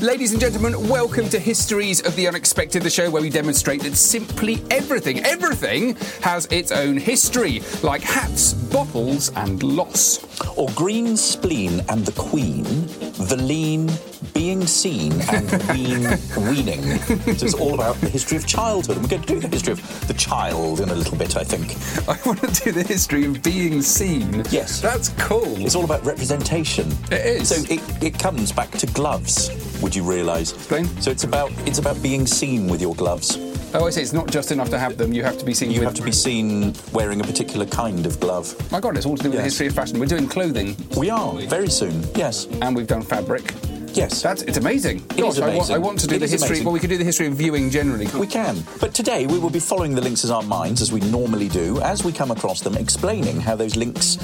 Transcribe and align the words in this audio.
Ladies 0.00 0.32
and 0.32 0.40
gentlemen, 0.40 0.88
welcome 0.88 1.28
to 1.28 1.38
Histories 1.38 2.00
of 2.00 2.16
the 2.16 2.26
Unexpected, 2.26 2.82
the 2.82 2.88
show 2.88 3.10
where 3.10 3.20
we 3.20 3.28
demonstrate 3.28 3.82
that 3.82 3.96
simply 3.96 4.62
everything, 4.70 5.22
everything 5.26 5.94
has 6.22 6.46
its 6.46 6.72
own 6.72 6.96
history, 6.96 7.60
like 7.82 8.00
hats, 8.00 8.54
bottles, 8.54 9.30
and 9.36 9.62
loss. 9.62 10.29
Or 10.56 10.68
Green 10.74 11.16
Spleen 11.16 11.82
and 11.88 12.04
the 12.04 12.12
Queen, 12.12 12.64
the 13.28 13.36
lean, 13.40 13.90
being 14.34 14.66
seen, 14.66 15.12
and 15.32 15.50
ween, 15.68 16.02
weaning. 16.48 16.98
So 17.36 17.46
it's 17.46 17.54
all 17.54 17.74
about 17.74 17.96
the 17.96 18.08
history 18.08 18.36
of 18.36 18.46
childhood. 18.46 18.96
And 18.96 19.04
we're 19.04 19.10
going 19.10 19.22
to 19.22 19.34
do 19.34 19.40
the 19.40 19.48
history 19.48 19.72
of 19.72 20.08
the 20.08 20.14
child 20.14 20.80
in 20.80 20.88
a 20.90 20.94
little 20.94 21.16
bit, 21.16 21.36
I 21.36 21.44
think. 21.44 21.76
I 22.08 22.18
want 22.26 22.40
to 22.40 22.64
do 22.64 22.72
the 22.72 22.82
history 22.82 23.24
of 23.24 23.42
being 23.42 23.82
seen. 23.82 24.44
Yes. 24.50 24.80
That's 24.80 25.10
cool. 25.18 25.64
It's 25.64 25.74
all 25.74 25.84
about 25.84 26.04
representation. 26.04 26.90
It 27.10 27.24
is. 27.42 27.48
So 27.48 27.72
it, 27.72 28.02
it 28.02 28.18
comes 28.18 28.52
back 28.52 28.70
to 28.72 28.86
gloves, 28.86 29.50
would 29.82 29.94
you 29.94 30.02
realise? 30.02 30.52
Explain. 30.52 30.86
So 31.00 31.10
it's 31.10 31.24
about 31.24 31.50
it's 31.66 31.78
about 31.78 32.02
being 32.02 32.26
seen 32.26 32.68
with 32.68 32.80
your 32.80 32.94
gloves. 32.94 33.38
Oh, 33.72 33.86
I 33.86 33.90
see. 33.90 34.02
It's 34.02 34.12
not 34.12 34.28
just 34.28 34.50
enough 34.50 34.68
to 34.70 34.78
have 34.80 34.96
them. 34.98 35.12
You 35.12 35.22
have 35.22 35.38
to 35.38 35.44
be 35.44 35.54
seen 35.54 35.70
You 35.70 35.80
with... 35.80 35.88
have 35.90 35.94
to 35.94 36.02
be 36.02 36.10
seen 36.10 36.74
wearing 36.92 37.20
a 37.20 37.24
particular 37.24 37.66
kind 37.66 38.04
of 38.04 38.18
glove. 38.18 38.52
My 38.72 38.80
God, 38.80 38.96
it's 38.96 39.06
all 39.06 39.16
to 39.16 39.22
do 39.22 39.30
with 39.30 39.38
the 39.38 39.44
history 39.44 39.68
of 39.68 39.74
fashion. 39.74 40.00
We're 40.00 40.06
doing 40.06 40.28
clothing, 40.30 40.76
We 40.96 41.10
are, 41.10 41.34
very 41.48 41.68
soon. 41.68 42.02
Yes. 42.14 42.46
and 42.62 42.74
we've 42.76 42.86
done 42.86 43.02
fabric. 43.02 43.52
Yes. 43.92 44.22
That's 44.22 44.42
it's 44.42 44.56
amazing. 44.56 44.98
It 44.98 45.16
Gosh, 45.18 45.32
is 45.32 45.40
I, 45.40 45.56
want. 45.56 45.70
I 45.72 45.78
want 45.78 45.98
to 46.00 46.06
do 46.06 46.14
It 46.14 46.20
the 46.20 46.28
history. 46.28 46.46
amazing. 46.48 46.64
Well, 46.64 46.72
we 46.72 46.78
could 46.78 46.90
do 46.90 46.96
the 46.96 47.04
history 47.04 47.26
of 47.26 47.34
viewing 47.34 47.70
generally. 47.70 48.06
We 48.16 48.28
can. 48.28 48.62
But 48.80 48.94
today 48.94 49.26
we 49.26 49.38
will 49.40 49.50
be 49.50 49.58
following 49.58 49.96
the 49.96 50.00
links 50.00 50.22
as 50.24 50.30
our 50.30 50.42
minds, 50.44 50.80
as 50.80 50.92
we 50.92 51.00
normally 51.00 51.48
do, 51.48 51.80
as 51.80 52.04
we 52.04 52.12
come 52.12 52.30
across 52.30 52.60
them, 52.60 52.76
explaining 52.76 53.40
how 53.40 53.56
those 53.56 53.74
links 53.74 54.16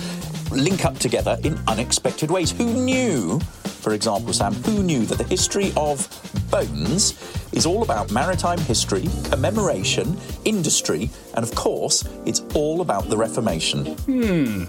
link 0.52 0.84
up 0.84 0.96
together 1.00 1.36
in 1.42 1.58
unexpected 1.66 2.30
ways. 2.30 2.52
Who 2.52 2.72
knew, 2.84 3.40
for 3.64 3.92
example, 3.92 4.32
Sam, 4.32 4.54
who 4.54 4.84
knew 4.84 5.04
that 5.06 5.18
the 5.18 5.24
history 5.24 5.72
of 5.76 6.06
bones 6.48 7.14
is 7.52 7.66
all 7.66 7.82
about 7.82 8.12
maritime 8.12 8.58
history, 8.60 9.08
commemoration, 9.32 10.16
industry, 10.44 11.10
and 11.34 11.42
of 11.44 11.52
course, 11.56 12.04
it's 12.24 12.40
all 12.54 12.82
about 12.82 13.10
the 13.10 13.16
Reformation. 13.16 13.84
Hmm. 14.06 14.64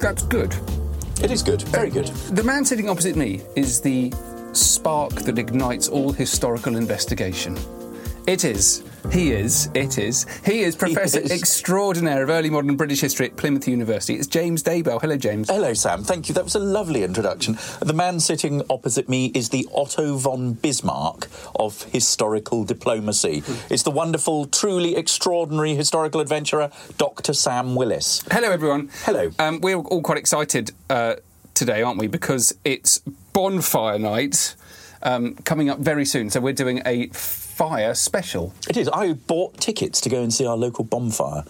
That's 0.00 0.22
good. 0.22 0.54
It 1.22 1.30
is 1.30 1.42
good, 1.42 1.60
very 1.62 1.90
good. 1.90 2.06
The 2.06 2.42
man 2.42 2.64
sitting 2.64 2.88
opposite 2.88 3.16
me 3.16 3.42
is 3.54 3.82
the 3.82 4.10
spark 4.52 5.12
that 5.12 5.38
ignites 5.38 5.88
all 5.88 6.12
historical 6.12 6.76
investigation. 6.76 7.54
It 8.30 8.44
is. 8.44 8.84
He 9.10 9.32
is. 9.32 9.68
It 9.74 9.98
is. 9.98 10.24
He 10.44 10.60
is 10.60 10.76
Professor 10.76 11.18
is. 11.18 11.32
Extraordinaire 11.32 12.22
of 12.22 12.30
Early 12.30 12.48
Modern 12.48 12.76
British 12.76 13.00
History 13.00 13.26
at 13.26 13.36
Plymouth 13.36 13.66
University. 13.66 14.14
It's 14.14 14.28
James 14.28 14.62
Daybell. 14.62 15.00
Hello, 15.00 15.16
James. 15.16 15.50
Hello, 15.50 15.74
Sam. 15.74 16.04
Thank 16.04 16.28
you. 16.28 16.34
That 16.36 16.44
was 16.44 16.54
a 16.54 16.60
lovely 16.60 17.02
introduction. 17.02 17.58
The 17.80 17.92
man 17.92 18.20
sitting 18.20 18.62
opposite 18.70 19.08
me 19.08 19.32
is 19.34 19.48
the 19.48 19.66
Otto 19.74 20.16
von 20.16 20.52
Bismarck 20.52 21.26
of 21.56 21.82
historical 21.90 22.62
diplomacy. 22.62 23.42
It's 23.68 23.82
the 23.82 23.90
wonderful, 23.90 24.46
truly 24.46 24.94
extraordinary 24.94 25.74
historical 25.74 26.20
adventurer, 26.20 26.70
Dr. 26.98 27.32
Sam 27.32 27.74
Willis. 27.74 28.22
Hello, 28.30 28.52
everyone. 28.52 28.90
Hello. 29.06 29.32
Um, 29.40 29.60
we're 29.60 29.74
all 29.74 30.02
quite 30.02 30.18
excited 30.18 30.70
uh, 30.88 31.16
today, 31.54 31.82
aren't 31.82 31.98
we? 31.98 32.06
Because 32.06 32.54
it's 32.64 33.00
bonfire 33.32 33.98
night 33.98 34.54
um, 35.02 35.34
coming 35.44 35.68
up 35.70 35.78
very 35.78 36.04
soon. 36.04 36.30
So 36.30 36.40
we're 36.40 36.52
doing 36.52 36.82
a 36.86 37.08
fire 37.08 37.94
special. 37.94 38.54
It 38.68 38.76
is. 38.76 38.88
I 38.88 39.12
bought 39.14 39.56
tickets 39.58 40.00
to 40.02 40.08
go 40.08 40.22
and 40.22 40.32
see 40.32 40.46
our 40.46 40.56
local 40.56 40.84
bonfire 40.84 41.44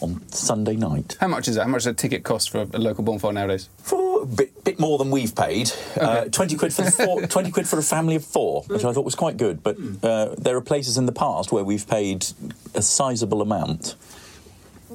on 0.00 0.26
Sunday 0.30 0.76
night. 0.76 1.16
How 1.20 1.28
much 1.28 1.48
is 1.48 1.54
that? 1.54 1.62
How 1.62 1.68
much 1.68 1.84
does 1.84 1.86
a 1.86 1.94
ticket 1.94 2.22
cost 2.22 2.50
for 2.50 2.66
a 2.72 2.78
local 2.78 3.02
bonfire 3.02 3.32
nowadays? 3.32 3.70
For 3.78 4.22
a 4.22 4.26
bit, 4.26 4.62
bit 4.64 4.78
more 4.78 4.98
than 4.98 5.10
we've 5.10 5.34
paid. 5.34 5.72
Uh, 5.98 6.26
20 6.26 6.56
quid 6.56 6.74
for 6.74 6.90
four, 6.90 7.22
20 7.26 7.50
quid 7.50 7.66
for 7.66 7.78
a 7.78 7.82
family 7.82 8.16
of 8.16 8.24
four, 8.24 8.62
which 8.66 8.84
I 8.84 8.92
thought 8.92 9.06
was 9.06 9.14
quite 9.14 9.38
good. 9.38 9.62
But 9.62 9.76
uh, 10.02 10.34
there 10.36 10.54
are 10.56 10.60
places 10.60 10.98
in 10.98 11.06
the 11.06 11.12
past 11.12 11.50
where 11.50 11.64
we've 11.64 11.86
paid 11.88 12.26
a 12.74 12.82
sizable 12.82 13.40
amount. 13.40 13.94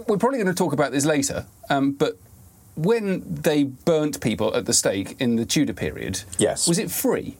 We're 0.08 0.18
probably 0.18 0.38
going 0.38 0.48
to 0.48 0.54
talk 0.54 0.74
about 0.74 0.92
this 0.92 1.06
later, 1.06 1.46
um, 1.70 1.92
but 1.94 2.18
when 2.76 3.24
they 3.28 3.64
burnt 3.64 4.22
people 4.22 4.56
at 4.56 4.66
the 4.66 4.74
stake 4.74 5.16
in 5.20 5.36
the 5.36 5.46
Tudor 5.46 5.74
period, 5.74 6.22
Yes. 6.38 6.68
was 6.68 6.78
it 6.80 6.90
free? 6.90 7.38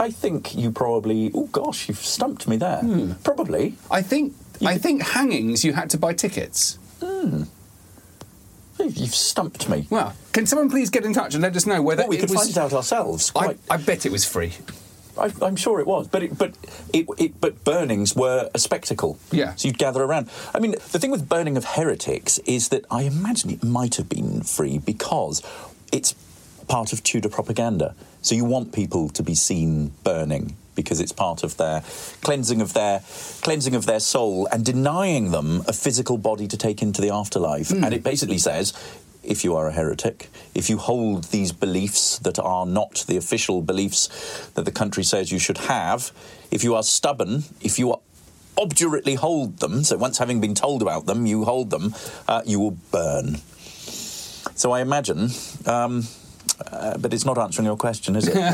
I 0.00 0.10
think 0.10 0.56
you 0.56 0.70
probably. 0.72 1.30
Oh 1.34 1.46
gosh, 1.52 1.88
you've 1.88 1.98
stumped 1.98 2.48
me 2.48 2.56
there. 2.56 2.78
Hmm. 2.80 3.12
Probably. 3.22 3.74
I 3.90 4.02
think 4.02 4.34
I 4.64 4.78
think 4.78 5.02
hangings 5.02 5.64
you 5.64 5.72
had 5.74 5.90
to 5.90 5.98
buy 5.98 6.14
tickets. 6.14 6.78
You've 8.78 9.14
stumped 9.14 9.68
me. 9.68 9.86
Well, 9.90 10.14
can 10.32 10.46
someone 10.46 10.70
please 10.70 10.88
get 10.88 11.04
in 11.04 11.12
touch 11.12 11.34
and 11.34 11.42
let 11.42 11.54
us 11.54 11.66
know 11.66 11.82
whether 11.82 12.02
Well, 12.02 12.08
we 12.08 12.16
it 12.16 12.20
could 12.20 12.30
was? 12.30 12.38
find 12.40 12.50
it 12.50 12.56
out 12.58 12.72
ourselves. 12.72 13.30
I, 13.36 13.56
I 13.68 13.76
bet 13.76 14.06
it 14.06 14.12
was 14.12 14.24
free. 14.24 14.54
I, 15.18 15.30
I'm 15.42 15.56
sure 15.56 15.80
it 15.80 15.86
was, 15.86 16.08
but 16.08 16.22
it, 16.22 16.38
but 16.38 16.54
it, 16.94 17.06
it, 17.18 17.40
but 17.42 17.62
burnings 17.62 18.16
were 18.16 18.48
a 18.54 18.58
spectacle. 18.58 19.18
Yeah. 19.30 19.54
So 19.56 19.68
you'd 19.68 19.76
gather 19.76 20.02
around. 20.02 20.30
I 20.54 20.60
mean, 20.60 20.72
the 20.92 20.98
thing 20.98 21.10
with 21.10 21.28
burning 21.28 21.58
of 21.58 21.64
heretics 21.66 22.38
is 22.46 22.70
that 22.70 22.86
I 22.90 23.02
imagine 23.02 23.50
it 23.50 23.62
might 23.62 23.96
have 23.96 24.08
been 24.08 24.40
free 24.42 24.78
because 24.78 25.42
it's 25.92 26.14
part 26.66 26.94
of 26.94 27.02
Tudor 27.02 27.28
propaganda. 27.28 27.94
So 28.22 28.34
you 28.34 28.44
want 28.44 28.72
people 28.72 29.08
to 29.10 29.22
be 29.22 29.34
seen 29.34 29.92
burning 30.04 30.56
because 30.74 31.00
it's 31.00 31.12
part 31.12 31.42
of 31.42 31.56
their 31.56 31.82
cleansing 32.22 32.60
of 32.60 32.72
their 32.72 33.02
cleansing 33.42 33.74
of 33.74 33.86
their 33.86 34.00
soul 34.00 34.46
and 34.52 34.64
denying 34.64 35.30
them 35.30 35.62
a 35.66 35.72
physical 35.72 36.16
body 36.16 36.46
to 36.48 36.56
take 36.56 36.82
into 36.82 37.00
the 37.00 37.10
afterlife. 37.10 37.70
And 37.70 37.92
it 37.92 38.02
basically 38.02 38.38
says 38.38 38.72
if 39.22 39.44
you 39.44 39.54
are 39.54 39.68
a 39.68 39.72
heretic, 39.72 40.28
if 40.54 40.70
you 40.70 40.78
hold 40.78 41.24
these 41.24 41.52
beliefs 41.52 42.18
that 42.20 42.38
are 42.38 42.64
not 42.64 43.04
the 43.06 43.16
official 43.16 43.60
beliefs 43.62 44.48
that 44.54 44.64
the 44.64 44.72
country 44.72 45.04
says 45.04 45.30
you 45.30 45.38
should 45.38 45.58
have, 45.58 46.12
if 46.50 46.64
you 46.64 46.74
are 46.74 46.82
stubborn, 46.82 47.44
if 47.60 47.78
you 47.78 47.92
are 47.92 48.00
obdurately 48.56 49.14
hold 49.14 49.58
them, 49.58 49.84
so 49.84 49.96
once 49.96 50.18
having 50.18 50.40
been 50.40 50.54
told 50.54 50.82
about 50.82 51.06
them, 51.06 51.26
you 51.26 51.44
hold 51.44 51.70
them, 51.70 51.94
uh, 52.28 52.42
you 52.46 52.58
will 52.58 52.76
burn. 52.90 53.36
So 54.54 54.72
I 54.72 54.80
imagine, 54.80 55.30
um, 55.66 56.04
uh, 56.70 56.98
but 56.98 57.12
it's 57.14 57.24
not 57.24 57.38
answering 57.38 57.66
your 57.66 57.76
question, 57.76 58.16
is 58.16 58.28
it? 58.28 58.34
no, 58.34 58.50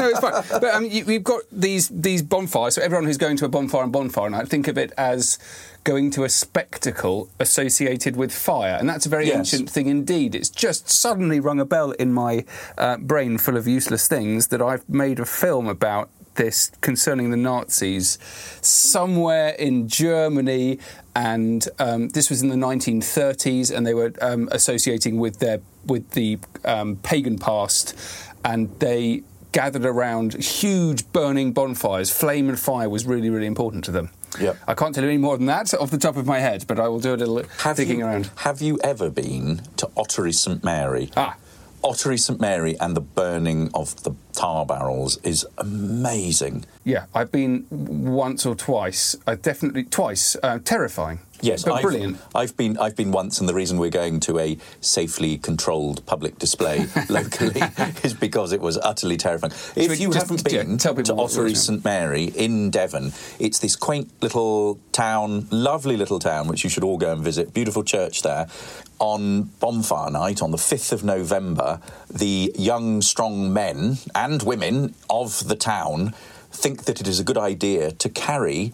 no, 0.00 0.08
it's 0.08 0.20
fine. 0.20 0.42
But 0.60 0.74
um, 0.74 0.84
you, 0.86 1.04
we've 1.04 1.24
got 1.24 1.42
these 1.52 1.88
these 1.88 2.22
bonfires. 2.22 2.74
So 2.74 2.82
everyone 2.82 3.04
who's 3.06 3.18
going 3.18 3.36
to 3.38 3.44
a 3.44 3.48
bonfire 3.48 3.82
and 3.84 3.92
bonfire 3.92 4.30
night, 4.30 4.48
think 4.48 4.68
of 4.68 4.76
it 4.78 4.92
as 4.98 5.38
going 5.84 6.10
to 6.10 6.24
a 6.24 6.28
spectacle 6.28 7.30
associated 7.40 8.16
with 8.16 8.32
fire, 8.32 8.76
and 8.78 8.88
that's 8.88 9.06
a 9.06 9.08
very 9.08 9.26
Yes. 9.28 9.36
ancient 9.38 9.70
thing 9.70 9.86
indeed. 9.86 10.34
It's 10.34 10.50
just 10.50 10.90
suddenly 10.90 11.40
rung 11.40 11.60
a 11.60 11.64
bell 11.64 11.92
in 11.92 12.12
my 12.12 12.44
uh, 12.76 12.96
brain, 12.98 13.38
full 13.38 13.56
of 13.56 13.66
useless 13.66 14.06
things, 14.08 14.48
that 14.48 14.60
I've 14.60 14.86
made 14.88 15.18
a 15.20 15.24
film 15.24 15.66
about 15.68 16.10
this 16.34 16.70
concerning 16.82 17.30
the 17.32 17.36
Nazis 17.36 18.16
somewhere 18.60 19.50
in 19.58 19.88
Germany, 19.88 20.78
and 21.14 21.66
um, 21.78 22.08
this 22.10 22.30
was 22.30 22.42
in 22.42 22.48
the 22.48 22.54
1930s, 22.56 23.74
and 23.74 23.86
they 23.86 23.94
were 23.94 24.12
um, 24.20 24.48
associating 24.52 25.18
with 25.18 25.38
their 25.38 25.60
with 25.88 26.10
the 26.12 26.38
um, 26.64 26.96
pagan 26.96 27.38
past, 27.38 27.96
and 28.44 28.70
they 28.78 29.22
gathered 29.52 29.84
around 29.84 30.34
huge 30.34 31.10
burning 31.12 31.52
bonfires. 31.52 32.10
Flame 32.10 32.48
and 32.48 32.58
fire 32.58 32.88
was 32.88 33.06
really, 33.06 33.30
really 33.30 33.46
important 33.46 33.84
to 33.84 33.90
them. 33.90 34.10
Yep. 34.38 34.56
I 34.68 34.74
can't 34.74 34.94
tell 34.94 35.04
you 35.04 35.10
any 35.10 35.18
more 35.18 35.36
than 35.36 35.46
that 35.46 35.72
off 35.74 35.90
the 35.90 35.98
top 35.98 36.16
of 36.16 36.26
my 36.26 36.38
head, 36.38 36.66
but 36.68 36.78
I 36.78 36.88
will 36.88 37.00
do 37.00 37.14
a 37.14 37.16
little 37.16 37.42
digging 37.74 38.00
you, 38.00 38.06
around. 38.06 38.30
Have 38.36 38.60
you 38.60 38.78
ever 38.84 39.10
been 39.10 39.62
to 39.78 39.90
Ottery 39.96 40.32
St 40.32 40.62
Mary? 40.62 41.10
Ah. 41.16 41.36
Ottery 41.82 42.18
St 42.18 42.40
Mary 42.40 42.78
and 42.78 42.96
the 42.96 43.00
burning 43.00 43.70
of 43.72 44.02
the 44.02 44.14
tar 44.32 44.66
barrels 44.66 45.16
is 45.18 45.46
amazing. 45.56 46.66
Yeah, 46.84 47.06
I've 47.14 47.32
been 47.32 47.66
once 47.70 48.44
or 48.44 48.54
twice. 48.54 49.16
I 49.26 49.36
definitely 49.36 49.84
twice. 49.84 50.36
Uh, 50.42 50.58
terrifying. 50.58 51.20
Yes, 51.40 51.64
but 51.64 51.74
I've, 51.74 51.82
brilliant. 51.82 52.18
I've 52.34 52.56
been 52.56 52.78
I've 52.78 52.96
been 52.96 53.12
once, 53.12 53.40
and 53.40 53.48
the 53.48 53.54
reason 53.54 53.78
we're 53.78 53.90
going 53.90 54.20
to 54.20 54.38
a 54.38 54.58
safely 54.80 55.38
controlled 55.38 56.04
public 56.06 56.38
display 56.38 56.86
locally 57.08 57.62
is 58.02 58.14
because 58.14 58.52
it 58.52 58.60
was 58.60 58.76
utterly 58.78 59.16
terrifying. 59.16 59.52
If 59.76 59.90
we 59.90 59.96
you 59.96 60.12
haven't 60.12 60.42
yeah, 60.50 60.62
been 60.62 60.78
tell 60.78 60.94
to 60.94 61.02
people 61.02 61.16
what 61.16 61.30
it 61.32 61.38
Ottery. 61.38 61.54
St 61.54 61.84
Mary 61.84 62.24
in 62.24 62.70
Devon, 62.70 63.12
it's 63.38 63.58
this 63.58 63.76
quaint 63.76 64.10
little 64.20 64.80
town, 64.92 65.46
lovely 65.50 65.96
little 65.96 66.18
town, 66.18 66.48
which 66.48 66.64
you 66.64 66.70
should 66.70 66.84
all 66.84 66.98
go 66.98 67.12
and 67.12 67.22
visit. 67.22 67.54
Beautiful 67.54 67.84
church 67.84 68.22
there. 68.22 68.48
On 68.98 69.44
bonfire 69.60 70.10
night, 70.10 70.42
on 70.42 70.50
the 70.50 70.56
5th 70.56 70.92
of 70.92 71.04
November, 71.04 71.80
the 72.10 72.52
young, 72.58 73.00
strong 73.00 73.52
men 73.52 73.98
and 74.14 74.42
women 74.42 74.94
of 75.08 75.46
the 75.46 75.54
town 75.54 76.14
think 76.50 76.84
that 76.84 77.00
it 77.00 77.06
is 77.06 77.20
a 77.20 77.24
good 77.24 77.38
idea 77.38 77.92
to 77.92 78.08
carry 78.08 78.72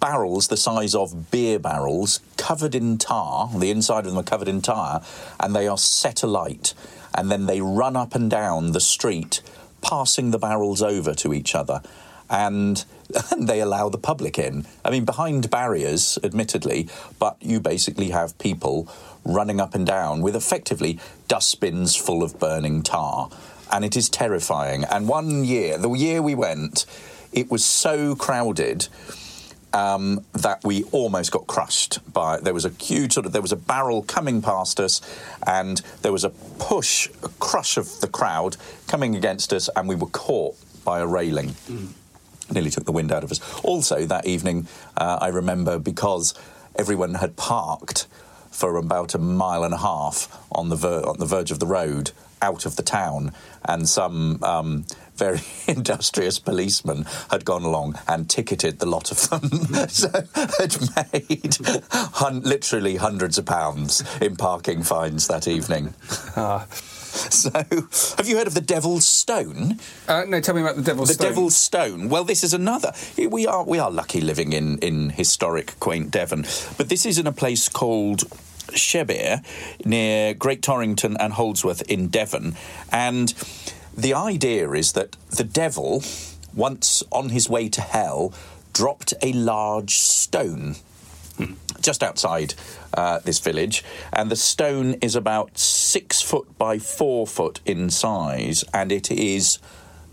barrels 0.00 0.48
the 0.48 0.56
size 0.56 0.94
of 0.94 1.30
beer 1.30 1.58
barrels 1.58 2.20
covered 2.36 2.74
in 2.74 2.98
tar. 2.98 3.50
The 3.56 3.70
inside 3.70 4.00
of 4.00 4.06
them 4.06 4.18
are 4.18 4.22
covered 4.22 4.48
in 4.48 4.62
tar, 4.62 5.02
and 5.40 5.54
they 5.54 5.68
are 5.68 5.78
set 5.78 6.22
alight. 6.22 6.74
And 7.14 7.30
then 7.30 7.46
they 7.46 7.60
run 7.60 7.96
up 7.96 8.14
and 8.14 8.30
down 8.30 8.72
the 8.72 8.80
street, 8.80 9.40
passing 9.80 10.30
the 10.30 10.38
barrels 10.38 10.82
over 10.82 11.14
to 11.14 11.32
each 11.32 11.54
other. 11.54 11.82
And, 12.28 12.84
and 13.30 13.48
they 13.48 13.60
allow 13.60 13.88
the 13.88 13.98
public 13.98 14.38
in. 14.38 14.66
I 14.84 14.90
mean, 14.90 15.04
behind 15.04 15.50
barriers, 15.50 16.18
admittedly, 16.24 16.88
but 17.18 17.36
you 17.40 17.60
basically 17.60 18.10
have 18.10 18.38
people 18.38 18.88
running 19.24 19.60
up 19.60 19.74
and 19.74 19.86
down 19.86 20.20
with 20.20 20.36
effectively 20.36 20.98
dustbins 21.28 21.96
full 21.96 22.22
of 22.22 22.38
burning 22.38 22.82
tar. 22.82 23.30
And 23.72 23.84
it 23.84 23.96
is 23.96 24.08
terrifying. 24.08 24.84
And 24.84 25.08
one 25.08 25.44
year, 25.44 25.78
the 25.78 25.90
year 25.92 26.20
we 26.20 26.34
went, 26.34 26.84
it 27.32 27.50
was 27.50 27.64
so 27.64 28.14
crowded 28.14 28.88
um, 29.74 30.24
that 30.32 30.64
we 30.64 30.84
almost 30.84 31.32
got 31.32 31.46
crushed 31.46 31.98
by. 32.10 32.38
There 32.38 32.54
was 32.54 32.64
a 32.64 32.70
huge 32.70 33.12
sort 33.12 33.26
of 33.26 33.32
there 33.32 33.42
was 33.42 33.52
a 33.52 33.56
barrel 33.56 34.02
coming 34.02 34.40
past 34.40 34.80
us, 34.80 35.00
and 35.46 35.82
there 36.02 36.12
was 36.12 36.24
a 36.24 36.30
push, 36.30 37.08
a 37.22 37.28
crush 37.40 37.76
of 37.76 38.00
the 38.00 38.06
crowd 38.06 38.56
coming 38.86 39.16
against 39.16 39.52
us, 39.52 39.68
and 39.76 39.88
we 39.88 39.96
were 39.96 40.06
caught 40.06 40.56
by 40.84 41.00
a 41.00 41.06
railing. 41.06 41.54
Nearly 42.50 42.70
took 42.70 42.84
the 42.84 42.92
wind 42.92 43.10
out 43.10 43.24
of 43.24 43.32
us. 43.32 43.40
Also, 43.62 44.06
that 44.06 44.26
evening, 44.26 44.68
uh, 44.96 45.18
I 45.20 45.28
remember 45.28 45.78
because 45.78 46.34
everyone 46.76 47.14
had 47.14 47.36
parked 47.36 48.06
for 48.50 48.76
about 48.76 49.14
a 49.14 49.18
mile 49.18 49.64
and 49.64 49.74
a 49.74 49.78
half 49.78 50.38
on 50.52 50.68
the 50.68 50.76
ver- 50.76 51.02
on 51.02 51.18
the 51.18 51.26
verge 51.26 51.50
of 51.50 51.58
the 51.58 51.66
road 51.66 52.12
out 52.40 52.66
of 52.66 52.76
the 52.76 52.82
town, 52.82 53.32
and 53.64 53.88
some 53.88 54.38
um, 54.44 54.84
very 55.16 55.40
industrious 55.66 56.38
policeman 56.38 57.06
had 57.30 57.44
gone 57.44 57.62
along 57.62 57.98
and 58.08 58.28
ticketed 58.28 58.78
the 58.78 58.86
lot 58.86 59.10
of 59.10 59.28
them, 59.30 59.48
so 59.88 60.10
had 60.34 60.76
made 61.12 61.56
hun- 62.14 62.42
literally 62.42 62.96
hundreds 62.96 63.38
of 63.38 63.46
pounds 63.46 64.02
in 64.20 64.36
parking 64.36 64.82
fines 64.82 65.26
that 65.28 65.46
evening. 65.48 65.94
So, 67.14 67.50
have 68.16 68.26
you 68.26 68.36
heard 68.36 68.48
of 68.48 68.54
the 68.54 68.60
Devil's 68.60 69.06
Stone? 69.06 69.78
Uh, 70.08 70.24
no, 70.26 70.40
tell 70.40 70.54
me 70.54 70.62
about 70.62 70.76
the 70.76 70.82
Devil's 70.82 71.08
The 71.08 71.14
Stone. 71.14 71.24
The 71.24 71.30
Devil's 71.30 71.56
Stone. 71.56 72.08
Well, 72.08 72.24
this 72.24 72.42
is 72.42 72.52
another. 72.52 72.92
We 73.16 73.46
are 73.46 73.64
we 73.64 73.78
are 73.78 73.90
lucky 73.90 74.20
living 74.20 74.52
in 74.52 74.78
in 74.78 75.10
historic, 75.10 75.78
quaint 75.78 76.10
Devon, 76.10 76.42
but 76.76 76.88
this 76.88 77.06
is 77.06 77.18
in 77.18 77.26
a 77.26 77.32
place 77.32 77.68
called. 77.68 78.24
Shebbear, 78.72 79.44
near 79.84 80.32
Great 80.34 80.62
Torrington 80.62 81.18
and 81.18 81.34
Holdsworth 81.34 81.82
in 81.82 82.08
Devon. 82.08 82.56
And 82.90 83.32
the 83.96 84.14
idea 84.14 84.70
is 84.72 84.92
that 84.92 85.16
the 85.30 85.44
devil, 85.44 86.02
once 86.54 87.02
on 87.10 87.30
his 87.30 87.48
way 87.48 87.68
to 87.70 87.80
hell, 87.80 88.32
dropped 88.72 89.14
a 89.22 89.32
large 89.32 89.98
stone 89.98 90.76
just 91.80 92.02
outside 92.02 92.54
uh, 92.94 93.18
this 93.20 93.38
village, 93.38 93.84
and 94.12 94.30
the 94.30 94.36
stone 94.36 94.94
is 94.94 95.14
about 95.14 95.58
six 95.58 96.22
foot 96.22 96.56
by 96.56 96.78
four 96.78 97.26
foot 97.26 97.60
in 97.66 97.90
size, 97.90 98.64
and 98.72 98.90
it 98.90 99.10
is 99.10 99.58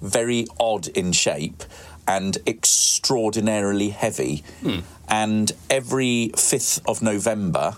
very 0.01 0.45
odd 0.59 0.87
in 0.89 1.11
shape 1.11 1.63
and 2.07 2.37
extraordinarily 2.45 3.89
heavy. 3.89 4.43
And 5.07 5.51
every 5.69 6.31
5th 6.35 6.81
of 6.87 7.01
November, 7.01 7.77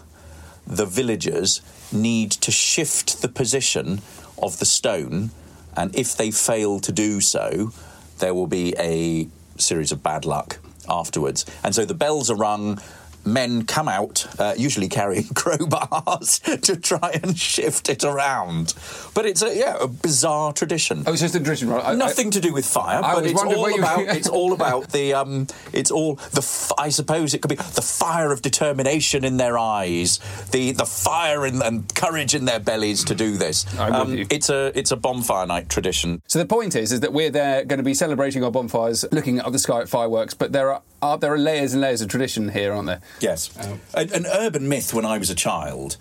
the 0.66 0.86
villagers 0.86 1.62
need 1.92 2.32
to 2.32 2.52
shift 2.52 3.22
the 3.22 3.28
position 3.28 4.02
of 4.42 4.60
the 4.60 4.66
stone, 4.66 5.32
and 5.76 5.96
if 5.96 6.16
they 6.16 6.32
fail 6.32 6.80
to 6.80 6.92
do 6.92 7.22
so, 7.22 7.72
there 8.20 8.34
will 8.34 8.48
be 8.48 8.76
a 8.78 9.28
series 9.58 9.92
of 9.92 10.04
bad 10.04 10.26
luck 10.26 10.60
afterwards. 10.90 11.46
And 11.64 11.74
so 11.74 11.86
the 11.86 11.94
bells 11.94 12.30
are 12.30 12.36
rung. 12.36 12.80
Men 13.26 13.64
come 13.66 13.88
out, 13.88 14.28
uh, 14.40 14.54
usually 14.58 14.90
carrying 14.90 15.24
crowbars, 15.34 16.62
to 16.62 16.76
try 16.76 17.20
and 17.24 17.38
shift 17.38 17.90
it 17.90 18.04
around. 18.04 18.74
But 19.14 19.26
it's 19.26 19.42
a 19.42 19.56
yeah 19.56 19.78
a 19.80 19.88
bizarre 19.88 20.54
tradition. 20.54 21.04
Oh, 21.08 21.12
it's 21.14 21.22
just 21.22 21.36
a 21.36 21.40
tradition, 21.40 21.70
right? 21.70 21.84
I- 21.84 21.92
I- 21.92 21.96
Nothing 21.96 22.32
to 22.32 22.40
do 22.42 22.54
with 22.54 22.66
fire, 22.66 23.02
I 23.04 23.16
but 23.16 23.26
it's 23.26 23.42
all 23.42 23.62
where 23.62 23.72
you- 23.72 23.80
about 23.80 24.00
it's 24.16 24.28
all 24.30 24.54
about 24.60 24.92
the 24.92 25.14
um 25.14 25.48
it's 25.72 25.92
all 25.92 26.16
the 26.32 26.42
f- 26.42 26.72
I 26.78 26.90
suppose 26.90 27.34
it 27.34 27.42
could 27.42 27.50
be 27.50 27.56
the 27.56 27.82
fire 27.82 28.32
of 28.32 28.42
determination 28.42 29.24
in 29.24 29.38
their 29.38 29.58
eyes, 29.58 30.20
the 30.52 30.72
the 30.72 30.86
fire 30.86 31.46
in, 31.46 31.62
and 31.62 31.94
courage 31.96 32.36
in 32.36 32.46
their 32.46 32.60
bellies 32.60 33.04
to 33.06 33.16
do 33.16 33.38
this. 33.38 33.66
Um. 33.80 34.18
It's 34.30 34.50
a 34.50 34.72
it's 34.78 34.92
a 34.92 34.96
bonfire 34.98 35.46
night 35.48 35.70
tradition. 35.70 36.22
So 36.28 36.40
the 36.40 36.46
point 36.46 36.76
is, 36.76 36.92
is 36.92 37.00
that 37.02 37.14
we're 37.14 37.30
there 37.30 37.64
going 37.66 37.78
to 37.78 37.84
be 37.84 37.94
celebrating 37.94 38.44
our 38.44 38.52
bonfires, 38.52 39.06
looking 39.12 39.40
up 39.40 39.52
the 39.52 39.60
sky 39.60 39.82
at 39.82 39.90
fireworks. 39.90 40.34
But 40.34 40.52
there 40.52 40.72
are, 40.74 40.82
are 41.02 41.18
there 41.18 41.34
are 41.34 41.38
layers 41.38 41.74
and 41.74 41.82
layers 41.82 42.02
of 42.02 42.10
tradition 42.10 42.50
here, 42.50 42.74
aren't 42.74 42.88
there? 42.88 43.02
Yes. 43.20 43.50
An, 43.94 44.12
an 44.14 44.26
urban 44.26 44.68
myth 44.68 44.94
when 44.94 45.06
I 45.06 45.18
was 45.18 45.30
a 45.30 45.36
child 45.36 45.98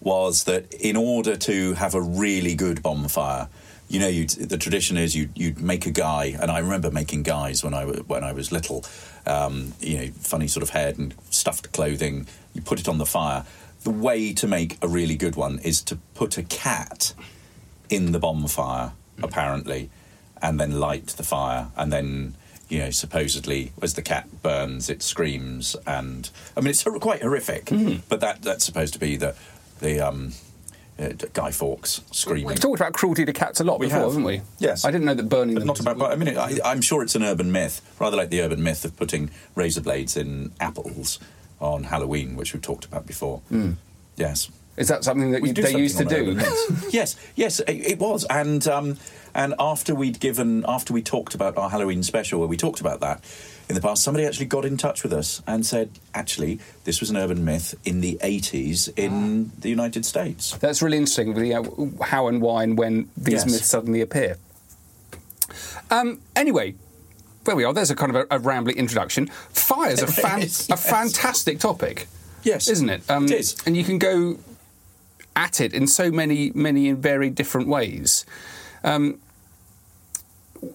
was 0.00 0.44
that 0.44 0.72
in 0.74 0.96
order 0.96 1.36
to 1.36 1.74
have 1.74 1.94
a 1.94 2.00
really 2.00 2.54
good 2.54 2.82
bonfire, 2.82 3.48
you 3.88 3.98
know, 3.98 4.08
you'd, 4.08 4.30
the 4.30 4.56
tradition 4.56 4.96
is 4.96 5.16
you'd, 5.16 5.36
you'd 5.36 5.60
make 5.60 5.84
a 5.84 5.90
guy, 5.90 6.36
and 6.40 6.50
I 6.50 6.60
remember 6.60 6.90
making 6.90 7.24
guys 7.24 7.64
when 7.64 7.74
I, 7.74 7.84
when 7.84 8.22
I 8.22 8.32
was 8.32 8.52
little, 8.52 8.84
um, 9.26 9.74
you 9.80 9.98
know, 9.98 10.06
funny 10.20 10.46
sort 10.46 10.62
of 10.62 10.70
head 10.70 10.96
and 10.96 11.14
stuffed 11.30 11.72
clothing. 11.72 12.28
You 12.54 12.62
put 12.62 12.78
it 12.78 12.88
on 12.88 12.98
the 12.98 13.06
fire. 13.06 13.44
The 13.82 13.90
way 13.90 14.32
to 14.34 14.46
make 14.46 14.78
a 14.80 14.88
really 14.88 15.16
good 15.16 15.36
one 15.36 15.58
is 15.58 15.82
to 15.82 15.96
put 16.14 16.38
a 16.38 16.42
cat 16.44 17.14
in 17.88 18.12
the 18.12 18.20
bonfire, 18.20 18.92
apparently, 19.22 19.90
and 20.40 20.60
then 20.60 20.78
light 20.78 21.08
the 21.08 21.24
fire, 21.24 21.68
and 21.76 21.92
then 21.92 22.36
you 22.70 22.78
know 22.78 22.90
supposedly 22.90 23.72
as 23.82 23.94
the 23.94 24.02
cat 24.02 24.26
burns, 24.42 24.88
it 24.88 25.02
screams, 25.02 25.76
and 25.86 26.30
I 26.56 26.60
mean 26.60 26.70
it's 26.70 26.82
quite 26.82 27.20
horrific, 27.22 27.66
but 28.08 28.20
that 28.20 28.40
that's 28.42 28.64
supposed 28.64 28.94
to 28.94 28.98
be 28.98 29.16
the 29.16 29.34
the 29.80 30.00
um, 30.00 30.32
uh, 30.98 31.08
Guy 31.32 31.50
Fawkes 31.50 32.02
screaming. 32.12 32.46
We've 32.46 32.60
talked 32.60 32.78
about 32.80 32.92
cruelty 32.92 33.24
to 33.24 33.32
cats 33.32 33.60
a 33.60 33.64
lot 33.64 33.80
We 33.80 33.86
before, 33.86 34.00
have. 34.00 34.08
haven't 34.10 34.24
we? 34.24 34.42
Yes. 34.58 34.84
I 34.84 34.90
didn't 34.90 35.06
know 35.06 35.14
that 35.14 35.28
burning 35.28 35.54
But 35.54 35.60
them. 35.60 35.66
not 35.68 35.80
about. 35.80 35.98
But 35.98 36.12
I 36.12 36.16
mean, 36.16 36.36
I, 36.36 36.58
I'm 36.64 36.82
sure 36.82 37.02
it's 37.02 37.14
an 37.14 37.22
urban 37.22 37.50
myth, 37.50 37.80
rather 37.98 38.16
like 38.16 38.28
the 38.30 38.42
urban 38.42 38.62
myth 38.62 38.84
of 38.84 38.96
putting 38.96 39.30
razor 39.54 39.80
blades 39.80 40.16
in 40.16 40.52
apples 40.60 41.18
on 41.58 41.84
Halloween, 41.84 42.36
which 42.36 42.52
we've 42.52 42.62
talked 42.62 42.84
about 42.84 43.06
before. 43.06 43.40
Yes. 44.16 44.50
Is 44.80 44.88
that 44.88 45.04
something 45.04 45.30
that 45.32 45.42
We 45.42 45.48
you, 45.48 45.54
do 45.54 45.62
they 45.62 45.68
something 45.72 45.82
used 45.82 45.98
to 45.98 46.04
do? 46.06 46.40
yes, 46.90 47.14
yes, 47.36 47.60
it, 47.60 47.72
it 47.72 47.98
was, 47.98 48.24
and 48.30 48.66
um, 48.66 48.96
and 49.34 49.54
after 49.58 49.94
we'd 49.94 50.20
given, 50.20 50.64
after 50.66 50.94
we 50.94 51.02
talked 51.02 51.34
about 51.34 51.56
our 51.58 51.68
Halloween 51.68 52.02
special, 52.02 52.40
where 52.40 52.48
we 52.48 52.56
talked 52.56 52.80
about 52.80 53.00
that 53.00 53.22
in 53.68 53.74
the 53.74 53.80
past, 53.82 54.02
somebody 54.02 54.26
actually 54.26 54.46
got 54.46 54.64
in 54.64 54.78
touch 54.78 55.02
with 55.02 55.12
us 55.12 55.42
and 55.46 55.64
said, 55.64 55.90
actually, 56.14 56.58
this 56.84 56.98
was 56.98 57.10
an 57.10 57.16
urban 57.18 57.44
myth 57.44 57.74
in 57.84 58.00
the 58.00 58.18
80s 58.22 58.90
in 58.96 59.52
the 59.60 59.68
United 59.68 60.04
States. 60.04 60.56
That's 60.58 60.82
really 60.82 60.96
interesting. 60.96 61.34
The, 61.34 61.54
uh, 61.54 62.04
how 62.04 62.26
and 62.26 62.40
why 62.42 62.64
and 62.64 62.76
when 62.76 63.08
these 63.16 63.34
Yes. 63.34 63.46
myths 63.46 63.66
suddenly 63.66 64.00
appear. 64.00 64.38
Um, 65.90 66.20
anyway, 66.34 66.74
there 67.44 67.54
we 67.54 67.64
are. 67.64 67.72
There's 67.72 67.90
a 67.90 67.96
kind 67.96 68.16
of 68.16 68.26
a, 68.30 68.36
a 68.36 68.38
rambling 68.38 68.76
introduction. 68.76 69.26
Fire's 69.50 70.02
a, 70.02 70.06
fan, 70.06 70.42
is, 70.42 70.68
a 70.70 70.76
fantastic 70.76 71.58
topic. 71.60 72.08
Yes, 72.42 72.68
isn't 72.68 72.88
it? 72.88 73.08
Um, 73.10 73.26
it 73.26 73.32
is. 73.32 73.56
and 73.66 73.76
you 73.76 73.84
can 73.84 73.98
go 73.98 74.38
at 75.36 75.60
it 75.60 75.72
in 75.72 75.86
so 75.86 76.10
many, 76.10 76.50
many 76.54 76.88
and 76.88 76.98
very 76.98 77.30
different 77.30 77.68
ways. 77.68 78.24
Um, 78.84 79.20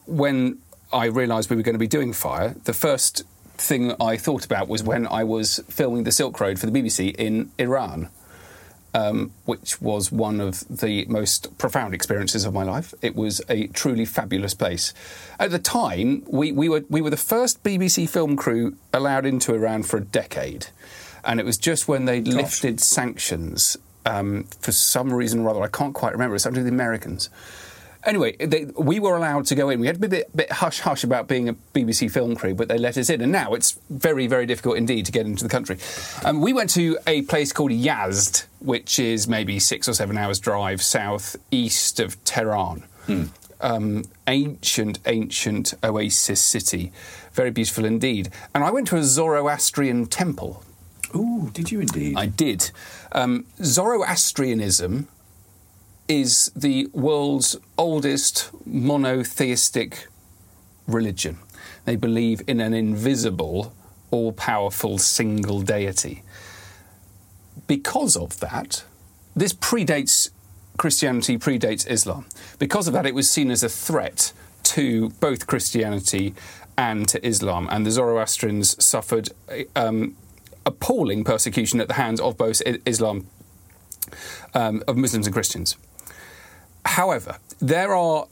when 0.06 0.60
I 0.92 1.06
realised 1.06 1.50
we 1.50 1.56
were 1.56 1.62
going 1.62 1.76
to 1.76 1.80
be 1.80 1.88
doing 1.88 2.14
fire, 2.14 2.56
the 2.64 2.74
first 2.74 3.24
thing 3.58 3.94
I 4.00 4.18
thought 4.18 4.46
about 4.46 4.68
was 4.68 4.84
when 4.84 5.08
I 5.08 5.24
was 5.24 5.60
filming 5.70 6.04
the 6.04 6.12
Silk 6.12 6.40
Road 6.40 6.60
for 6.60 6.66
the 6.66 6.72
BBC 6.72 7.16
in 7.16 7.52
Iran. 7.58 8.10
Um, 8.94 9.34
which 9.44 9.82
was 9.82 10.10
one 10.10 10.40
of 10.40 10.62
the 10.70 11.04
most 11.10 11.58
profound 11.58 11.94
experiences 11.94 12.46
of 12.46 12.54
my 12.54 12.64
life. 12.64 12.94
It 13.02 13.14
was 13.14 13.42
a 13.50 13.68
truly 13.68 14.06
fabulous 14.06 14.54
place. 14.54 14.94
At 15.38 15.52
the 15.52 15.60
time, 15.60 16.24
we, 16.28 16.54
we 16.54 16.70
were 16.70 16.86
we 16.90 17.02
were 17.02 17.10
the 17.10 17.18
first 17.18 17.62
BBC 17.62 18.08
film 18.08 18.38
crew 18.38 18.78
allowed 18.94 19.26
into 19.26 19.54
Iran 19.54 19.84
for 19.84 19.98
a 19.98 20.02
decade, 20.02 20.68
and 21.26 21.42
it 21.42 21.46
was 21.46 21.58
just 21.58 21.90
when 21.90 22.06
they 22.06 22.22
lifted 22.22 22.80
sanctions 22.80 23.78
um, 24.06 24.44
for 24.60 24.72
some 24.72 25.12
reason 25.12 25.42
or 25.42 25.50
other. 25.50 25.62
I 25.62 25.68
can't 25.68 25.94
quite 25.94 26.14
remember. 26.14 26.36
It's 26.36 26.44
something 26.44 26.64
to 26.64 26.70
do 26.70 26.72
with 26.72 26.72
the 26.72 26.76
Americans. 26.84 27.30
anyway, 28.06 28.36
they, 28.38 28.66
we 28.78 29.00
were 29.00 29.16
allowed 29.18 29.46
to 29.48 29.56
go 29.56 29.70
in. 29.70 29.80
We 29.80 29.88
had 29.88 29.96
to 29.96 30.02
be 30.02 30.08
a 30.08 30.20
bit, 30.22 30.36
bit 30.38 30.52
hush 30.52 30.80
hush 30.82 31.04
about 31.04 31.28
being 31.28 31.50
a 31.50 31.54
BBC 31.74 32.12
film 32.12 32.36
crew, 32.36 32.54
but 32.54 32.68
they 32.68 32.78
let 32.78 32.98
us 32.98 33.10
in. 33.10 33.22
And 33.22 33.32
now 33.32 33.54
it's 33.54 33.80
very, 33.90 34.28
very 34.28 34.46
difficult 34.46 34.78
indeed 34.78 35.06
to 35.08 35.12
get 35.12 35.26
into 35.26 35.44
the 35.44 35.50
country. 35.50 35.78
Um, 36.24 36.42
we 36.42 36.54
went 36.54 36.70
to 36.72 36.98
a 37.08 37.24
place 37.24 37.52
called 37.52 37.72
Yazd, 37.72 38.46
which 38.60 39.00
is 39.00 39.28
maybe 39.28 39.60
six 39.60 39.90
or 39.90 39.94
seven 39.94 40.18
hours' 40.18 40.40
drive 40.40 40.82
south 40.82 41.36
east 41.52 42.00
of 42.00 42.24
Tehran. 42.24 42.84
Um, 43.62 44.04
ancient, 44.28 45.00
ancient 45.08 45.74
oasis 45.84 46.42
city. 46.42 46.92
Very 47.32 47.50
beautiful 47.52 47.86
indeed. 47.86 48.30
And 48.54 48.64
I 48.64 48.70
went 48.70 48.88
to 48.88 48.98
a 48.98 49.04
Zoroastrian 49.04 50.06
temple. 50.06 50.62
Ooh, 51.16 51.50
did 51.54 51.72
you 51.72 51.80
indeed? 51.82 52.16
I 52.18 52.26
did. 52.26 52.72
Um, 53.12 53.46
Zoroastrianism 53.64 55.08
is 56.08 56.52
the 56.56 56.88
world's 56.94 57.58
oldest 57.78 58.52
monotheistic 58.66 60.08
religion. 60.88 61.38
They 61.86 61.96
believe 61.96 62.42
in 62.48 62.60
an 62.60 62.74
invisible, 62.74 63.74
all 64.12 64.32
powerful 64.32 64.98
single 64.98 65.62
deity. 65.62 66.24
Because 67.68 68.16
of 68.16 68.40
that, 68.40 68.84
this 69.36 69.54
predates 69.54 70.30
Christianity, 70.78 71.38
predates 71.38 71.90
Islam. 71.90 72.26
Because 72.60 72.88
of 72.88 72.94
that, 72.94 73.06
it 73.06 73.16
was 73.16 73.30
seen 73.30 73.50
as 73.50 73.64
a 73.64 73.70
threat 73.70 74.34
to 74.64 75.10
both 75.22 75.48
Christianity 75.48 76.36
and 76.78 77.08
to 77.08 77.26
Islam. 77.26 77.68
And 77.72 77.86
the 77.86 77.92
Zoroastrians 77.92 78.84
suffered 78.84 79.30
um, 79.76 80.16
appalling 80.66 81.24
persecution 81.24 81.80
at 81.80 81.88
the 81.88 81.94
hands 81.94 82.20
of 82.20 82.38
both 82.38 82.62
Islam, 82.86 83.28
um, 84.54 84.84
of 84.88 84.98
Muslims 84.98 85.28
and 85.28 85.34
Christians. 85.34 85.78
However, 86.86 87.38
there 87.60 87.96
are 87.96 88.28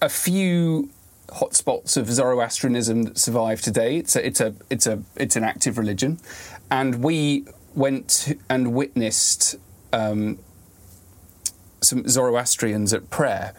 a 0.00 0.08
few 0.08 0.90
hotspots 1.28 1.96
of 1.96 2.10
Zoroastrianism 2.10 3.04
that 3.04 3.18
survive 3.18 3.60
today. 3.60 3.96
It's 3.96 4.16
a, 4.16 4.26
it's 4.26 4.40
a, 4.40 4.54
it's 4.68 4.86
a, 4.86 5.02
it's 5.16 5.36
an 5.36 5.44
active 5.44 5.78
religion, 5.78 6.18
and 6.70 7.02
we 7.02 7.46
went 7.74 8.34
and 8.48 8.74
witnessed 8.74 9.56
um, 9.92 10.38
some 11.80 12.06
Zoroastrians 12.08 12.92
at 12.92 13.10
prayer, 13.10 13.54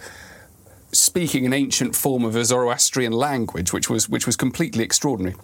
speaking 0.91 1.45
an 1.45 1.53
ancient 1.53 1.95
form 1.95 2.23
of 2.23 2.35
a 2.35 2.45
Zoroastrian 2.45 3.11
language, 3.13 3.73
which 3.73 3.89
was 3.89 4.07
which 4.09 4.25
was 4.25 4.35
completely 4.35 4.83
extraordinary. 4.83 5.35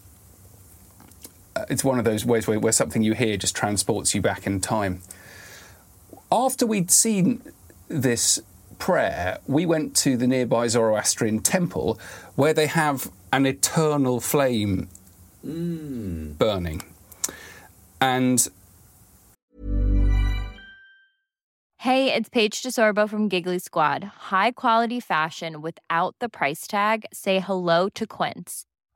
It's 1.70 1.84
one 1.84 2.00
of 2.00 2.06
those 2.06 2.26
ways 2.26 2.48
where, 2.48 2.60
where 2.60 2.72
something 2.72 3.02
you 3.02 3.14
hear 3.14 3.38
just 3.38 3.56
transports 3.56 4.14
you 4.16 4.22
back 4.22 4.46
in 4.46 4.62
time. 4.62 5.02
After 6.32 6.66
we'd 6.66 6.92
seen 6.92 7.42
this 7.88 8.42
prayer, 8.78 9.40
we 9.48 9.66
went 9.66 9.96
to 9.98 10.16
the 10.18 10.28
nearby 10.28 10.68
Zoroastrian 10.68 11.40
temple 11.40 12.00
where 12.36 12.54
they 12.54 12.68
have 12.68 13.12
an 13.32 13.46
eternal 13.46 14.20
flame 14.20 14.90
mm. 15.46 16.38
burning. 16.38 16.84
And 18.02 18.48
Hey, 21.84 22.14
it's 22.14 22.28
Paige 22.28 22.62
DeSorbo 22.62 23.10
from 23.10 23.30
Giggly 23.30 23.58
Squad. 23.58 24.04
High 24.04 24.52
quality 24.52 25.00
fashion 25.00 25.62
without 25.62 26.14
the 26.20 26.28
price 26.28 26.68
tag. 26.68 27.06
Say 27.14 27.40
hello 27.40 27.88
to 27.90 28.06
Quince. 28.06 28.66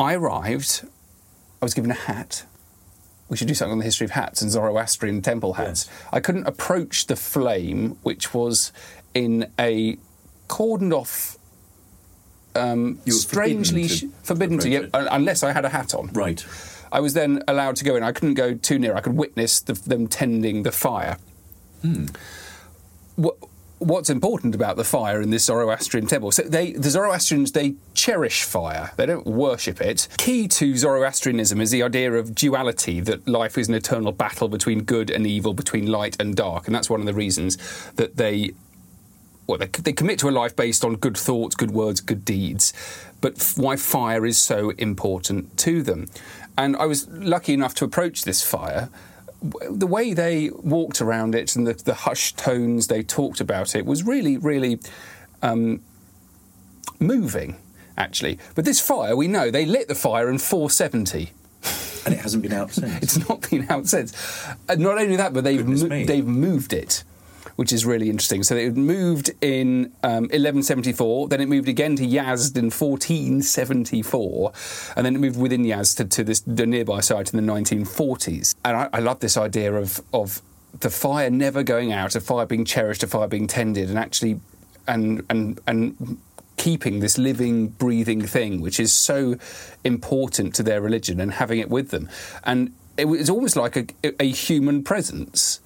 I 0.00 0.14
arrived, 0.14 0.86
I 1.60 1.64
was 1.64 1.74
given 1.74 1.90
a 1.90 1.94
hat. 1.94 2.44
We 3.28 3.36
should 3.36 3.48
do 3.48 3.54
something 3.54 3.72
on 3.72 3.78
the 3.78 3.84
history 3.84 4.06
of 4.06 4.12
hats 4.12 4.40
and 4.40 4.50
Zoroastrian 4.50 5.20
temple 5.20 5.54
hats. 5.54 5.90
I 6.12 6.20
couldn't 6.20 6.46
approach 6.46 7.06
the 7.08 7.16
flame, 7.16 7.98
which 8.02 8.32
was 8.32 8.72
in 9.12 9.50
a 9.58 9.98
cordoned 10.48 10.94
off, 10.94 11.36
um, 12.54 12.98
strangely 13.06 13.86
forbidden 13.88 14.10
to 14.10 14.26
forbidden 14.26 14.58
to, 14.60 14.68
yeah, 14.68 14.86
unless 14.92 15.42
I 15.42 15.52
had 15.52 15.64
a 15.64 15.68
hat 15.68 15.94
on. 15.94 16.08
Right. 16.12 16.44
I 16.90 17.00
was 17.00 17.12
then 17.12 17.42
allowed 17.46 17.76
to 17.76 17.84
go 17.84 17.96
in. 17.96 18.02
I 18.02 18.12
couldn't 18.12 18.34
go 18.34 18.54
too 18.54 18.78
near. 18.78 18.94
I 18.94 19.00
could 19.00 19.14
witness 19.14 19.60
the, 19.60 19.74
them 19.74 20.06
tending 20.06 20.62
the 20.62 20.72
fire. 20.72 21.18
What, 23.16 23.36
what's 23.78 24.10
important 24.10 24.54
about 24.54 24.76
the 24.76 24.84
fire 24.84 25.20
in 25.20 25.30
this 25.30 25.44
Zoroastrian 25.44 26.06
temple? 26.06 26.32
So 26.32 26.42
they, 26.42 26.72
the 26.72 26.90
Zoroastrians, 26.90 27.52
they 27.52 27.74
cherish 27.94 28.42
fire. 28.42 28.92
They 28.96 29.06
don't 29.06 29.26
worship 29.26 29.80
it. 29.80 30.08
Key 30.18 30.48
to 30.48 30.76
Zoroastrianism 30.76 31.60
is 31.60 31.70
the 31.70 31.82
idea 31.82 32.12
of 32.12 32.34
duality, 32.34 33.00
that 33.00 33.26
life 33.28 33.56
is 33.58 33.68
an 33.68 33.74
eternal 33.74 34.12
battle 34.12 34.48
between 34.48 34.82
good 34.82 35.10
and 35.10 35.26
evil, 35.26 35.54
between 35.54 35.86
light 35.86 36.16
and 36.20 36.36
dark, 36.36 36.66
and 36.66 36.74
that's 36.74 36.90
one 36.90 37.00
of 37.00 37.06
the 37.06 37.14
reasons 37.14 37.56
that 37.92 38.16
they 38.16 38.52
well, 39.46 39.58
they, 39.58 39.66
they 39.66 39.94
commit 39.94 40.18
to 40.18 40.28
a 40.28 40.30
life 40.30 40.54
based 40.54 40.84
on 40.84 40.96
good 40.96 41.16
thoughts, 41.16 41.56
good 41.56 41.70
words, 41.70 42.02
good 42.02 42.22
deeds, 42.22 42.74
but 43.22 43.38
f- 43.40 43.56
why 43.56 43.76
fire 43.76 44.26
is 44.26 44.36
so 44.36 44.70
important 44.72 45.56
to 45.56 45.82
them. 45.82 46.06
And 46.58 46.76
I 46.76 46.84
was 46.84 47.08
lucky 47.08 47.54
enough 47.54 47.74
to 47.76 47.84
approach 47.86 48.24
this 48.24 48.44
fire. 48.44 48.90
The 49.40 49.86
way 49.86 50.14
they 50.14 50.50
walked 50.50 51.00
around 51.00 51.34
it 51.34 51.54
and 51.54 51.66
the, 51.66 51.74
the 51.74 51.94
hushed 51.94 52.38
tones 52.38 52.88
they 52.88 53.02
talked 53.02 53.40
about 53.40 53.76
it 53.76 53.86
was 53.86 54.02
really, 54.02 54.36
really 54.36 54.80
um, 55.42 55.80
moving, 56.98 57.56
actually. 57.96 58.38
But 58.54 58.64
this 58.64 58.80
fire, 58.80 59.14
we 59.16 59.28
know, 59.28 59.50
they 59.50 59.64
lit 59.64 59.88
the 59.88 59.94
fire 59.94 60.28
in 60.28 60.38
470. 60.38 61.30
And 62.04 62.14
it 62.14 62.20
hasn't 62.20 62.42
been 62.42 62.52
out 62.52 62.72
since. 62.72 62.96
It's 63.02 63.28
not 63.28 63.48
been 63.50 63.66
out 63.70 63.86
since. 63.86 64.12
Uh, 64.68 64.74
not 64.76 64.98
only 64.98 65.16
that, 65.16 65.32
but 65.32 65.44
they've 65.44 65.66
mo- 65.66 66.04
they've 66.04 66.26
moved 66.26 66.72
it, 66.72 67.04
which 67.58 67.72
is 67.72 67.84
really 67.84 68.08
interesting. 68.08 68.44
So 68.44 68.54
it 68.54 68.76
moved 68.76 69.32
in 69.40 69.86
um, 70.04 70.28
1174, 70.30 71.26
then 71.26 71.40
it 71.40 71.48
moved 71.48 71.68
again 71.68 71.96
to 71.96 72.04
Yazd 72.04 72.56
in 72.56 72.70
1474, 72.70 74.52
and 74.94 75.04
then 75.04 75.16
it 75.16 75.18
moved 75.18 75.40
within 75.40 75.64
Yazd 75.64 75.96
to, 75.96 76.04
to 76.04 76.22
this 76.22 76.38
the 76.38 76.66
nearby 76.66 77.00
site 77.00 77.34
in 77.34 77.44
the 77.44 77.52
1940s. 77.52 78.54
And 78.64 78.76
I, 78.76 78.88
I 78.92 79.00
love 79.00 79.18
this 79.18 79.36
idea 79.36 79.74
of 79.74 80.00
of 80.14 80.40
the 80.78 80.88
fire 80.88 81.30
never 81.30 81.64
going 81.64 81.92
out, 81.92 82.14
a 82.14 82.20
fire 82.20 82.46
being 82.46 82.64
cherished, 82.64 83.02
a 83.02 83.08
fire 83.08 83.26
being 83.26 83.48
tended, 83.48 83.88
and 83.88 83.98
actually 83.98 84.38
and 84.86 85.26
and 85.28 85.58
and 85.66 86.18
keeping 86.58 87.00
this 87.00 87.18
living, 87.18 87.70
breathing 87.70 88.24
thing, 88.24 88.60
which 88.60 88.78
is 88.78 88.92
so 88.92 89.34
important 89.82 90.54
to 90.54 90.62
their 90.62 90.80
religion, 90.80 91.20
and 91.20 91.32
having 91.32 91.58
it 91.58 91.70
with 91.70 91.90
them. 91.90 92.08
And 92.44 92.72
it 92.96 93.06
was 93.06 93.28
almost 93.28 93.56
like 93.56 93.96
a, 94.04 94.22
a 94.22 94.28
human 94.28 94.84
presence. 94.84 95.58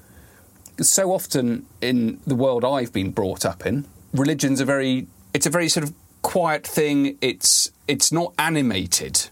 So 0.81 1.13
often 1.13 1.67
in 1.81 2.21
the 2.27 2.35
world 2.35 2.65
I've 2.65 2.93
been 2.93 3.11
brought 3.11 3.45
up 3.45 3.67
in, 3.67 3.87
religions 4.13 4.61
are 4.61 4.65
very. 4.65 5.07
It's 5.35 5.47
a 5.47 5.51
very 5.51 5.69
sort 5.69 5.85
of 5.85 5.95
quiet 6.23 6.67
thing. 6.67 7.19
It's 7.21 7.71
it's 7.87 8.13
not 8.13 8.35
animated. 8.39 9.29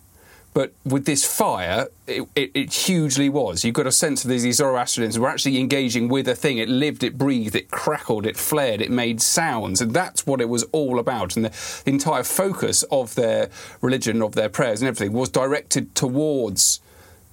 But 0.53 0.73
with 0.85 1.05
this 1.05 1.25
fire, 1.25 1.87
it, 2.09 2.27
it, 2.35 2.51
it 2.55 2.73
hugely 2.73 3.29
was. 3.29 3.65
You've 3.65 3.75
got 3.75 3.87
a 3.87 3.93
sense 3.93 4.25
of 4.25 4.31
these, 4.31 4.43
these 4.43 4.57
Zoroastrians 4.57 5.17
were 5.17 5.29
actually 5.29 5.61
engaging 5.61 6.09
with 6.09 6.27
a 6.27 6.35
thing. 6.35 6.59
It 6.59 6.69
lived, 6.69 7.05
it 7.05 7.17
breathed, 7.17 7.55
it 7.55 7.71
crackled, 7.71 8.27
it 8.27 8.37
flared, 8.37 8.81
it 8.81 8.91
made 8.91 9.23
sounds. 9.23 9.81
And 9.81 9.95
that's 9.95 10.27
what 10.27 10.41
it 10.41 10.49
was 10.49 10.65
all 10.73 10.99
about. 10.99 11.37
And 11.37 11.45
the, 11.45 11.83
the 11.85 11.93
entire 11.93 12.25
focus 12.25 12.83
of 12.91 13.15
their 13.15 13.49
religion, 13.81 14.23
of 14.23 14.35
their 14.35 14.49
prayers 14.49 14.83
and 14.83 14.89
everything 14.89 15.13
was 15.13 15.29
directed 15.29 15.95
towards, 15.95 16.81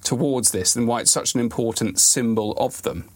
towards 0.04 0.52
this 0.52 0.76
and 0.76 0.86
why 0.86 1.00
it's 1.00 1.10
such 1.10 1.34
an 1.34 1.40
important 1.40 1.98
symbol 1.98 2.52
of 2.52 2.82
them. 2.82 3.08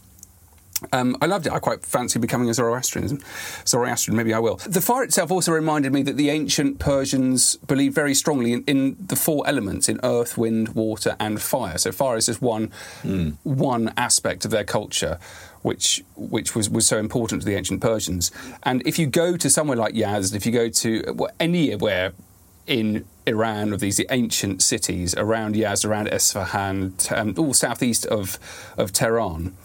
Um, 0.92 1.16
I 1.20 1.26
loved 1.26 1.46
it. 1.46 1.52
I 1.52 1.58
quite 1.58 1.84
fancy 1.84 2.18
becoming 2.18 2.48
a 2.48 2.54
Zoroastrian. 2.54 3.20
Zoroastrian, 3.66 4.16
maybe 4.16 4.34
I 4.34 4.38
will. 4.38 4.56
The 4.56 4.80
fire 4.80 5.02
itself 5.02 5.30
also 5.30 5.52
reminded 5.52 5.92
me 5.92 6.02
that 6.02 6.16
the 6.16 6.30
ancient 6.30 6.78
Persians 6.78 7.56
believed 7.56 7.94
very 7.94 8.14
strongly 8.14 8.52
in, 8.52 8.64
in 8.64 8.96
the 8.98 9.16
four 9.16 9.46
elements 9.46 9.88
in 9.88 10.00
earth, 10.02 10.36
wind, 10.36 10.70
water, 10.70 11.16
and 11.18 11.40
fire. 11.40 11.78
So 11.78 11.92
fire 11.92 12.16
is 12.16 12.26
just 12.26 12.42
one 12.42 12.72
one 13.42 13.92
aspect 13.96 14.44
of 14.44 14.50
their 14.50 14.64
culture, 14.64 15.18
which 15.62 16.02
which 16.16 16.54
was, 16.54 16.68
was 16.68 16.86
so 16.86 16.98
important 16.98 17.42
to 17.42 17.46
the 17.46 17.54
ancient 17.54 17.80
Persians. 17.80 18.30
And 18.62 18.82
if 18.86 18.98
you 18.98 19.06
go 19.06 19.36
to 19.36 19.50
somewhere 19.50 19.76
like 19.76 19.94
Yazd, 19.94 20.34
if 20.34 20.46
you 20.46 20.52
go 20.52 20.68
to 20.68 21.14
well, 21.14 21.30
anywhere 21.38 22.12
in 22.66 23.04
Iran 23.26 23.72
of 23.72 23.80
these 23.80 24.00
ancient 24.10 24.62
cities 24.62 25.14
around 25.16 25.54
Yazd, 25.54 25.88
around 25.88 26.08
Esfahan, 26.08 27.12
um, 27.16 27.34
all 27.36 27.54
southeast 27.54 28.06
of 28.06 28.38
of 28.76 28.92
Tehran, 28.92 29.56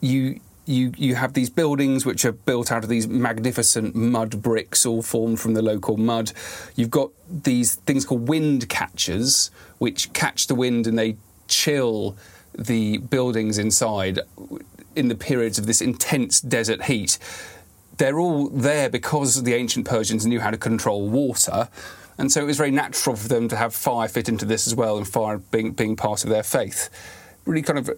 you 0.00 0.40
you 0.64 0.92
you 0.96 1.14
have 1.14 1.32
these 1.32 1.50
buildings 1.50 2.06
which 2.06 2.24
are 2.24 2.32
built 2.32 2.70
out 2.70 2.84
of 2.84 2.88
these 2.88 3.08
magnificent 3.08 3.94
mud 3.94 4.42
bricks, 4.42 4.86
all 4.86 5.02
formed 5.02 5.40
from 5.40 5.54
the 5.54 5.62
local 5.62 5.96
mud. 5.96 6.32
You've 6.76 6.90
got 6.90 7.10
these 7.28 7.76
things 7.76 8.04
called 8.04 8.28
wind 8.28 8.68
catchers, 8.68 9.50
which 9.78 10.12
catch 10.12 10.46
the 10.46 10.54
wind 10.54 10.86
and 10.86 10.98
they 10.98 11.16
chill 11.48 12.16
the 12.56 12.98
buildings 12.98 13.58
inside 13.58 14.20
in 14.94 15.08
the 15.08 15.14
periods 15.14 15.58
of 15.58 15.66
this 15.66 15.80
intense 15.80 16.40
desert 16.40 16.84
heat. 16.84 17.18
They're 17.96 18.18
all 18.18 18.48
there 18.48 18.88
because 18.88 19.42
the 19.42 19.54
ancient 19.54 19.86
Persians 19.86 20.26
knew 20.26 20.40
how 20.40 20.50
to 20.50 20.58
control 20.58 21.08
water. 21.08 21.68
And 22.18 22.30
so 22.30 22.40
it 22.40 22.44
was 22.44 22.56
very 22.56 22.70
natural 22.70 23.16
for 23.16 23.28
them 23.28 23.48
to 23.48 23.56
have 23.56 23.74
fire 23.74 24.08
fit 24.08 24.28
into 24.28 24.44
this 24.44 24.66
as 24.66 24.74
well, 24.74 24.98
and 24.98 25.08
fire 25.08 25.38
being, 25.38 25.72
being 25.72 25.96
part 25.96 26.24
of 26.24 26.30
their 26.30 26.42
faith. 26.42 26.90
Really 27.46 27.62
kind 27.62 27.78
of 27.78 27.90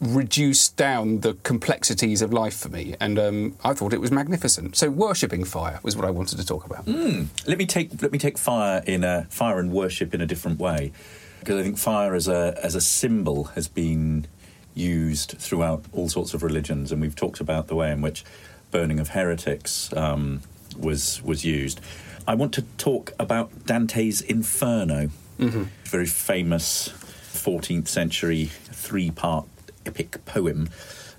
reduced 0.00 0.76
down 0.76 1.20
the 1.20 1.34
complexities 1.42 2.22
of 2.22 2.32
life 2.32 2.56
for 2.56 2.68
me, 2.68 2.94
and 3.00 3.18
um, 3.18 3.56
I 3.64 3.74
thought 3.74 3.92
it 3.92 4.00
was 4.00 4.10
magnificent. 4.10 4.76
So, 4.76 4.90
worshipping 4.90 5.44
fire 5.44 5.80
was 5.82 5.96
what 5.96 6.04
I 6.04 6.10
wanted 6.10 6.38
to 6.38 6.46
talk 6.46 6.66
about. 6.66 6.86
Mm. 6.86 7.28
Let 7.46 7.58
me 7.58 7.66
take 7.66 8.02
let 8.02 8.12
me 8.12 8.18
take 8.18 8.38
fire 8.38 8.82
in 8.86 9.04
a 9.04 9.26
fire 9.30 9.58
and 9.58 9.72
worship 9.72 10.14
in 10.14 10.20
a 10.20 10.26
different 10.26 10.58
way, 10.58 10.92
because 11.40 11.56
I 11.56 11.62
think 11.62 11.78
fire 11.78 12.14
as 12.14 12.28
a 12.28 12.58
as 12.62 12.74
a 12.74 12.80
symbol 12.80 13.44
has 13.54 13.68
been 13.68 14.26
used 14.74 15.36
throughout 15.38 15.84
all 15.92 16.08
sorts 16.08 16.34
of 16.34 16.42
religions, 16.42 16.92
and 16.92 17.00
we've 17.00 17.16
talked 17.16 17.40
about 17.40 17.68
the 17.68 17.74
way 17.74 17.90
in 17.90 18.02
which 18.02 18.24
burning 18.70 19.00
of 19.00 19.10
heretics 19.10 19.92
um, 19.94 20.42
was 20.78 21.22
was 21.22 21.44
used. 21.44 21.80
I 22.28 22.34
want 22.34 22.52
to 22.54 22.62
talk 22.76 23.12
about 23.20 23.66
Dante's 23.66 24.20
Inferno, 24.20 25.10
mm-hmm. 25.38 25.62
very 25.84 26.06
famous 26.06 26.88
14th 26.88 27.86
century 27.86 28.46
three 28.46 29.10
part 29.10 29.46
epic 29.86 30.24
poem, 30.24 30.68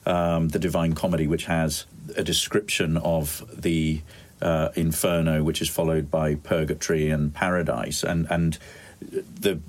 um, 0.05 0.49
the 0.49 0.59
Divine 0.59 0.93
Comedy, 0.93 1.27
which 1.27 1.45
has 1.45 1.85
a 2.15 2.23
description 2.23 2.97
of 2.97 3.43
the 3.53 4.01
uh, 4.41 4.69
Inferno, 4.75 5.43
which 5.43 5.61
is 5.61 5.69
followed 5.69 6.11
by 6.11 6.35
Purgatory 6.35 7.09
and 7.09 7.33
Paradise, 7.33 8.03
and 8.03 8.27
and 8.29 8.57
the 9.01 9.59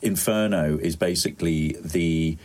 Inferno 0.00 0.78
is 0.78 0.96
basically 0.96 1.76
the 1.82 2.36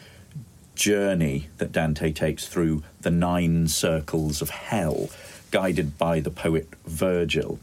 journey 0.75 1.49
that 1.57 1.71
Dante 1.71 2.11
takes 2.11 2.47
through 2.47 2.83
the 3.01 3.09
nine 3.09 3.67
circles 3.67 4.41
of 4.41 4.49
hell, 4.49 5.09
guided 5.51 5.97
by 5.97 6.19
the 6.19 6.29
poet 6.29 6.69
Virgil, 6.85 7.59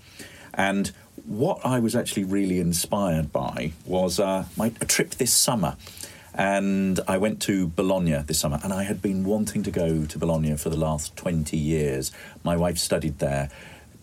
and 0.52 0.92
what 1.26 1.64
I 1.64 1.78
was 1.78 1.96
actually 1.96 2.24
really 2.24 2.60
inspired 2.60 3.32
by 3.32 3.72
was 3.86 4.20
uh, 4.20 4.44
my 4.56 4.72
a 4.80 4.84
trip 4.84 5.10
this 5.10 5.32
summer 5.32 5.76
and 6.34 7.00
I 7.06 7.18
went 7.18 7.40
to 7.42 7.68
Bologna 7.68 8.16
this 8.26 8.40
summer, 8.40 8.58
and 8.62 8.72
I 8.72 8.82
had 8.82 9.00
been 9.00 9.24
wanting 9.24 9.62
to 9.62 9.70
go 9.70 10.04
to 10.04 10.18
Bologna 10.18 10.56
for 10.56 10.68
the 10.68 10.76
last 10.76 11.16
20 11.16 11.56
years. 11.56 12.10
My 12.42 12.56
wife 12.56 12.78
studied 12.78 13.20
there 13.20 13.50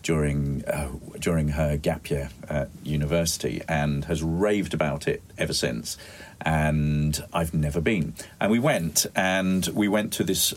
during 0.02 0.64
uh, 0.64 0.90
during 1.18 1.48
her 1.48 1.76
gap 1.76 2.10
year 2.10 2.30
at 2.48 2.68
university 2.82 3.62
and 3.68 4.04
has 4.06 4.22
raved 4.22 4.74
about 4.74 5.06
it 5.06 5.22
ever 5.38 5.52
since. 5.52 5.96
And 6.40 7.22
I've 7.32 7.54
never 7.54 7.80
been. 7.80 8.14
And 8.40 8.50
we 8.50 8.58
went, 8.58 9.06
and 9.14 9.64
we 9.68 9.86
went 9.86 10.12
to 10.14 10.24
this 10.24 10.52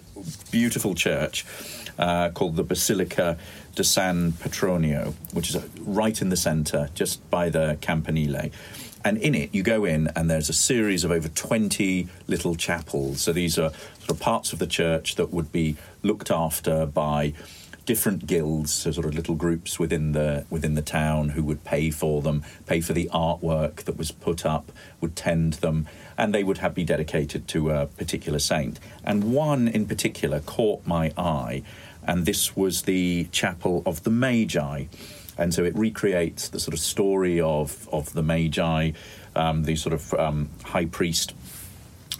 beautiful 0.50 0.96
church 0.96 1.46
uh, 2.00 2.30
called 2.30 2.56
the 2.56 2.64
Basilica 2.64 3.38
de 3.76 3.84
San 3.84 4.32
Petronio, 4.32 5.14
which 5.34 5.50
is 5.50 5.58
right 5.80 6.20
in 6.22 6.30
the 6.30 6.38
centre, 6.38 6.90
just 6.96 7.30
by 7.30 7.50
the 7.50 7.78
Campanile 7.82 8.50
and 9.06 9.20
in 9.20 9.36
it 9.36 9.54
you 9.54 9.62
go 9.64 9.86
in 9.86 10.10
and 10.16 10.30
there's 10.30 10.50
a 10.50 10.54
series 10.54 11.04
of 11.04 11.12
over 11.12 11.30
20 11.30 12.08
little 12.28 12.56
chapels. 12.56 13.22
So 13.22 13.32
these 13.32 13.58
are 13.60 13.70
sort 14.00 14.10
of 14.10 14.20
parts 14.20 14.52
of 14.52 14.60
the 14.60 14.68
church 14.68 15.16
that 15.16 15.32
would 15.32 15.52
be 15.52 15.78
looked 16.02 16.32
after 16.32 16.88
by 16.88 17.34
different 17.86 18.26
guilds 18.26 18.74
so 18.74 18.90
sort 18.90 19.06
of 19.06 19.14
little 19.14 19.36
groups 19.36 19.78
within 19.78 20.14
the 20.14 20.44
within 20.50 20.74
the 20.74 20.82
town 20.82 21.30
who 21.30 21.44
would 21.44 21.64
pay 21.64 21.92
for 21.92 22.24
them 22.24 22.44
pay 22.66 22.82
for 22.82 22.94
the 22.94 23.08
artwork 23.14 23.84
that 23.84 23.96
was 23.96 24.12
put 24.12 24.44
up 24.44 24.72
would 25.02 25.16
tend 25.16 25.54
them 25.54 25.88
and 26.18 26.34
they 26.34 26.44
would 26.44 26.58
have 26.58 26.74
be 26.74 26.84
dedicated 26.84 27.48
to 27.48 27.70
a 27.70 27.86
particular 27.86 28.40
saint. 28.40 28.80
And 29.04 29.36
one 29.36 29.68
in 29.68 29.86
particular 29.86 30.40
caught 30.40 30.88
my 30.88 31.14
eye 31.16 31.62
and 32.08 32.26
this 32.26 32.56
was 32.56 32.84
the 32.84 33.26
chapel 33.26 33.84
of 33.86 34.04
the 34.04 34.10
magi 34.10 34.86
and 35.38 35.54
so 35.54 35.64
it 35.64 35.76
recreates 35.76 36.50
the 36.50 36.60
sort 36.60 36.74
of 36.74 36.80
story 36.80 37.40
of 37.40 37.88
of 37.92 38.14
the 38.14 38.24
Magi, 38.24 38.92
um, 39.36 39.64
these 39.64 39.82
sort 39.82 39.94
of 39.94 40.14
um, 40.14 40.50
high 40.64 40.86
priest 40.86 41.34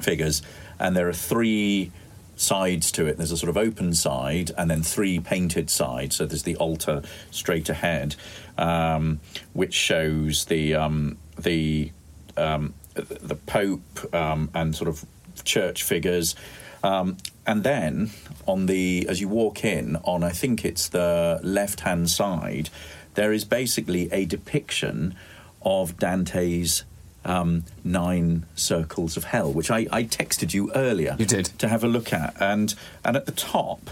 figures, 0.02 0.42
and 0.80 0.96
there 0.96 1.08
are 1.08 1.14
three 1.14 1.92
sides 2.36 2.92
to 2.92 3.06
it. 3.06 3.18
There's 3.18 3.32
a 3.32 3.38
sort 3.38 3.50
of 3.50 3.58
open 3.58 3.94
side, 3.94 4.52
and 4.58 4.70
then 4.70 4.84
three 4.84 5.20
painted 5.20 5.70
sides. 5.70 6.18
So 6.18 6.26
there's 6.26 6.44
the 6.44 6.58
altar 6.58 7.02
straight 7.32 7.70
ahead, 7.70 8.16
um, 8.58 9.20
which 9.54 9.74
shows 9.74 10.46
the 10.46 10.76
um, 10.76 11.18
the 11.40 11.92
um, 12.38 12.74
the 12.94 13.36
Pope 13.36 14.14
um, 14.14 14.50
and 14.54 14.76
sort 14.76 14.90
of 14.90 15.06
church 15.44 15.84
figures. 15.84 16.36
Um, 16.84 17.18
and 17.48 17.64
then 17.64 18.12
on 18.48 18.66
the 18.66 19.06
as 19.10 19.22
you 19.22 19.28
walk 19.28 19.64
in 19.64 19.96
on 19.98 20.24
I 20.24 20.30
think 20.30 20.66
it's 20.66 20.90
the 20.90 21.40
left 21.44 21.82
hand 21.82 22.10
side 22.10 22.70
there 23.16 23.34
is 23.34 23.44
basically 23.46 24.12
a 24.12 24.26
depiction 24.26 25.16
of 25.62 25.98
Dante's 25.98 26.84
um, 27.26 27.64
Nine 27.84 28.46
Circles 28.56 29.18
of 29.18 29.26
Hell, 29.26 29.52
which 29.52 29.72
I, 29.72 29.88
I, 29.92 30.04
texted 30.04 30.54
you 30.54 30.72
earlier. 30.74 31.16
You 31.18 31.26
did 31.26 31.46
to 31.58 31.68
have 31.68 31.84
a 31.84 31.88
look 31.88 32.14
at, 32.14 32.36
and 32.40 32.76
and 33.04 33.18
at 33.18 33.26
the 33.26 33.32
top, 33.32 33.90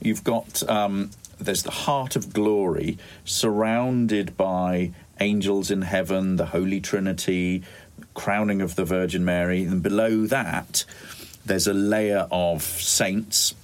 you've 0.00 0.22
got 0.22 0.62
um, 0.68 1.10
there's 1.38 1.62
the 1.62 1.70
Heart 1.70 2.16
of 2.16 2.34
Glory, 2.34 2.98
surrounded 3.24 4.36
by 4.36 4.92
angels 5.20 5.70
in 5.70 5.82
heaven, 5.82 6.36
the 6.36 6.46
Holy 6.46 6.80
Trinity, 6.80 7.62
crowning 8.12 8.60
of 8.60 8.76
the 8.76 8.84
Virgin 8.84 9.24
Mary, 9.24 9.64
and 9.64 9.82
below 9.82 10.26
that, 10.26 10.84
there's 11.46 11.66
a 11.66 11.74
layer 11.74 12.28
of 12.30 12.62
saints 12.62 13.54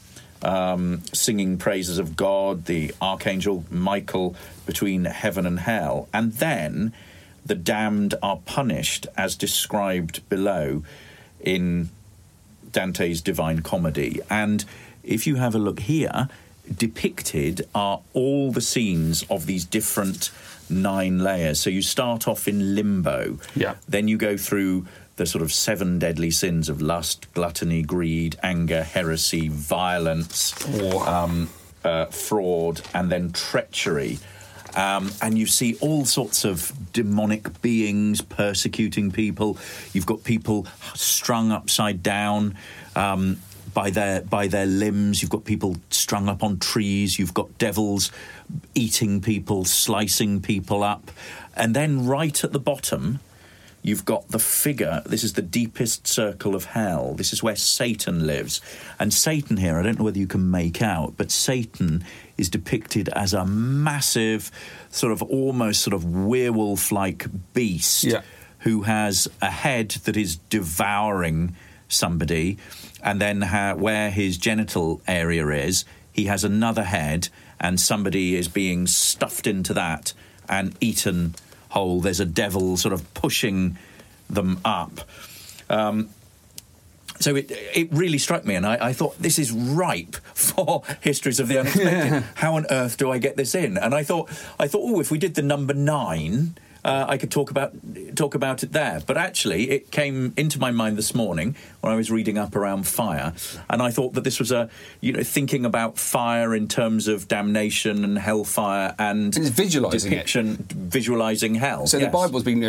um, 0.43 1.03
singing 1.13 1.59
praises 1.59 1.99
of 1.99 2.17
God, 2.17 2.67
the 2.67 2.95
archangel 3.01 3.65
Michael 3.71 4.37
between 4.67 5.05
heaven 5.05 5.47
and 5.47 5.61
hell, 5.61 6.09
and 6.13 6.33
then 6.35 6.93
the 7.45 7.55
damned 7.55 8.15
are 8.23 8.39
punished 8.39 9.07
as 9.17 9.35
described 9.37 10.29
below 10.29 10.85
in 11.41 11.91
Dante's 12.71 13.21
Divine 13.21 13.61
Comedy. 13.63 14.21
And 14.31 14.65
if 15.03 15.27
you 15.27 15.37
have 15.37 15.55
a 15.55 15.59
look 15.59 15.81
here, 15.81 16.29
depicted 16.77 17.67
are 17.75 18.01
all 18.13 18.53
the 18.53 18.61
scenes 18.61 19.25
of 19.29 19.47
these 19.47 19.65
different 19.65 20.31
nine 20.71 21.19
layers. 21.19 21.61
So 21.61 21.71
you 21.71 21.83
start 21.83 22.29
off 22.29 22.49
in 22.49 22.75
limbo, 22.75 23.39
yeah. 23.55 23.75
then 23.89 24.09
you 24.09 24.17
go 24.17 24.37
through 24.37 24.87
the 25.17 25.27
sort 25.27 25.43
of 25.43 25.53
seven 25.53 25.99
deadly 25.99 26.31
sins 26.31 26.69
of 26.69 26.81
lust, 26.81 27.33
gluttony, 27.35 27.83
greed, 27.83 28.37
anger, 28.43 28.83
heresy, 28.83 29.49
violence, 29.49 30.55
um, 31.07 31.49
uh, 31.85 32.07
fraud, 32.07 32.81
and 32.95 33.11
then 33.11 33.33
treachery. 33.33 34.19
Um, 34.75 35.13
and 35.21 35.39
you 35.39 35.47
see 35.47 35.77
all 35.81 36.07
sorts 36.07 36.45
of 36.45 36.73
demonic 36.93 37.61
beings 37.61 38.23
persecuting 38.23 39.11
people. 39.11 39.59
You've 39.93 40.07
got 40.07 40.25
people 40.25 40.67
strung 40.95 41.53
upside 41.53 42.03
down 42.03 42.57
um, 42.97 43.39
by 43.75 43.91
their 43.91 44.23
by 44.23 44.47
their 44.47 44.65
limbs. 44.65 45.21
You've 45.21 45.31
got 45.31 45.45
people 45.45 45.77
strung 45.91 46.29
up 46.29 46.43
on 46.43 46.59
trees. 46.59 47.19
You've 47.19 47.35
got 47.35 47.59
devils 47.59 48.11
eating 48.75 49.21
people, 49.21 49.67
slicing 49.67 50.41
people 50.41 50.83
up, 50.83 51.11
and 51.55 51.77
then 51.77 52.07
right 52.07 52.43
at 52.43 52.53
the 52.53 52.59
bottom 52.59 53.21
you've 53.83 54.05
got 54.05 54.29
the 54.29 54.39
figure. 54.39 55.03
This 55.05 55.25
is 55.25 55.33
the 55.33 55.43
deepest 55.43 56.07
circle 56.07 56.55
of 56.55 56.67
hell. 56.67 57.15
This 57.15 57.33
is 57.33 57.43
where 57.43 57.57
Satan 57.57 58.27
lives. 58.27 58.61
And 58.99 59.13
Satan 59.13 59.57
here, 59.57 59.79
I 59.79 59.83
don't 59.83 59.99
know 59.99 60.05
whether 60.05 60.19
you 60.19 60.29
can 60.29 60.51
make 60.51 60.81
out, 60.81 61.15
but 61.17 61.31
Satan 61.31 62.05
is 62.39 62.49
depicted 62.49 63.09
as 63.11 63.35
a 63.35 63.45
massive, 63.45 64.51
sort 64.91 65.13
of 65.13 65.23
almost 65.23 65.83
sort 65.83 65.95
of 65.95 66.05
werewolf 66.05 66.93
like 66.93 67.27
beast 67.53 68.05
yeah. 68.05 68.23
who 68.61 68.83
has 68.83 69.29
a 69.41 69.51
head 69.51 69.91
that 70.05 70.17
is 70.17 70.37
devouring 70.37 71.57
somebody. 71.89 72.59
And 73.03 73.21
then 73.21 73.43
ha- 73.43 73.75
where 73.75 74.11
his 74.11 74.39
genital 74.39 75.03
area 75.09 75.47
is, 75.49 75.85
he 76.13 76.27
has 76.27 76.45
another 76.45 76.85
head, 76.85 77.29
and 77.59 77.81
somebody 77.81 78.37
is 78.37 78.47
being 78.47 78.87
stuffed 78.87 79.47
into 79.47 79.75
that 79.75 80.13
and 80.49 80.77
eaten 80.81 81.35
hole. 81.73 82.01
There's 82.01 82.21
a 82.21 82.27
devil 82.27 82.77
sort 82.77 82.93
of 82.93 83.13
pushing 83.15 83.77
them 84.29 84.61
up. 84.65 85.01
Um, 85.69 86.11
so 87.21 87.37
it 87.37 87.51
it 87.51 87.89
really 87.93 88.19
struck 88.19 88.45
me, 88.45 88.55
and 88.55 88.67
I, 88.67 88.89
I, 88.89 88.93
thought 88.93 89.19
this 89.19 89.39
is 89.39 89.53
ripe 89.53 90.17
for 90.35 90.83
histories 91.01 91.41
of 91.41 91.49
the 91.49 91.61
unexpected. 91.61 91.93
Yeah. 91.93 92.23
How 92.35 92.57
on 92.57 92.67
earth 92.71 92.97
do 92.97 93.11
I 93.11 93.19
get 93.19 93.37
this 93.37 93.55
in? 93.55 93.79
And 93.79 93.95
I 93.95 94.03
thought 94.03 94.29
I 94.59 94.67
thought, 94.67 94.83
oh, 94.83 95.01
if 95.01 95.11
we 95.11 95.19
did 95.19 95.35
the 95.35 95.43
number 95.43 95.75
nine. 95.75 96.57
Uh, 96.85 97.07
I 97.09 97.17
could 97.17 97.31
talk 97.31 97.51
about 97.51 97.73
talk 98.17 98.35
about 98.35 98.63
it 98.65 98.73
there. 98.73 99.01
But 99.07 99.17
actually, 99.17 99.71
it 99.71 99.93
came 99.93 100.33
into 100.37 100.59
my 100.59 100.73
mind 100.73 100.99
this 100.99 101.15
morning 101.15 101.55
when 101.81 101.93
I 101.93 101.97
was 101.97 102.11
reading 102.11 102.39
up 102.39 102.57
around 102.57 102.89
fire, 102.89 103.33
and 103.71 103.81
I 103.81 103.91
thought 103.93 104.15
that 104.15 104.25
this 104.25 104.41
was 104.41 104.51
a, 104.51 104.69
you 105.01 105.13
know, 105.13 105.23
thinking 105.23 105.65
about 105.65 105.97
fire 105.97 106.55
in 106.57 106.67
terms 106.67 107.07
of 107.07 107.29
damnation 107.29 108.03
and 108.03 108.19
hellfire 108.19 108.97
and 108.99 109.37
It's 109.37 109.49
visualising 109.49 110.11
it. 110.13 110.17
depiction, 110.17 110.67
visualizing 110.71 111.55
hell. 111.55 111.87
So 111.87 111.99
yes. 111.99 112.07
the 112.09 112.13
Bible's 112.13 112.43
been 112.43 112.61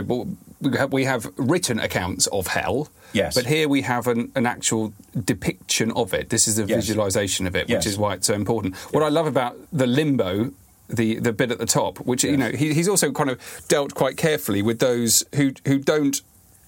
we 0.61 0.77
have, 0.77 0.93
we 0.93 1.03
have 1.05 1.27
written 1.37 1.79
accounts 1.79 2.27
of 2.27 2.47
hell. 2.47 2.89
Yes. 3.13 3.35
But 3.35 3.45
here 3.47 3.67
we 3.67 3.81
have 3.81 4.07
an, 4.07 4.31
an 4.35 4.45
actual 4.45 4.93
depiction 5.25 5.91
of 5.91 6.13
it. 6.13 6.29
This 6.29 6.47
is 6.47 6.57
a 6.59 6.63
Yes. 6.65 6.85
visualization 6.85 7.47
of 7.47 7.55
it, 7.55 7.67
Yes. 7.67 7.79
which 7.79 7.87
is 7.93 7.97
why 7.97 8.13
it's 8.13 8.27
so 8.27 8.33
important. 8.33 8.75
What 8.91 9.03
I 9.03 9.09
love 9.09 9.27
about 9.27 9.57
the 9.71 9.87
limbo. 9.87 10.51
The, 10.89 11.17
the 11.19 11.31
bit 11.31 11.49
at 11.49 11.59
the 11.59 11.65
top, 11.65 11.99
which 11.99 12.23
you 12.23 12.35
know, 12.35 12.49
he, 12.51 12.73
he's 12.73 12.89
also 12.89 13.11
kind 13.11 13.29
of 13.29 13.39
dealt 13.67 13.95
quite 13.95 14.17
carefully 14.17 14.61
with 14.61 14.79
those 14.79 15.23
who 15.33 15.53
who 15.65 15.79
don't 15.79 16.21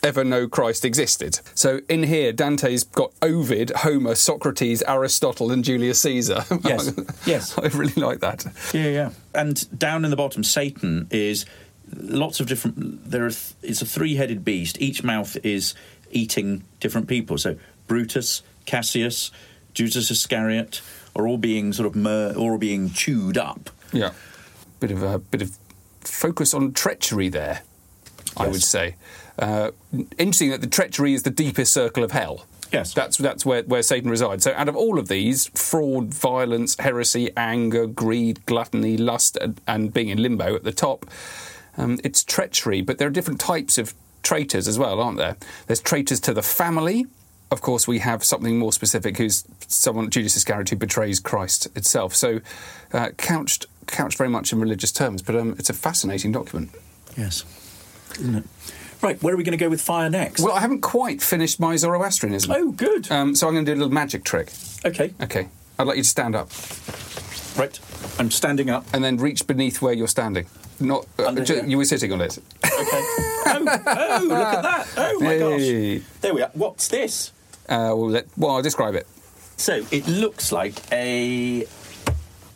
ever 0.04 0.24
know 0.24 0.48
Christ 0.48 0.86
existed. 0.86 1.40
So 1.56 1.82
in 1.90 2.04
here, 2.04 2.32
Dante's 2.32 2.84
got 2.84 3.12
Ovid, 3.22 3.72
Homer, 3.72 4.16
Socrates, 4.16 4.82
Aristotle, 4.88 5.52
and 5.52 5.64
Julius 5.64 6.00
Caesar. 6.02 6.44
Yes. 6.64 6.92
Yes. 7.26 7.58
I 7.58 7.68
really 7.68 8.02
like 8.02 8.20
that. 8.22 8.46
Yeah, 8.74 8.88
yeah. 8.88 9.10
And 9.34 9.78
down 9.78 10.06
in 10.06 10.12
the 10.12 10.18
bottom, 10.18 10.44
Satan 10.44 11.08
is 11.12 11.46
lots 11.94 12.40
of 12.40 12.48
different. 12.48 13.10
There 13.12 13.26
are. 13.26 13.30
Th- 13.32 13.54
it's 13.64 13.82
a 13.82 13.86
three-headed 13.86 14.46
beast. 14.46 14.82
Each 14.82 15.04
mouth 15.04 15.38
is 15.44 15.74
eating 16.12 16.64
different 16.80 17.08
people. 17.08 17.38
So 17.38 17.58
Brutus, 17.88 18.42
Cassius, 18.66 19.32
Judas 19.74 20.10
Iscariot 20.10 20.82
are 21.16 21.28
all 21.28 21.38
being 21.38 21.74
sort 21.74 21.88
of 21.88 21.96
mur- 21.96 22.34
all 22.38 22.58
being 22.58 22.90
chewed 22.92 23.38
up. 23.38 23.70
Yeah, 23.92 24.12
bit 24.80 24.92
of 24.92 25.04
a 25.04 25.20
bit 25.20 25.42
of 25.42 25.58
focus 26.02 26.54
on 26.54 26.74
treachery 26.74 27.30
there. 27.30 27.62
I 28.38 28.48
would 28.48 28.64
say. 28.64 28.96
Uh, 29.40 29.72
interesting 30.18 30.50
that 30.50 30.62
the 30.62 30.68
treachery 30.68 31.14
is 31.14 31.24
the 31.24 31.30
deepest 31.30 31.72
circle 31.74 32.04
of 32.04 32.12
hell. 32.12 32.46
Yes. 32.72 32.94
That's 32.94 33.18
that's 33.18 33.46
where, 33.46 33.64
where 33.64 33.84
Satan 33.84 34.10
resides. 34.10 34.44
So 34.44 34.54
out 34.54 34.68
of 34.68 34.76
all 34.76 35.00
of 35.00 35.08
these, 35.08 35.48
fraud, 35.54 36.14
violence, 36.14 36.76
heresy, 36.80 37.32
anger, 37.38 37.88
greed, 37.88 38.46
gluttony, 38.46 38.98
lust, 38.98 39.38
and, 39.38 39.62
and 39.68 39.94
being 39.94 40.10
in 40.10 40.22
limbo 40.22 40.56
at 40.56 40.64
the 40.64 40.72
top, 40.72 41.06
um, 41.78 42.00
it's 42.04 42.24
treachery. 42.24 42.82
But 42.82 42.98
there 42.98 43.08
are 43.08 43.12
different 43.12 43.40
types 43.40 43.78
of 43.78 43.94
traitors 44.24 44.68
as 44.68 44.78
well, 44.78 45.00
aren't 45.00 45.18
there? 45.18 45.38
There's 45.68 45.82
traitors 45.82 46.20
to 46.22 46.34
the 46.34 46.42
family. 46.42 47.06
Of 47.52 47.62
course, 47.62 47.88
we 47.88 48.00
have 48.00 48.24
something 48.24 48.58
more 48.58 48.74
specific, 48.74 49.18
who's 49.18 49.46
someone 49.68 50.10
Judas 50.10 50.36
Iscariot 50.36 50.70
who 50.70 50.76
betrays 50.76 51.20
Christ 51.20 51.68
itself. 51.78 52.16
So 52.16 52.42
uh, 52.92 53.12
couched 53.18 53.68
couched 53.88 54.18
very 54.18 54.30
much 54.30 54.52
in 54.52 54.60
religious 54.60 54.92
terms, 54.92 55.22
but 55.22 55.36
um, 55.36 55.56
it's 55.58 55.70
a 55.70 55.74
fascinating 55.74 56.32
document. 56.32 56.72
Yes. 57.18 57.44
Isn't 58.20 58.36
it? 58.36 58.44
Right. 59.02 59.22
Where 59.22 59.34
are 59.34 59.38
we 59.38 59.44
going 59.44 59.58
to 59.58 59.64
go 59.64 59.70
with 59.70 59.82
fire 59.82 60.10
next? 60.10 60.42
Well, 60.42 60.54
I 60.54 60.62
haven't 60.62 60.82
quite 60.82 61.22
finished 61.22 61.60
my 61.60 61.76
Zoroastrianism. 61.76 62.52
oh, 62.52 62.72
good. 62.72 63.12
Um, 63.12 63.36
so 63.36 63.48
I'm 63.48 63.54
going 63.54 63.66
to 63.66 63.72
do 63.72 63.76
a 63.78 63.80
little 63.80 63.94
magic 63.94 64.24
trick. 64.24 64.52
okay. 64.86 65.14
Okay. 65.22 65.48
I'd 65.78 65.88
like 65.88 65.98
you 65.98 66.04
to 66.04 66.10
stand 66.10 66.36
up 66.36 66.50
Right. 67.58 67.80
I'm 68.20 68.32
standing 68.32 68.70
up. 68.70 68.86
and 68.94 69.04
then 69.04 69.18
reach 69.18 69.46
beneath 69.48 69.82
where 69.82 69.94
you're 69.94 70.08
standing. 70.08 70.46
Not 70.80 71.06
uh, 71.20 71.34
ju- 71.36 71.64
you 71.66 71.78
were 71.78 71.86
sitting 71.86 72.12
on 72.12 72.20
it. 72.22 72.38
Okay. 72.38 72.42
oh, 72.72 73.66
oh, 73.88 74.26
look 74.26 74.38
at 74.38 74.62
that. 74.64 74.88
Oh 74.98 75.20
my 75.20 75.26
Hey. 75.34 75.98
gosh. 76.00 76.06
There 76.22 76.34
we 76.34 76.42
are. 76.42 76.52
What's 76.54 76.88
this? 76.90 77.32
Uh, 77.70 77.96
well, 77.96 78.10
let, 78.10 78.26
well, 78.38 78.52
I'll 78.56 78.62
describe 78.62 78.96
it. 78.96 79.08
So 79.58 79.86
it 79.92 80.08
looks 80.08 80.52
like 80.52 80.76
a. 80.92 81.66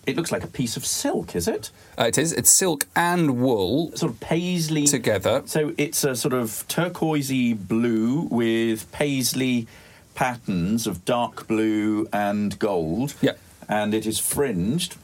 It 0.10 0.18
looks 0.18 0.32
like 0.32 0.44
a 0.44 0.48
piece 0.48 0.76
of 0.78 0.86
silk, 0.86 1.36
is 1.36 1.48
it? 1.48 1.72
Uh, 1.98 2.06
it 2.06 2.18
is. 2.18 2.34
It's 2.34 2.50
silk 2.50 2.86
and 2.96 3.40
wool. 3.42 3.92
Sort 3.96 4.12
of 4.12 4.20
paisley 4.20 4.86
Together. 4.86 5.44
So 5.46 5.74
it's 5.78 6.04
a 6.04 6.16
sort 6.16 6.34
of 6.34 6.66
turquoisey 6.68 7.54
blue 7.54 8.28
with 8.32 8.92
paisley 8.92 9.68
patterns 10.16 10.86
of 10.88 11.06
dark 11.06 11.48
blue 11.48 12.08
and 12.12 12.58
gold. 12.60 13.14
Yeah. 13.22 13.34
And 13.68 13.94
it 13.94 14.06
is 14.06 14.18
fringed, 14.20 14.96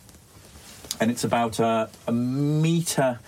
and 1.00 1.12
it's 1.12 1.24
about 1.24 1.60
a, 1.60 1.89
a 2.08 2.12
meter 2.12 3.20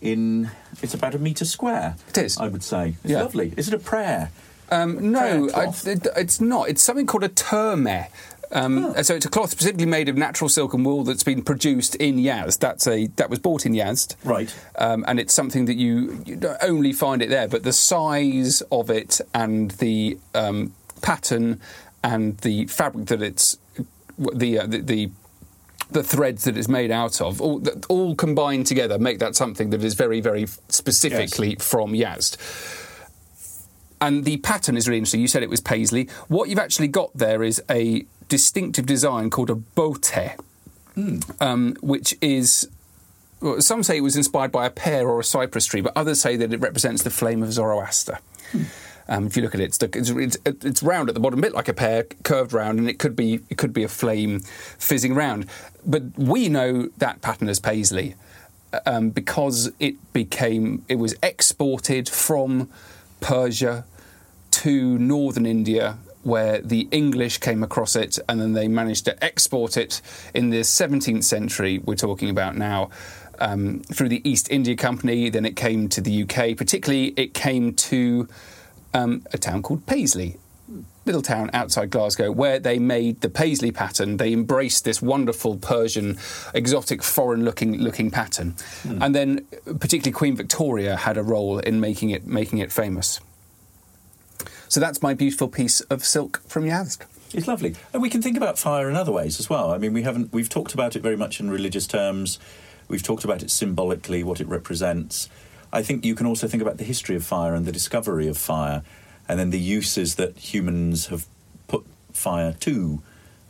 in. 0.00 0.50
It's 0.82 0.94
about 0.94 1.14
a 1.14 1.18
meter 1.18 1.44
square. 1.44 1.96
It 2.10 2.18
is. 2.18 2.38
I 2.38 2.48
would 2.48 2.62
say. 2.62 2.94
It's 3.02 3.12
Yeah. 3.12 3.22
lovely. 3.22 3.52
Is 3.56 3.68
it 3.68 3.74
a 3.74 3.78
prayer? 3.78 4.30
Um, 4.70 5.12
no, 5.12 5.50
I, 5.54 5.66
it, 5.84 6.06
it's 6.16 6.40
not. 6.40 6.68
It's 6.68 6.82
something 6.82 7.06
called 7.06 7.24
a 7.24 7.28
termeh. 7.28 8.06
Um, 8.54 8.94
So 9.02 9.14
it's 9.14 9.26
a 9.26 9.28
cloth 9.28 9.50
specifically 9.50 9.86
made 9.86 10.08
of 10.08 10.16
natural 10.16 10.48
silk 10.48 10.74
and 10.74 10.86
wool 10.86 11.04
that's 11.04 11.24
been 11.24 11.42
produced 11.42 11.94
in 11.96 12.16
Yazd. 12.16 12.58
That's 12.60 12.86
a 12.86 13.08
that 13.16 13.28
was 13.28 13.38
bought 13.38 13.66
in 13.66 13.72
Yazd, 13.72 14.16
Right. 14.24 14.54
Um, 14.78 15.04
and 15.06 15.18
it's 15.20 15.34
something 15.34 15.66
that 15.66 15.74
you, 15.76 16.22
you 16.24 16.36
don't 16.36 16.58
only 16.62 16.92
find 16.92 17.20
it 17.22 17.28
there, 17.28 17.48
but 17.48 17.62
the 17.64 17.72
size 17.72 18.62
of 18.70 18.90
it 18.90 19.20
and 19.34 19.72
the 19.72 20.18
um, 20.34 20.72
pattern 21.02 21.60
and 22.02 22.38
the 22.38 22.66
fabric 22.66 23.06
that 23.06 23.22
it's 23.22 23.58
the 24.18 24.58
uh, 24.60 24.66
the, 24.66 24.78
the 24.78 25.10
the 25.90 26.02
threads 26.02 26.44
that 26.44 26.56
it's 26.56 26.66
made 26.68 26.90
out 26.90 27.20
of, 27.20 27.40
all, 27.40 27.62
all 27.88 28.14
combined 28.16 28.66
together, 28.66 28.98
make 28.98 29.18
that 29.18 29.36
something 29.36 29.70
that 29.70 29.84
is 29.84 29.94
very, 29.94 30.20
very 30.20 30.46
specifically 30.68 31.54
from 31.56 31.92
Yazd. 31.92 32.36
And 34.04 34.26
the 34.26 34.36
pattern 34.36 34.76
is 34.76 34.86
really 34.86 34.98
interesting. 34.98 35.22
You 35.22 35.28
said 35.28 35.42
it 35.42 35.48
was 35.48 35.62
paisley. 35.62 36.10
What 36.28 36.50
you've 36.50 36.58
actually 36.58 36.88
got 36.88 37.16
there 37.16 37.42
is 37.42 37.62
a 37.70 38.04
distinctive 38.28 38.84
design 38.84 39.30
called 39.30 39.48
a 39.48 39.54
boteh, 39.54 40.38
um, 41.40 41.76
which 41.80 42.14
is. 42.20 42.68
Well, 43.40 43.62
some 43.62 43.82
say 43.82 43.96
it 43.96 44.02
was 44.02 44.14
inspired 44.14 44.52
by 44.52 44.66
a 44.66 44.70
pear 44.70 45.08
or 45.08 45.20
a 45.20 45.24
cypress 45.24 45.64
tree, 45.64 45.80
but 45.80 45.94
others 45.96 46.20
say 46.20 46.36
that 46.36 46.52
it 46.52 46.60
represents 46.60 47.02
the 47.02 47.10
flame 47.10 47.42
of 47.42 47.52
Zoroaster. 47.52 48.18
Um, 49.08 49.26
if 49.26 49.36
you 49.36 49.42
look 49.42 49.54
at 49.54 49.60
it, 49.60 49.76
it's, 49.82 50.10
it's, 50.10 50.38
it's 50.44 50.82
round 50.82 51.08
at 51.08 51.14
the 51.14 51.20
bottom, 51.20 51.38
a 51.38 51.42
bit 51.42 51.52
like 51.52 51.68
a 51.68 51.74
pear, 51.74 52.04
curved 52.22 52.52
round, 52.52 52.78
and 52.78 52.88
it 52.88 52.98
could 52.98 53.16
be 53.16 53.40
it 53.48 53.56
could 53.56 53.72
be 53.72 53.84
a 53.84 53.88
flame 53.88 54.40
fizzing 54.78 55.12
around. 55.12 55.46
But 55.84 56.02
we 56.18 56.50
know 56.50 56.88
that 56.98 57.22
pattern 57.22 57.48
as 57.48 57.58
paisley 57.58 58.16
um, 58.84 59.10
because 59.10 59.72
it 59.78 59.96
became 60.12 60.84
it 60.88 60.96
was 60.96 61.14
exported 61.22 62.08
from 62.08 62.68
Persia 63.20 63.84
to 64.54 64.98
northern 64.98 65.46
India 65.46 65.98
where 66.22 66.60
the 66.60 66.88
English 66.90 67.38
came 67.38 67.62
across 67.62 67.96
it 67.96 68.18
and 68.28 68.40
then 68.40 68.52
they 68.52 68.68
managed 68.68 69.04
to 69.04 69.24
export 69.24 69.76
it 69.76 70.00
in 70.32 70.50
the 70.50 70.60
17th 70.60 71.24
century 71.24 71.78
we're 71.84 71.94
talking 71.94 72.30
about 72.30 72.56
now 72.56 72.88
um, 73.40 73.80
through 73.92 74.08
the 74.08 74.26
East 74.28 74.50
India 74.50 74.76
Company. 74.76 75.28
Then 75.28 75.44
it 75.44 75.56
came 75.56 75.88
to 75.88 76.00
the 76.00 76.22
UK 76.22 76.56
particularly 76.56 77.08
it 77.16 77.34
came 77.34 77.74
to 77.74 78.28
um, 78.94 79.26
a 79.32 79.38
town 79.38 79.62
called 79.62 79.86
Paisley. 79.86 80.36
Little 81.04 81.20
town 81.20 81.50
outside 81.52 81.90
Glasgow 81.90 82.30
where 82.30 82.58
they 82.60 82.78
made 82.78 83.20
the 83.20 83.28
paisley 83.28 83.72
pattern. 83.72 84.16
They 84.16 84.32
embraced 84.32 84.84
this 84.86 85.02
wonderful 85.02 85.58
Persian, 85.58 86.16
exotic, 86.54 87.02
foreign-looking 87.02 87.76
looking 87.78 88.10
pattern, 88.10 88.54
and 89.02 89.14
then 89.14 89.44
particularly 89.64 90.12
Queen 90.12 90.36
Victoria 90.36 90.96
had 90.96 91.18
a 91.18 91.22
role 91.22 91.58
in 91.58 91.80
making 91.80 92.08
it 92.08 92.26
making 92.26 92.60
it 92.60 92.72
famous. 92.72 93.20
So 94.74 94.80
that's 94.80 95.00
my 95.00 95.14
beautiful 95.14 95.46
piece 95.46 95.82
of 95.82 96.04
silk 96.04 96.42
from 96.48 96.64
Yazd. 96.64 97.06
It's 97.32 97.46
lovely, 97.46 97.76
and 97.92 98.02
we 98.02 98.10
can 98.10 98.20
think 98.20 98.36
about 98.36 98.58
fire 98.58 98.90
in 98.90 98.96
other 98.96 99.12
ways 99.12 99.38
as 99.38 99.48
well. 99.48 99.70
I 99.70 99.78
mean, 99.78 99.92
we 99.92 100.02
haven't 100.02 100.32
we've 100.32 100.48
talked 100.48 100.74
about 100.74 100.96
it 100.96 101.00
very 101.00 101.16
much 101.16 101.38
in 101.38 101.48
religious 101.48 101.86
terms. 101.86 102.40
We've 102.88 103.00
talked 103.00 103.22
about 103.22 103.44
it 103.44 103.52
symbolically, 103.52 104.24
what 104.24 104.40
it 104.40 104.48
represents. 104.48 105.28
I 105.72 105.84
think 105.84 106.04
you 106.04 106.16
can 106.16 106.26
also 106.26 106.48
think 106.48 106.60
about 106.60 106.78
the 106.78 106.82
history 106.82 107.14
of 107.14 107.24
fire 107.24 107.54
and 107.54 107.66
the 107.66 107.70
discovery 107.70 108.26
of 108.26 108.36
fire, 108.36 108.82
and 109.28 109.38
then 109.38 109.50
the 109.50 109.60
uses 109.60 110.16
that 110.16 110.36
humans 110.38 111.06
have 111.06 111.28
put 111.68 111.86
fire 112.12 112.52
to. 112.58 113.00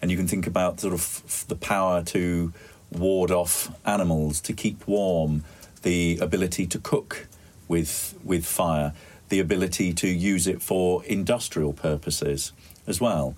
And 0.03 0.11
you 0.11 0.19
can 0.19 0.29
think 0.29 0.47
about 0.47 0.81
sort 0.81 0.93
of 0.93 1.47
the 1.49 1.57
power 1.57 2.03
to 2.03 2.53
ward 2.93 3.31
off 3.31 3.75
animals, 3.87 4.43
to 4.43 4.53
keep 4.53 4.87
warm, 4.87 5.43
the 5.85 6.19
ability 6.21 6.67
to 6.67 6.79
cook 6.79 7.29
with 7.67 8.15
with 8.23 8.45
fire, 8.45 8.93
the 9.29 9.41
ability 9.41 9.93
to 9.93 10.09
use 10.09 10.47
it 10.47 10.61
for 10.63 11.05
industrial 11.05 11.73
purposes 11.73 12.53
as 12.87 13.01
well 13.01 13.35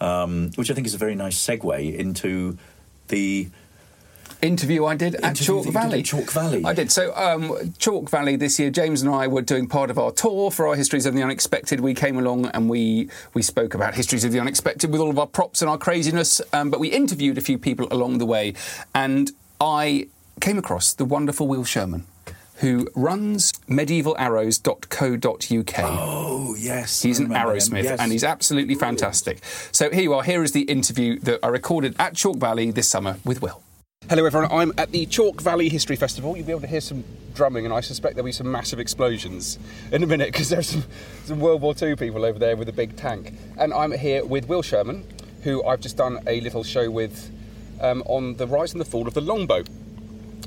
um, 0.00 0.50
which 0.56 0.70
I 0.70 0.74
think 0.74 0.86
is 0.86 0.94
a 0.94 0.98
very 0.98 1.14
nice 1.14 1.38
segue 1.38 1.94
into 1.94 2.58
the. 3.08 3.48
interview 4.42 4.84
I 4.84 4.96
did 4.96 5.14
at 5.16 5.36
Chalk 5.36 5.66
Valley. 5.66 6.00
at 6.00 6.04
Chalk 6.04 6.30
Valley. 6.30 6.62
I 6.64 6.72
did. 6.72 6.90
So, 6.92 7.14
um, 7.16 7.72
Chalk 7.78 8.10
Valley 8.10 8.36
this 8.36 8.58
year, 8.58 8.70
James 8.70 9.02
and 9.02 9.10
I 9.10 9.26
were 9.26 9.42
doing 9.42 9.66
part 9.66 9.90
of 9.90 9.98
our 9.98 10.12
tour 10.12 10.50
for 10.50 10.68
our 10.68 10.74
Histories 10.74 11.06
of 11.06 11.14
the 11.14 11.22
Unexpected. 11.22 11.80
We 11.80 11.94
came 11.94 12.18
along 12.18 12.46
and 12.46 12.68
we 12.68 13.08
we 13.32 13.42
spoke 13.42 13.74
about 13.74 13.94
Histories 13.94 14.24
of 14.24 14.32
the 14.32 14.40
Unexpected 14.40 14.90
with 14.90 15.00
all 15.00 15.10
of 15.10 15.18
our 15.18 15.26
props 15.26 15.62
and 15.62 15.70
our 15.70 15.78
craziness, 15.78 16.40
um, 16.52 16.70
but 16.70 16.80
we 16.80 16.88
interviewed 16.88 17.38
a 17.38 17.42
few 17.42 17.58
people 17.58 17.88
along 17.90 18.18
the 18.18 18.26
way, 18.26 18.54
and 18.94 19.30
I 19.60 20.08
came 20.40 20.58
across 20.58 20.92
the 20.92 21.04
wonderful 21.04 21.46
Will 21.46 21.64
Sherman. 21.64 22.04
Who 22.58 22.88
runs 22.94 23.52
medievalarrows.co.uk? 23.68 25.74
Oh 25.78 26.54
yes, 26.58 27.02
He's 27.02 27.20
I 27.20 27.24
an 27.24 27.28
remember 27.30 27.50
him. 27.52 27.56
arrowsmith 27.58 27.82
Yes. 27.84 28.00
and 28.00 28.12
he's 28.12 28.24
absolutely 28.24 28.74
fantastic. 28.76 29.44
So 29.72 29.90
here 29.90 30.02
you 30.02 30.14
are. 30.14 30.22
Here 30.22 30.42
is 30.42 30.52
the 30.52 30.62
interview 30.62 31.18
that 31.20 31.40
I 31.42 31.48
recorded 31.48 31.96
at 31.98 32.14
Chalk 32.14 32.36
Valley 32.36 32.70
this 32.70 32.88
summer 32.88 33.16
with 33.24 33.42
Will. 33.42 33.60
Hello, 34.08 34.24
everyone. 34.26 34.50
I'm 34.52 34.72
at 34.76 34.92
the 34.92 35.06
Chalk 35.06 35.40
Valley 35.40 35.68
History 35.68 35.96
Festival. 35.96 36.36
You'll 36.36 36.46
be 36.46 36.52
able 36.52 36.60
to 36.60 36.66
hear 36.66 36.82
some 36.82 37.04
drumming, 37.34 37.64
and 37.64 37.72
I 37.74 37.80
suspect 37.80 38.14
there'll 38.16 38.26
be 38.26 38.32
some 38.32 38.52
massive 38.52 38.78
explosions 38.78 39.58
in 39.90 40.02
a 40.02 40.06
minute 40.06 40.30
because 40.30 40.50
there's 40.50 40.68
some, 40.68 40.84
some 41.24 41.40
World 41.40 41.62
War 41.62 41.74
II 41.80 41.96
people 41.96 42.24
over 42.24 42.38
there 42.38 42.54
with 42.56 42.68
a 42.68 42.72
big 42.72 42.96
tank. 42.96 43.32
And 43.56 43.72
I'm 43.72 43.92
here 43.92 44.24
with 44.24 44.46
Will 44.46 44.62
Sherman, 44.62 45.04
who 45.42 45.64
I've 45.64 45.80
just 45.80 45.96
done 45.96 46.18
a 46.26 46.40
little 46.42 46.62
show 46.62 46.90
with 46.90 47.30
um, 47.80 48.02
on 48.06 48.36
the 48.36 48.46
rise 48.46 48.72
and 48.72 48.80
the 48.80 48.84
fall 48.84 49.08
of 49.08 49.14
the 49.14 49.22
longbow. 49.22 49.64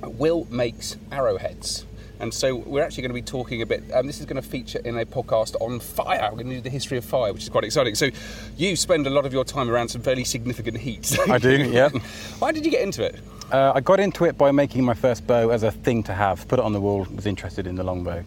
Will 0.03 0.45
makes 0.51 0.95
arrowheads. 1.11 1.85
And 2.19 2.33
so 2.33 2.55
we're 2.55 2.83
actually 2.83 3.03
going 3.03 3.11
to 3.11 3.15
be 3.15 3.21
talking 3.21 3.61
a 3.61 3.65
bit. 3.65 3.83
Um, 3.93 4.07
this 4.07 4.19
is 4.19 4.25
going 4.25 4.41
to 4.41 4.47
feature 4.47 4.79
in 4.79 4.97
a 4.97 5.05
podcast 5.05 5.55
on 5.61 5.79
fire. 5.79 6.29
We're 6.31 6.37
going 6.43 6.49
to 6.49 6.55
do 6.55 6.61
the 6.61 6.69
history 6.69 6.97
of 6.97 7.05
fire, 7.05 7.31
which 7.31 7.43
is 7.43 7.49
quite 7.49 7.63
exciting. 7.63 7.95
So 7.95 8.09
you 8.57 8.75
spend 8.75 9.05
a 9.07 9.09
lot 9.09 9.25
of 9.25 9.33
your 9.33 9.43
time 9.43 9.69
around 9.69 9.89
some 9.89 10.01
fairly 10.01 10.23
significant 10.23 10.77
heat. 10.77 11.17
I 11.29 11.37
do, 11.37 11.69
yeah. 11.69 11.89
Why 12.39 12.51
did 12.51 12.65
you 12.65 12.71
get 12.71 12.81
into 12.81 13.03
it? 13.03 13.19
Uh, 13.51 13.71
I 13.75 13.81
got 13.81 13.99
into 13.99 14.25
it 14.25 14.37
by 14.37 14.51
making 14.51 14.83
my 14.83 14.93
first 14.93 15.25
bow 15.27 15.49
as 15.49 15.63
a 15.63 15.71
thing 15.71 16.03
to 16.03 16.13
have. 16.13 16.47
Put 16.47 16.59
it 16.59 16.65
on 16.65 16.73
the 16.73 16.81
wall. 16.81 17.07
Was 17.15 17.25
interested 17.25 17.65
in 17.65 17.75
the 17.75 17.83
longbow, 17.83 18.25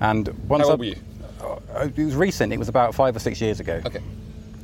and 0.00 0.28
once 0.48 0.64
How 0.64 0.72
old 0.72 0.80
I, 0.80 0.80
were 0.80 0.84
you? 0.84 0.96
Uh, 1.40 1.88
It 1.96 2.04
was 2.04 2.14
recent. 2.14 2.52
It 2.52 2.58
was 2.58 2.68
about 2.68 2.94
five 2.94 3.16
or 3.16 3.20
six 3.20 3.40
years 3.40 3.60
ago. 3.60 3.80
Okay. 3.86 4.00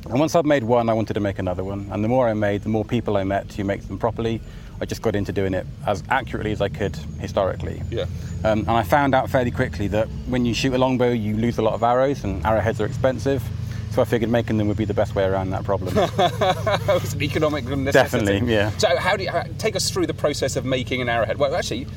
And 0.09 0.19
once 0.19 0.35
I'd 0.35 0.45
made 0.45 0.63
one, 0.63 0.87
I 0.89 0.93
wanted 0.93 1.15
to 1.15 1.19
make 1.19 1.39
another 1.39 1.63
one. 1.63 1.89
And 1.91 2.03
the 2.03 2.07
more 2.07 2.29
I 2.29 2.33
made, 2.33 2.61
the 2.61 2.69
more 2.69 2.85
people 2.85 3.17
I 3.17 3.23
met 3.23 3.51
who 3.53 3.63
make 3.63 3.81
them 3.87 3.97
properly. 3.97 4.39
I 4.79 4.85
just 4.85 5.01
got 5.01 5.15
into 5.15 5.31
doing 5.31 5.53
it 5.53 5.65
as 5.85 6.03
accurately 6.09 6.51
as 6.51 6.61
I 6.61 6.69
could 6.69 6.95
historically. 7.19 7.81
Yeah. 7.89 8.05
Um, 8.43 8.59
and 8.59 8.71
I 8.71 8.83
found 8.83 9.15
out 9.15 9.29
fairly 9.29 9.51
quickly 9.51 9.87
that 9.89 10.07
when 10.27 10.45
you 10.45 10.53
shoot 10.53 10.73
a 10.73 10.77
longbow, 10.77 11.11
you 11.11 11.35
lose 11.35 11.57
a 11.57 11.61
lot 11.61 11.73
of 11.73 11.83
arrows, 11.83 12.23
and 12.23 12.45
arrowheads 12.45 12.79
are 12.79 12.85
expensive. 12.85 13.43
So 13.91 14.01
I 14.03 14.05
figured 14.05 14.29
making 14.29 14.57
them 14.57 14.67
would 14.67 14.77
be 14.77 14.85
the 14.85 14.93
best 14.93 15.15
way 15.15 15.23
around 15.23 15.49
that 15.49 15.63
problem. 15.63 15.95
That 16.17 16.99
was 17.01 17.13
an 17.13 17.23
economic 17.23 17.65
necessity. 17.65 18.25
Definitely, 18.25 18.53
yeah. 18.53 18.69
So, 18.77 18.95
how 18.97 19.17
do 19.17 19.23
you 19.23 19.31
how, 19.31 19.43
take 19.57 19.75
us 19.75 19.89
through 19.89 20.05
the 20.05 20.13
process 20.13 20.55
of 20.55 20.65
making 20.65 21.01
an 21.01 21.09
arrowhead? 21.09 21.37
Well, 21.37 21.55
actually, 21.55 21.87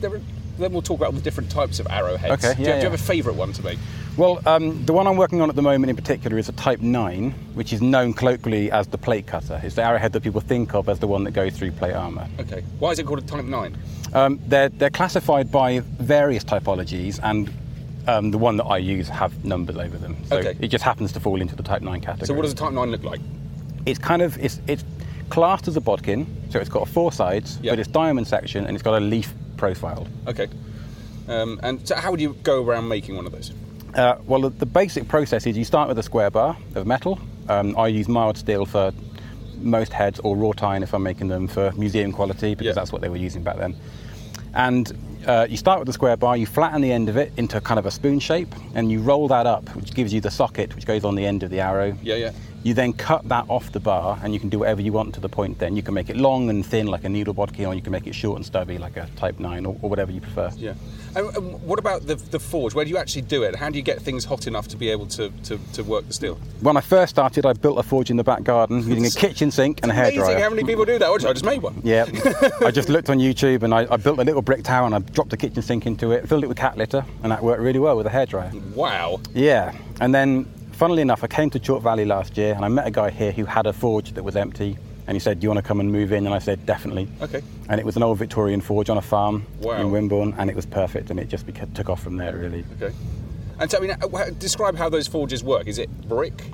there 0.00 0.20
then 0.58 0.72
we'll 0.72 0.82
talk 0.82 0.98
about 0.98 1.06
all 1.06 1.12
the 1.12 1.20
different 1.20 1.50
types 1.50 1.80
of 1.80 1.86
arrowheads. 1.88 2.44
Okay, 2.44 2.54
do, 2.54 2.62
you, 2.62 2.68
yeah, 2.68 2.74
do 2.74 2.78
you 2.78 2.90
have 2.90 3.00
a 3.00 3.02
favourite 3.02 3.36
one 3.36 3.52
to 3.52 3.62
make? 3.62 3.78
Well, 4.16 4.40
um, 4.46 4.82
the 4.86 4.94
one 4.94 5.06
I'm 5.06 5.18
working 5.18 5.42
on 5.42 5.50
at 5.50 5.56
the 5.56 5.62
moment 5.62 5.90
in 5.90 5.96
particular 5.96 6.38
is 6.38 6.48
a 6.48 6.52
Type 6.52 6.80
9, 6.80 7.32
which 7.52 7.74
is 7.74 7.82
known 7.82 8.14
colloquially 8.14 8.70
as 8.70 8.86
the 8.86 8.96
plate 8.96 9.26
cutter. 9.26 9.60
It's 9.62 9.74
the 9.74 9.82
arrowhead 9.82 10.12
that 10.14 10.22
people 10.22 10.40
think 10.40 10.74
of 10.74 10.88
as 10.88 10.98
the 11.00 11.06
one 11.06 11.24
that 11.24 11.32
goes 11.32 11.54
through 11.56 11.72
plate 11.72 11.92
armour. 11.92 12.26
Okay. 12.40 12.62
Why 12.78 12.92
is 12.92 12.98
it 12.98 13.04
called 13.04 13.18
a 13.18 13.22
Type 13.26 13.44
Nine? 13.44 13.76
Um, 14.14 14.40
they're, 14.46 14.70
they're 14.70 14.88
classified 14.88 15.52
by 15.52 15.80
various 15.80 16.44
typologies, 16.44 17.20
and 17.22 17.52
um, 18.08 18.30
the 18.30 18.38
one 18.38 18.56
that 18.56 18.64
I 18.64 18.78
use 18.78 19.06
have 19.10 19.44
numbers 19.44 19.76
over 19.76 19.98
them. 19.98 20.16
So 20.28 20.38
Okay. 20.38 20.56
it 20.60 20.68
just 20.68 20.82
happens 20.84 21.12
to 21.12 21.20
fall 21.20 21.38
into 21.42 21.54
the 21.54 21.62
Type 21.62 21.82
9 21.82 22.00
category. 22.00 22.26
So, 22.26 22.32
what 22.32 22.42
does 22.42 22.52
a 22.52 22.56
Type 22.56 22.72
Nine 22.72 22.90
look 22.90 23.04
like? 23.04 23.20
It's 23.84 23.98
kind 23.98 24.22
of 24.22 24.38
it's, 24.42 24.62
it's 24.66 24.84
classed 25.28 25.68
as 25.68 25.76
a 25.76 25.80
bodkin, 25.82 26.26
so 26.48 26.58
it's 26.58 26.70
got 26.70 26.88
four 26.88 27.12
sides, 27.12 27.58
Yeah. 27.60 27.72
but 27.72 27.80
it's 27.80 27.88
diamond 27.88 28.26
section 28.26 28.64
and 28.64 28.74
it's 28.74 28.82
got 28.82 28.94
a 28.96 29.04
leaf 29.04 29.34
profile. 29.58 30.06
Okay. 30.26 30.46
Um, 31.28 31.60
and 31.62 31.86
so, 31.86 31.96
how 31.96 32.10
would 32.12 32.20
you 32.22 32.32
go 32.42 32.64
around 32.64 32.88
making 32.88 33.14
one 33.16 33.26
of 33.26 33.32
those? 33.32 33.52
Uh, 33.96 34.18
well, 34.26 34.42
the, 34.42 34.50
the 34.50 34.66
basic 34.66 35.08
process 35.08 35.46
is 35.46 35.56
you 35.56 35.64
start 35.64 35.88
with 35.88 35.98
a 35.98 36.02
square 36.02 36.30
bar 36.30 36.56
of 36.74 36.86
metal. 36.86 37.18
Um, 37.48 37.74
I 37.78 37.88
use 37.88 38.08
mild 38.08 38.36
steel 38.36 38.66
for 38.66 38.92
most 39.58 39.92
heads, 39.92 40.20
or 40.20 40.36
wrought 40.36 40.62
iron 40.62 40.82
if 40.82 40.92
I'm 40.92 41.02
making 41.02 41.28
them 41.28 41.48
for 41.48 41.72
museum 41.72 42.12
quality, 42.12 42.54
because 42.54 42.66
Yeah. 42.66 42.72
that's 42.74 42.92
what 42.92 43.00
they 43.00 43.08
were 43.08 43.16
using 43.16 43.42
back 43.42 43.56
then. 43.56 43.74
And 44.54 44.92
uh, 45.26 45.46
you 45.48 45.56
start 45.56 45.78
with 45.78 45.86
the 45.86 45.94
square 45.94 46.16
bar, 46.16 46.36
you 46.36 46.44
flatten 46.46 46.82
the 46.82 46.92
end 46.92 47.08
of 47.08 47.16
it 47.16 47.32
into 47.38 47.58
kind 47.62 47.78
of 47.78 47.86
a 47.86 47.90
spoon 47.90 48.20
shape, 48.20 48.54
and 48.74 48.92
you 48.92 49.00
roll 49.00 49.28
that 49.28 49.46
up, 49.46 49.66
which 49.74 49.94
gives 49.94 50.12
you 50.12 50.20
the 50.20 50.30
socket, 50.30 50.74
which 50.74 50.84
goes 50.86 51.04
on 51.04 51.14
the 51.14 51.24
end 51.24 51.42
of 51.42 51.50
the 51.50 51.60
arrow. 51.60 51.96
Yeah, 52.02 52.16
yeah. 52.16 52.32
You 52.64 52.74
then 52.74 52.92
cut 52.92 53.26
that 53.28 53.46
off 53.48 53.72
the 53.72 53.80
bar, 53.80 54.18
and 54.22 54.34
you 54.34 54.40
can 54.40 54.50
do 54.50 54.58
whatever 54.58 54.82
you 54.82 54.92
want 54.92 55.14
to 55.14 55.20
the 55.20 55.28
point. 55.28 55.58
Then 55.58 55.74
you 55.74 55.82
can 55.82 55.94
make 55.94 56.10
it 56.10 56.16
long 56.16 56.50
and 56.50 56.64
thin, 56.66 56.86
like 56.86 57.04
a 57.04 57.08
needle 57.08 57.32
bodkin, 57.32 57.64
or 57.64 57.74
you 57.74 57.80
can 57.82 57.92
make 57.92 58.06
it 58.06 58.14
short 58.14 58.36
and 58.36 58.44
stubby, 58.44 58.76
like 58.76 58.96
a 58.98 59.08
Type 59.16 59.38
Nine, 59.38 59.64
or, 59.64 59.76
or 59.80 59.88
whatever 59.88 60.12
you 60.12 60.20
prefer. 60.20 60.50
Yeah. 60.56 60.74
And, 61.16 61.62
what 61.62 61.78
about 61.78 62.06
the, 62.06 62.14
the 62.16 62.38
forge? 62.38 62.74
Where 62.74 62.84
do 62.84 62.90
you 62.90 62.98
actually 62.98 63.22
do 63.22 63.42
it? 63.42 63.56
How 63.56 63.70
do 63.70 63.76
you 63.76 63.82
get 63.82 64.00
things 64.00 64.24
hot 64.24 64.46
enough 64.46 64.68
to 64.68 64.76
be 64.76 64.90
able 64.90 65.06
to, 65.08 65.30
to, 65.44 65.58
to 65.72 65.82
work 65.82 66.06
the 66.06 66.12
steel? 66.12 66.38
When 66.60 66.76
I 66.76 66.80
first 66.80 67.10
started, 67.10 67.46
I 67.46 67.54
built 67.54 67.78
a 67.78 67.82
forge 67.82 68.10
in 68.10 68.16
the 68.16 68.24
back 68.24 68.42
garden 68.42 68.78
using 68.86 69.06
a 69.06 69.10
kitchen 69.10 69.50
sink 69.50 69.80
and 69.82 69.90
a 69.90 69.94
Amazing 69.94 70.20
hairdryer. 70.20 70.40
how 70.40 70.50
many 70.50 70.64
people 70.64 70.84
do 70.84 70.98
that. 70.98 71.08
I 71.08 71.32
just 71.32 71.44
made 71.44 71.62
one. 71.62 71.80
Yeah, 71.82 72.04
I 72.64 72.70
just 72.70 72.88
looked 72.88 73.10
on 73.10 73.18
YouTube 73.18 73.62
and 73.62 73.74
I, 73.74 73.86
I 73.90 73.96
built 73.96 74.18
a 74.18 74.24
little 74.24 74.42
brick 74.42 74.62
tower 74.62 74.86
and 74.86 74.94
I 74.94 74.98
dropped 74.98 75.32
a 75.32 75.36
kitchen 75.36 75.62
sink 75.62 75.86
into 75.86 76.12
it, 76.12 76.28
filled 76.28 76.44
it 76.44 76.48
with 76.48 76.58
cat 76.58 76.76
litter, 76.76 77.04
and 77.22 77.32
that 77.32 77.42
worked 77.42 77.60
really 77.60 77.78
well 77.78 77.96
with 77.96 78.06
a 78.06 78.10
hairdryer. 78.10 78.52
Wow. 78.74 79.20
Yeah, 79.34 79.72
and 80.00 80.14
then 80.14 80.44
funnily 80.72 81.02
enough, 81.02 81.24
I 81.24 81.26
came 81.26 81.50
to 81.50 81.58
Chalk 81.58 81.82
Valley 81.82 82.04
last 82.04 82.36
year 82.36 82.54
and 82.54 82.64
I 82.64 82.68
met 82.68 82.86
a 82.86 82.90
guy 82.90 83.10
here 83.10 83.32
who 83.32 83.44
had 83.46 83.66
a 83.66 83.72
forge 83.72 84.12
that 84.12 84.22
was 84.22 84.36
empty, 84.36 84.78
and 85.06 85.14
he 85.14 85.20
said, 85.20 85.40
"Do 85.40 85.44
you 85.44 85.48
want 85.50 85.58
to 85.62 85.66
come 85.68 85.80
and 85.80 85.90
move 85.90 86.12
in?" 86.12 86.26
And 86.26 86.34
I 86.34 86.38
said, 86.38 86.64
"Definitely." 86.66 87.08
Okay. 87.22 87.42
And 87.68 87.78
it 87.80 87.86
was 87.86 87.96
an 87.96 88.02
old 88.02 88.18
Victorian 88.18 88.60
forge 88.60 88.90
on 88.90 88.96
a 88.98 89.02
farm 89.02 89.46
Wow. 89.60 89.80
in 89.80 89.90
Wimborne, 89.90 90.34
and 90.38 90.50
it 90.50 90.56
was 90.56 90.66
perfect, 90.66 91.10
and 91.10 91.18
it 91.20 91.28
just 91.28 91.46
beca- 91.46 91.72
took 91.74 91.88
off 91.88 92.02
from 92.02 92.16
there 92.16 92.36
really. 92.36 92.64
Okay. 92.80 92.94
And 93.58 93.70
so, 93.70 93.78
I 93.78 93.80
mean, 93.80 93.96
describe 94.38 94.76
how 94.76 94.90
those 94.90 95.06
forges 95.08 95.42
work. 95.42 95.66
Is 95.66 95.78
it 95.78 95.88
brick? 96.08 96.44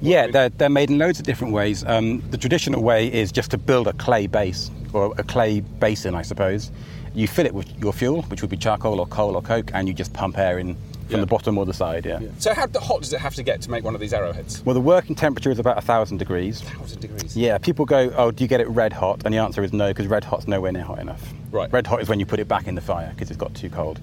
Yeah, 0.00 0.28
they're, 0.28 0.48
they're 0.48 0.68
made 0.68 0.90
in 0.90 0.98
loads 0.98 1.18
of 1.18 1.24
different 1.26 1.52
ways. 1.52 1.82
Um, 1.84 2.22
the 2.30 2.38
traditional 2.38 2.82
way 2.84 3.12
is 3.12 3.32
just 3.32 3.50
to 3.50 3.58
build 3.58 3.88
a 3.88 3.92
clay 3.94 4.28
base, 4.28 4.70
or 4.92 5.12
a 5.18 5.24
clay 5.24 5.58
basin, 5.60 6.14
I 6.14 6.22
suppose. 6.22 6.70
You 7.14 7.26
fill 7.26 7.46
it 7.46 7.52
with 7.54 7.68
your 7.80 7.92
fuel, 7.92 8.22
which 8.22 8.42
would 8.42 8.50
be 8.50 8.56
charcoal 8.56 9.00
or 9.00 9.06
coal 9.08 9.34
or 9.34 9.42
coke, 9.42 9.72
and 9.74 9.88
you 9.88 9.92
just 9.94 10.12
pump 10.12 10.38
air 10.38 10.60
in 10.60 10.76
from 11.12 11.20
Yeah. 11.20 11.24
the 11.26 11.28
bottom 11.30 11.58
or 11.58 11.64
the 11.64 11.72
side, 11.72 12.04
yeah. 12.04 12.18
So, 12.38 12.52
how 12.54 12.66
hot 12.80 13.02
does 13.02 13.12
it 13.12 13.20
have 13.20 13.34
to 13.36 13.42
get 13.42 13.62
to 13.62 13.70
make 13.70 13.84
one 13.84 13.94
of 13.94 14.00
these 14.00 14.12
arrowheads? 14.12 14.64
Well, 14.64 14.74
the 14.74 14.80
working 14.80 15.14
temperature 15.14 15.50
is 15.50 15.58
about 15.60 15.76
1,000 15.76 16.18
degrees. 16.18 16.60
Thousand 16.62 17.00
degrees. 17.00 17.36
Yeah, 17.36 17.58
people 17.58 17.84
go, 17.84 18.12
oh, 18.16 18.30
do 18.30 18.42
you 18.42 18.48
get 18.48 18.60
it 18.60 18.68
red 18.68 18.92
hot? 18.92 19.22
And 19.24 19.32
the 19.32 19.38
answer 19.38 19.62
is 19.62 19.72
no, 19.72 19.88
because 19.88 20.06
red 20.08 20.24
hot's 20.24 20.48
nowhere 20.48 20.72
near 20.72 20.82
hot 20.82 20.98
enough. 20.98 21.32
Right. 21.50 21.72
Red 21.72 21.86
hot 21.86 22.02
is 22.02 22.08
when 22.08 22.18
you 22.18 22.26
put 22.26 22.40
it 22.40 22.48
back 22.48 22.66
in 22.66 22.74
the 22.74 22.80
fire, 22.80 23.10
because 23.14 23.30
it's 23.30 23.38
got 23.38 23.54
too 23.54 23.70
cold. 23.70 24.00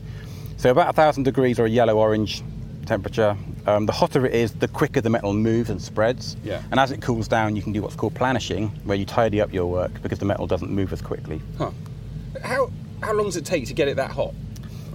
So 0.57 0.69
about 0.71 0.87
1,000 0.87 1.23
degrees 1.23 1.59
or 1.59 1.65
a 1.65 1.69
yellow-orange 1.69 2.43
temperature. 2.85 3.37
Um, 3.67 3.85
the 3.85 3.91
hotter 3.91 4.25
it 4.25 4.33
is, 4.33 4.51
the 4.53 4.67
quicker 4.67 4.99
the 4.99 5.09
metal 5.11 5.31
moves 5.33 5.69
and 5.69 5.79
spreads. 5.81 6.35
Yeah. 6.43 6.61
And 6.71 6.79
as 6.79 6.91
it 6.91 7.01
cools 7.01 7.27
down, 7.27 7.55
you 7.55 7.61
can 7.61 7.71
do 7.71 7.81
what's 7.83 7.95
called 7.95 8.15
planishing, 8.15 8.71
where 8.83 8.97
you 8.97 9.05
tidy 9.05 9.39
up 9.41 9.53
your 9.53 9.67
work 9.67 10.01
because 10.01 10.17
the 10.19 10.25
metal 10.25 10.47
doesn't 10.47 10.71
move 10.71 10.91
as 10.91 11.01
quickly. 11.01 11.39
Huh. 11.57 11.71
How 12.43 12.71
how 13.01 13.13
long 13.13 13.25
does 13.25 13.37
it 13.37 13.45
take 13.45 13.65
to 13.67 13.73
get 13.73 13.87
it 13.87 13.95
that 13.97 14.11
hot? 14.11 14.33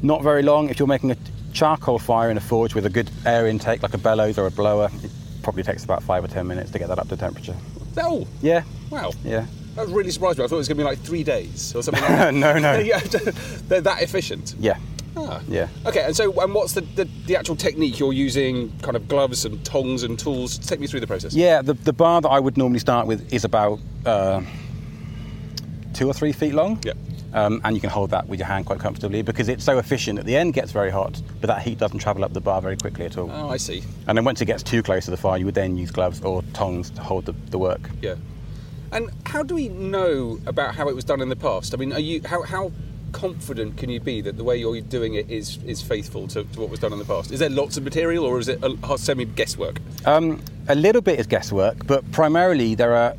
Not 0.03 0.23
very 0.23 0.43
long. 0.43 0.69
If 0.69 0.79
you're 0.79 0.89
making 0.89 1.13
a 1.13 1.17
charcoal 1.55 1.99
fire 1.99 2.31
in 2.31 2.37
a 2.37 2.41
forge 2.41 2.75
with 2.75 2.85
a 2.85 2.91
good 2.91 3.11
air 3.25 3.47
intake, 3.47 3.83
like 3.83 3.95
a 3.95 3.99
bellows 3.99 4.37
or 4.39 4.47
a 4.47 4.51
blower, 4.51 4.91
it 5.03 5.11
probably 5.43 5.63
takes 5.63 5.85
about 5.85 6.03
five 6.03 6.23
or 6.23 6.29
ten 6.29 6.47
minutes 6.47 6.71
to 6.73 6.79
get 6.79 6.89
that 6.89 6.99
up 6.99 7.09
to 7.09 7.17
temperature. 7.17 7.57
Oh, 7.97 8.27
Yeah. 8.43 8.65
wow. 8.91 9.13
Yeah. 9.25 9.47
That 9.77 9.89
really 9.89 10.11
surprised 10.11 10.39
me. 10.39 10.45
I 10.45 10.49
thought 10.49 10.57
it 10.57 10.59
was 10.59 10.69
going 10.69 10.79
to 10.79 10.85
be 10.85 10.89
like 10.89 10.99
three 11.01 11.25
days 11.25 11.75
or 11.75 11.83
something 11.83 12.03
like 12.03 12.11
that. 12.13 12.35
No, 12.45 12.59
no. 12.59 12.83
They're 13.69 13.81
that 13.81 14.03
efficient. 14.03 14.55
Yeah. 14.59 14.77
Ah. 15.17 15.41
Yeah. 15.49 15.69
Okay, 15.87 16.03
and 16.05 16.15
so 16.17 16.33
and 16.41 16.53
what's 16.53 16.73
the, 16.73 16.81
the, 16.81 17.09
the 17.27 17.37
actual 17.37 17.55
technique 17.57 18.01
you're 18.01 18.13
using? 18.13 18.77
Kind 18.83 18.97
of 18.97 19.07
gloves 19.07 19.45
and 19.45 19.65
tongs 19.65 20.03
and 20.03 20.19
tools. 20.19 20.59
Take 20.59 20.81
me 20.81 20.89
through 20.89 21.01
the 21.01 21.07
process. 21.07 21.35
Yeah, 21.35 21.63
the, 21.63 21.75
the 21.75 21.93
bar 21.93 22.21
that 22.21 22.29
I 22.29 22.41
would 22.41 22.57
normally 22.57 22.81
start 22.81 23.07
with 23.07 23.33
is 23.33 23.45
about 23.45 23.79
uh, 24.05 24.43
two 25.93 26.09
or 26.09 26.13
three 26.15 26.33
feet 26.33 26.53
long. 26.55 26.81
Yeah. 26.85 26.95
Um, 27.35 27.61
and 27.65 27.75
you 27.75 27.81
can 27.81 27.91
hold 27.91 28.11
that 28.11 28.29
with 28.29 28.39
your 28.39 28.47
hand 28.47 28.65
quite 28.65 28.79
comfortably 28.79 29.23
because 29.23 29.49
it's 29.49 29.65
so 29.65 29.79
efficient 29.79 30.17
that 30.17 30.25
the 30.25 30.37
end 30.37 30.55
gets 30.55 30.71
very 30.71 30.91
hot, 30.91 31.21
but 31.41 31.49
that 31.49 31.63
heat 31.63 31.79
doesn't 31.79 31.99
travel 31.99 32.25
up 32.25 32.33
the 32.33 32.41
bar 32.41 32.63
very 32.63 32.77
quickly 32.77 33.05
at 33.07 33.19
all. 33.19 33.29
Oh, 33.31 33.51
I 33.51 33.57
see. 33.57 33.83
And 34.07 34.17
then 34.17 34.25
once 34.25 34.41
it 34.41 34.47
gets 34.47 34.63
too 34.63 34.83
close 34.83 35.05
to 35.07 35.11
the 35.11 35.17
fire, 35.17 35.37
you 35.37 35.45
would 35.45 35.57
then 35.57 35.77
use 35.77 35.91
gloves 35.91 36.21
or 36.23 36.43
tongs 36.53 36.91
to 36.91 37.03
hold 37.03 37.27
the, 37.27 37.33
the 37.51 37.59
work. 37.59 37.91
Yeah. 38.01 38.15
And 38.93 39.11
how 39.27 39.43
do 39.43 39.57
we 39.57 39.69
know 39.69 40.39
about 40.47 40.77
how 40.77 40.89
it 40.89 40.95
was 40.95 41.05
done 41.05 41.21
in 41.21 41.29
the 41.29 41.37
past? 41.37 41.75
I 41.75 41.77
mean, 41.77 41.93
are 41.93 41.99
you 41.99 42.21
how 42.25 42.43
how 42.43 42.71
confident 43.11 43.77
can 43.77 43.91
you 43.91 44.01
be 44.01 44.21
that 44.21 44.37
the 44.37 44.45
way 44.45 44.57
you're 44.57 44.81
doing 44.81 45.15
it 45.15 45.29
is 45.31 45.59
is 45.65 45.83
faithful 45.83 46.29
to, 46.29 46.45
to 46.45 46.61
what 46.61 46.71
was 46.71 46.79
done 46.79 46.93
in 46.93 47.01
the 47.01 47.05
past? 47.05 47.33
Is 47.33 47.41
there 47.41 47.51
lots 47.51 47.77
of 47.77 47.83
material, 47.83 48.25
or 48.25 48.39
is 48.39 48.49
it 48.49 48.63
a 48.63 48.99
semi 48.99 49.25
guesswork? 49.25 49.81
Um, 50.05 50.41
a 50.69 50.77
little 50.77 51.03
bit 51.03 51.19
is 51.19 51.27
guesswork, 51.27 51.87
but 51.87 52.09
primarily 52.13 52.77
there 52.77 52.95
are 52.95 53.17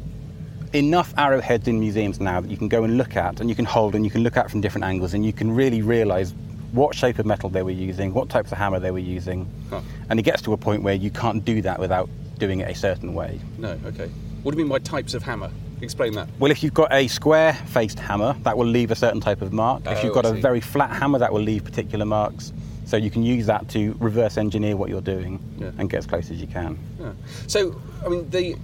enough 0.73 1.13
arrowheads 1.17 1.67
in 1.67 1.79
museums 1.79 2.19
now 2.19 2.41
that 2.41 2.49
you 2.51 2.57
can 2.57 2.67
go 2.67 2.83
and 2.83 2.97
look 2.97 3.15
at 3.15 3.39
and 3.39 3.49
you 3.49 3.55
can 3.55 3.65
hold 3.65 3.95
and 3.95 4.03
you 4.05 4.11
can 4.11 4.23
look 4.23 4.37
at 4.37 4.49
from 4.51 4.61
different 4.61 4.85
angles 4.85 5.13
and 5.13 5.25
you 5.25 5.33
can 5.33 5.51
really 5.53 5.81
realise 5.81 6.33
what 6.71 6.93
shape 6.95 7.19
of 7.19 7.25
metal 7.25 7.49
they 7.49 7.63
were 7.63 7.71
using, 7.71 8.13
what 8.13 8.27
types 8.29 8.51
of 8.51 8.57
hammer 8.57 8.79
they 8.79 8.91
were 8.91 8.99
using. 8.99 9.47
Huh. 9.69 9.81
And 10.09 10.19
it 10.19 10.23
gets 10.23 10.41
to 10.43 10.53
a 10.53 10.57
point 10.57 10.83
where 10.83 10.93
you 10.93 11.09
can't 11.09 11.43
do 11.45 11.61
that 11.61 11.79
without 11.79 12.09
doing 12.37 12.59
it 12.59 12.69
a 12.69 12.75
certain 12.75 13.13
way. 13.13 13.39
No. 13.57 13.79
Okay. 13.85 14.09
What 14.43 14.51
do 14.53 14.57
you 14.59 14.65
mean 14.65 14.69
by 14.71 14.79
types 14.79 15.13
of 15.13 15.23
hammer? 15.23 15.49
Explain 15.81 16.13
that. 16.13 16.27
Well, 16.39 16.51
if 16.51 16.63
you've 16.63 16.73
got 16.73 16.91
a 16.91 17.07
square 17.07 17.53
faced 17.53 17.99
hammer, 17.99 18.33
that 18.43 18.57
will 18.57 18.65
leave 18.65 18.91
a 18.91 18.95
certain 18.95 19.21
type 19.21 19.41
of 19.41 19.53
mark. 19.53 19.83
if 19.85 19.99
Oh, 19.99 20.03
you've 20.03 20.13
got 20.13 20.25
I 20.25 20.29
a 20.29 20.35
see. 20.35 20.41
very 20.41 20.59
flat 20.61 20.89
hammer, 20.91 21.19
that 21.19 21.31
will 21.31 21.41
leave 21.41 21.63
particular 21.63 22.05
marks. 22.05 22.51
So 22.85 22.97
you 22.97 23.09
can 23.09 23.23
use 23.23 23.45
that 23.47 23.67
to 23.69 23.95
reverse 23.99 24.37
engineer 24.37 24.75
what 24.77 24.89
you're 24.89 25.01
doing 25.01 25.39
Yeah. 25.57 25.71
and 25.77 25.89
get 25.89 25.97
as 25.99 26.05
close 26.05 26.29
as 26.29 26.39
you 26.39 26.47
can. 26.47 26.77
Yeah. 26.99 27.11
So, 27.47 27.81
I 28.05 28.09
mean, 28.09 28.29
the 28.29 28.55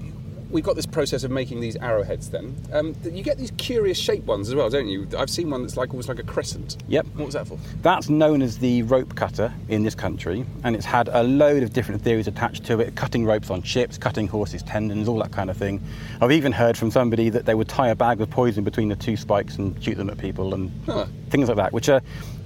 we've 0.51 0.63
got 0.63 0.75
this 0.75 0.85
process 0.85 1.23
of 1.23 1.31
making 1.31 1.59
these 1.61 1.75
arrowheads. 1.77 2.29
Then 2.29 2.55
um, 2.73 2.95
you 3.03 3.23
get 3.23 3.37
these 3.37 3.51
curious 3.57 3.97
shaped 3.97 4.25
ones 4.27 4.49
as 4.49 4.55
well, 4.55 4.69
don't 4.69 4.87
you? 4.87 5.07
I've 5.17 5.29
seen 5.29 5.49
one 5.49 5.61
that's 5.61 5.77
like 5.77 5.89
almost 5.91 6.09
like 6.09 6.19
a 6.19 6.23
crescent. 6.23 6.77
Yep. 6.87 7.07
What 7.15 7.25
was 7.25 7.33
that 7.33 7.47
for? 7.47 7.57
That's 7.81 8.09
known 8.09 8.41
as 8.41 8.57
the 8.59 8.83
rope 8.83 9.15
cutter 9.15 9.53
in 9.69 9.83
this 9.83 9.95
country, 9.95 10.45
and 10.63 10.75
it's 10.75 10.85
had 10.85 11.09
a 11.09 11.23
load 11.23 11.63
of 11.63 11.73
different 11.73 12.01
theories 12.01 12.27
attached 12.27 12.65
to 12.65 12.79
it 12.79 12.95
cutting 12.95 13.25
ropes 13.25 13.49
on 13.49 13.61
ships, 13.63 13.97
cutting 13.97 14.27
horses' 14.27 14.63
tendons, 14.63 15.07
all 15.07 15.19
that 15.19 15.31
kind 15.31 15.49
of 15.49 15.57
thing. 15.57 15.81
I've 16.21 16.31
even 16.31 16.51
heard 16.51 16.77
from 16.77 16.91
somebody 16.91 17.29
that 17.29 17.45
they 17.45 17.55
would 17.55 17.67
tie 17.69 17.89
a 17.89 17.95
bag 17.95 18.21
of 18.21 18.29
poison 18.29 18.63
between 18.63 18.89
the 18.89 18.95
two 18.95 19.17
spikes 19.17 19.57
and 19.57 19.81
shoot 19.83 19.95
them 19.95 20.09
at 20.09 20.17
people 20.17 20.53
and 20.53 20.71
Huh. 20.85 21.05
things 21.29 21.47
like 21.47 21.57
that, 21.57 21.73
which 21.73 21.89
are 21.89 22.01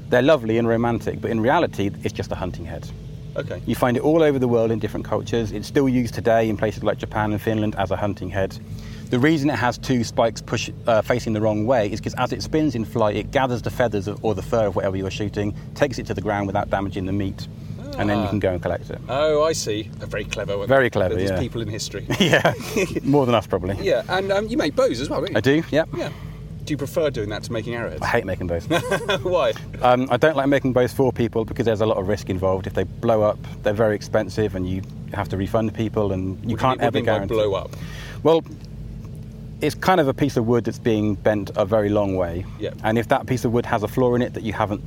they're 0.10 0.22
lovely 0.22 0.58
and 0.60 0.68
romantic, 0.68 1.20
but 1.20 1.32
in 1.32 1.42
reality, 1.42 1.90
it's 2.04 2.14
just 2.14 2.32
a 2.32 2.36
hunting 2.36 2.64
head. 2.66 2.88
Okay. 3.36 3.62
You 3.66 3.76
find 3.76 3.98
it 3.98 4.04
all 4.04 4.24
over 4.24 4.40
the 4.40 4.48
world 4.48 4.72
in 4.72 4.80
different 4.80 5.06
cultures. 5.06 5.52
It's 5.52 5.68
still 5.68 5.90
used 5.90 6.14
today 6.14 6.50
in 6.50 6.58
places 6.58 6.84
like 6.84 6.98
Japan 6.98 7.32
and 7.32 7.42
Finland 7.42 7.76
as 7.76 7.92
a 7.92 7.96
hunting 7.98 8.30
head. 8.30 8.58
The 9.10 9.20
reason 9.20 9.50
it 9.50 9.56
has 9.56 9.78
two 9.78 10.04
spikes 10.04 10.42
push, 10.42 10.70
uh, 10.88 11.02
facing 11.02 11.34
the 11.34 11.42
wrong 11.42 11.66
way 11.66 11.92
is 11.92 12.00
because 12.00 12.16
as 12.16 12.32
it 12.34 12.42
spins 12.42 12.76
in 12.76 12.86
flight, 12.86 13.16
it 13.16 13.32
gathers 13.32 13.62
the 13.62 13.70
feathers 13.70 14.08
of, 14.08 14.24
or 14.26 14.34
the 14.34 14.42
fur 14.42 14.68
of 14.68 14.76
whatever 14.76 14.98
you 14.98 15.06
are 15.06 15.12
shooting, 15.12 15.56
takes 15.76 16.00
it 16.00 16.06
to 16.08 16.14
the 16.14 16.22
ground 16.22 16.48
without 16.48 16.70
damaging 16.70 17.06
the 17.06 17.12
meat, 17.14 17.48
and 18.00 18.10
then 18.10 18.22
you 18.22 18.28
can 18.28 18.40
go 18.40 18.52
and 18.52 18.62
collect 18.62 18.90
it. 18.90 19.00
Oh, 19.08 19.44
I 19.44 19.54
see. 19.54 19.92
A 20.02 20.06
very 20.08 20.26
clever. 20.26 20.58
weren't 20.58 20.70
Very 20.70 20.90
clever, 20.90 21.16
These 21.16 21.30
yeah. 21.30 21.40
people 21.40 21.62
in 21.62 21.68
history. 21.68 22.08
yeah, 22.20 22.54
more 23.04 23.26
than 23.28 23.36
us 23.36 23.46
probably. 23.46 23.78
yeah, 23.82 24.04
and 24.10 24.32
um, 24.32 24.48
you 24.48 24.58
make 24.58 24.76
bows 24.76 25.00
as 25.00 25.10
well, 25.10 25.22
don't 25.22 25.32
you? 25.32 25.38
I 25.38 25.42
do. 25.42 25.64
Yep. 25.70 25.90
Yeah. 25.96 26.10
Do 26.66 26.74
you 26.74 26.78
prefer 26.78 27.12
doing 27.12 27.30
that 27.30 27.44
to 27.44 27.52
making 27.54 27.76
arrowheads? 27.76 28.02
I 28.02 28.08
hate 28.08 28.26
making 28.26 28.48
bows. 28.48 28.66
Why? 29.22 29.54
um, 29.84 30.08
I 30.10 30.18
don't 30.18 30.36
like 30.36 30.48
making 30.48 30.74
bows 30.74 30.92
for 30.92 31.12
people 31.14 31.46
because 31.46 31.66
there's 31.66 31.82
a 31.82 31.86
lot 31.86 31.98
of 31.98 32.08
risk 32.08 32.30
involved. 32.30 32.66
If 32.66 32.74
they 32.74 32.84
blow 32.84 33.22
up, 33.22 33.38
they're 33.62 33.74
very 33.74 33.96
expensive, 33.96 34.56
and 34.56 34.68
you 34.68 34.82
have 35.14 35.30
to 35.30 35.38
refund 35.38 35.74
people, 35.76 36.12
and 36.12 36.44
you 36.44 36.52
What 36.56 36.60
can't 36.60 36.82
you, 36.82 36.88
ever 36.88 36.98
you 36.98 37.04
mean 37.04 37.06
by 37.06 37.14
guarantee. 37.14 37.36
blow 37.36 37.54
up. 37.54 37.72
Well, 38.24 38.44
it's 39.62 39.76
kind 39.76 40.02
of 40.02 40.08
a 40.08 40.14
piece 40.14 40.38
of 40.38 40.48
wood 40.48 40.66
that's 40.66 40.80
being 40.80 41.14
bent 41.16 41.52
a 41.56 41.66
very 41.66 41.90
long 41.90 42.16
way. 42.16 42.46
Yeah. 42.60 42.72
And 42.84 42.98
if 42.98 43.08
that 43.10 43.28
piece 43.28 43.46
of 43.46 43.54
wood 43.54 43.66
has 43.68 43.84
a 43.84 43.88
flaw 43.88 44.16
in 44.16 44.22
it 44.24 44.34
that 44.34 44.44
you 44.44 44.54
haven't 44.54 44.82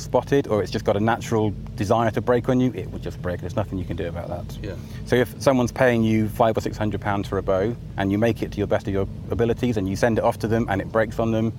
spotted, 0.00 0.46
or 0.48 0.62
it's 0.62 0.70
just 0.70 0.84
got 0.84 0.96
a 0.96 1.00
natural 1.00 1.52
desire 1.74 2.10
to 2.10 2.20
break 2.20 2.48
on 2.48 2.60
you, 2.60 2.72
it 2.74 2.90
will 2.90 2.98
just 2.98 3.20
break. 3.22 3.40
There's 3.40 3.56
nothing 3.56 3.78
you 3.78 3.84
can 3.84 3.96
do 3.96 4.08
about 4.08 4.28
that. 4.28 4.58
Yeah. 4.62 4.74
So 5.06 5.16
if 5.16 5.34
someone's 5.40 5.72
paying 5.72 6.02
you 6.02 6.28
five 6.28 6.56
or 6.56 6.60
six 6.60 6.76
hundred 6.76 7.00
pounds 7.00 7.28
for 7.28 7.38
a 7.38 7.42
bow, 7.42 7.74
and 7.96 8.12
you 8.12 8.18
make 8.18 8.42
it 8.42 8.52
to 8.52 8.58
your 8.58 8.66
best 8.66 8.86
of 8.86 8.92
your 8.94 9.08
abilities, 9.30 9.76
and 9.76 9.88
you 9.88 9.96
send 9.96 10.18
it 10.18 10.24
off 10.24 10.38
to 10.40 10.48
them, 10.48 10.66
and 10.68 10.80
it 10.80 10.90
breaks 10.92 11.18
on 11.18 11.30
them, 11.32 11.52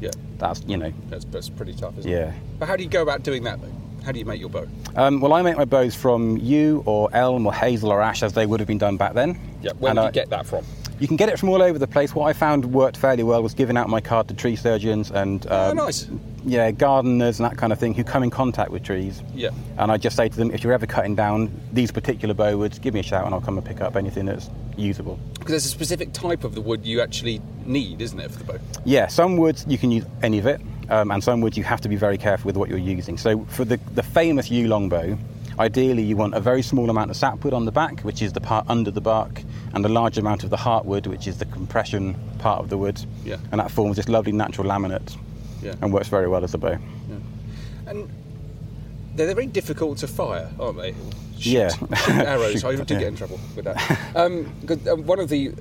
Yeah. 0.00 0.10
that's 0.38 0.62
you 0.66 0.76
know, 0.76 0.92
That's, 1.08 1.24
that's 1.26 1.48
pretty 1.48 1.74
tough, 1.74 1.98
isn't 1.98 2.10
it? 2.10 2.14
yeah. 2.14 2.32
But 2.58 2.68
how 2.68 2.76
do 2.76 2.82
you 2.82 2.88
go 2.88 3.02
about 3.02 3.22
doing 3.22 3.42
that, 3.44 3.60
though? 3.60 3.72
How 4.04 4.12
do 4.12 4.18
you 4.18 4.24
make 4.24 4.40
your 4.40 4.48
bow? 4.48 4.66
Um, 4.96 5.20
well, 5.20 5.34
I 5.34 5.42
make 5.42 5.58
my 5.58 5.66
bows 5.66 5.94
from 5.94 6.38
yew 6.38 6.82
or 6.86 7.10
elm 7.12 7.46
or 7.46 7.52
hazel 7.52 7.90
or 7.92 8.00
ash, 8.00 8.22
as 8.22 8.32
they 8.32 8.46
would 8.46 8.58
have 8.58 8.66
been 8.66 8.78
done 8.78 8.96
back 8.96 9.12
then. 9.12 9.38
Yeah. 9.62 9.72
Where 9.78 9.90
And 9.90 9.98
do 9.98 10.02
you 10.02 10.08
I- 10.08 10.10
get 10.10 10.30
that 10.30 10.46
from? 10.46 10.64
You 10.98 11.06
can 11.08 11.16
get 11.16 11.30
it 11.30 11.38
from 11.38 11.48
all 11.48 11.62
over 11.62 11.78
the 11.78 11.86
place. 11.86 12.14
What 12.14 12.26
I 12.26 12.34
found 12.34 12.64
worked 12.74 12.98
fairly 12.98 13.22
well 13.22 13.42
was 13.42 13.54
giving 13.54 13.78
out 13.78 13.88
my 13.88 14.02
card 14.02 14.28
to 14.28 14.34
tree 14.34 14.54
surgeons 14.54 15.10
and 15.10 15.46
Oh, 15.50 15.70
um, 15.70 15.76
nice. 15.78 16.06
Yeah, 16.44 16.70
gardeners 16.70 17.38
and 17.38 17.50
that 17.50 17.56
kind 17.56 17.72
of 17.72 17.78
thing 17.78 17.94
who 17.94 18.04
come 18.04 18.22
in 18.22 18.30
contact 18.30 18.70
with 18.70 18.82
trees. 18.82 19.22
Yeah. 19.34 19.50
And 19.78 19.92
I 19.92 19.96
just 19.96 20.16
say 20.16 20.28
to 20.28 20.36
them, 20.36 20.50
if 20.52 20.64
you're 20.64 20.72
ever 20.72 20.86
cutting 20.86 21.14
down 21.14 21.50
these 21.72 21.90
particular 21.90 22.34
bow 22.34 22.56
woods, 22.56 22.78
give 22.78 22.94
me 22.94 23.00
a 23.00 23.02
shout 23.02 23.24
and 23.24 23.34
I'll 23.34 23.40
come 23.40 23.58
and 23.58 23.66
pick 23.66 23.80
up 23.80 23.96
anything 23.96 24.26
that's 24.26 24.48
usable. 24.76 25.18
Because 25.34 25.50
there's 25.50 25.66
a 25.66 25.68
specific 25.68 26.12
type 26.12 26.44
of 26.44 26.54
the 26.54 26.60
wood 26.60 26.84
you 26.84 27.00
actually 27.00 27.40
need, 27.66 28.00
isn't 28.00 28.18
it, 28.18 28.30
for 28.30 28.38
the 28.38 28.44
bow? 28.44 28.58
Yeah, 28.84 29.06
some 29.06 29.36
woods 29.36 29.64
you 29.68 29.78
can 29.78 29.90
use 29.90 30.04
any 30.22 30.38
of 30.38 30.46
it, 30.46 30.60
um, 30.88 31.10
and 31.10 31.22
some 31.22 31.40
woods 31.40 31.56
you 31.56 31.64
have 31.64 31.80
to 31.82 31.88
be 31.88 31.96
very 31.96 32.18
careful 32.18 32.48
with 32.48 32.56
what 32.56 32.68
you're 32.68 32.78
using. 32.78 33.18
So 33.18 33.44
for 33.46 33.64
the, 33.64 33.76
the 33.94 34.02
famous 34.02 34.50
yew 34.50 34.68
longbow, 34.68 35.18
ideally 35.58 36.02
you 36.02 36.16
want 36.16 36.34
a 36.34 36.40
very 36.40 36.62
small 36.62 36.88
amount 36.88 37.10
of 37.10 37.16
sapwood 37.16 37.52
on 37.52 37.66
the 37.66 37.72
back, 37.72 38.00
which 38.00 38.22
is 38.22 38.32
the 38.32 38.40
part 38.40 38.64
under 38.68 38.90
the 38.90 39.00
bark, 39.00 39.42
and 39.74 39.84
a 39.84 39.88
large 39.88 40.18
amount 40.18 40.42
of 40.44 40.50
the 40.50 40.56
heartwood, 40.56 41.06
which 41.06 41.26
is 41.26 41.38
the 41.38 41.44
compression 41.46 42.16
part 42.38 42.60
of 42.60 42.70
the 42.70 42.78
wood. 42.78 43.00
Yeah. 43.24 43.36
And 43.52 43.60
that 43.60 43.70
forms 43.70 43.96
this 43.96 44.08
lovely 44.08 44.32
natural 44.32 44.66
laminate 44.66 45.16
Yeah. 45.62 45.74
and 45.80 45.92
works 45.92 46.08
very 46.08 46.28
well 46.28 46.44
as 46.44 46.54
a 46.54 46.58
bow. 46.58 46.70
Yeah. 46.70 47.16
And 47.86 48.08
they're, 49.14 49.26
they're 49.26 49.34
very 49.34 49.46
difficult 49.46 49.98
to 49.98 50.06
fire, 50.08 50.50
aren't 50.58 50.78
they? 50.78 50.92
Shoot. 51.38 51.52
Yeah. 51.52 51.68
Shoot 51.68 51.90
arrows. 52.10 52.64
I 52.64 52.76
did 52.76 52.90
Yeah. 52.90 52.98
get 52.98 53.08
in 53.08 53.16
trouble 53.16 53.40
with 53.56 53.64
that. 53.64 53.98
Um, 54.16 54.52
um, 54.90 55.06
one 55.06 55.18
of 55.20 55.28
the 55.28 55.52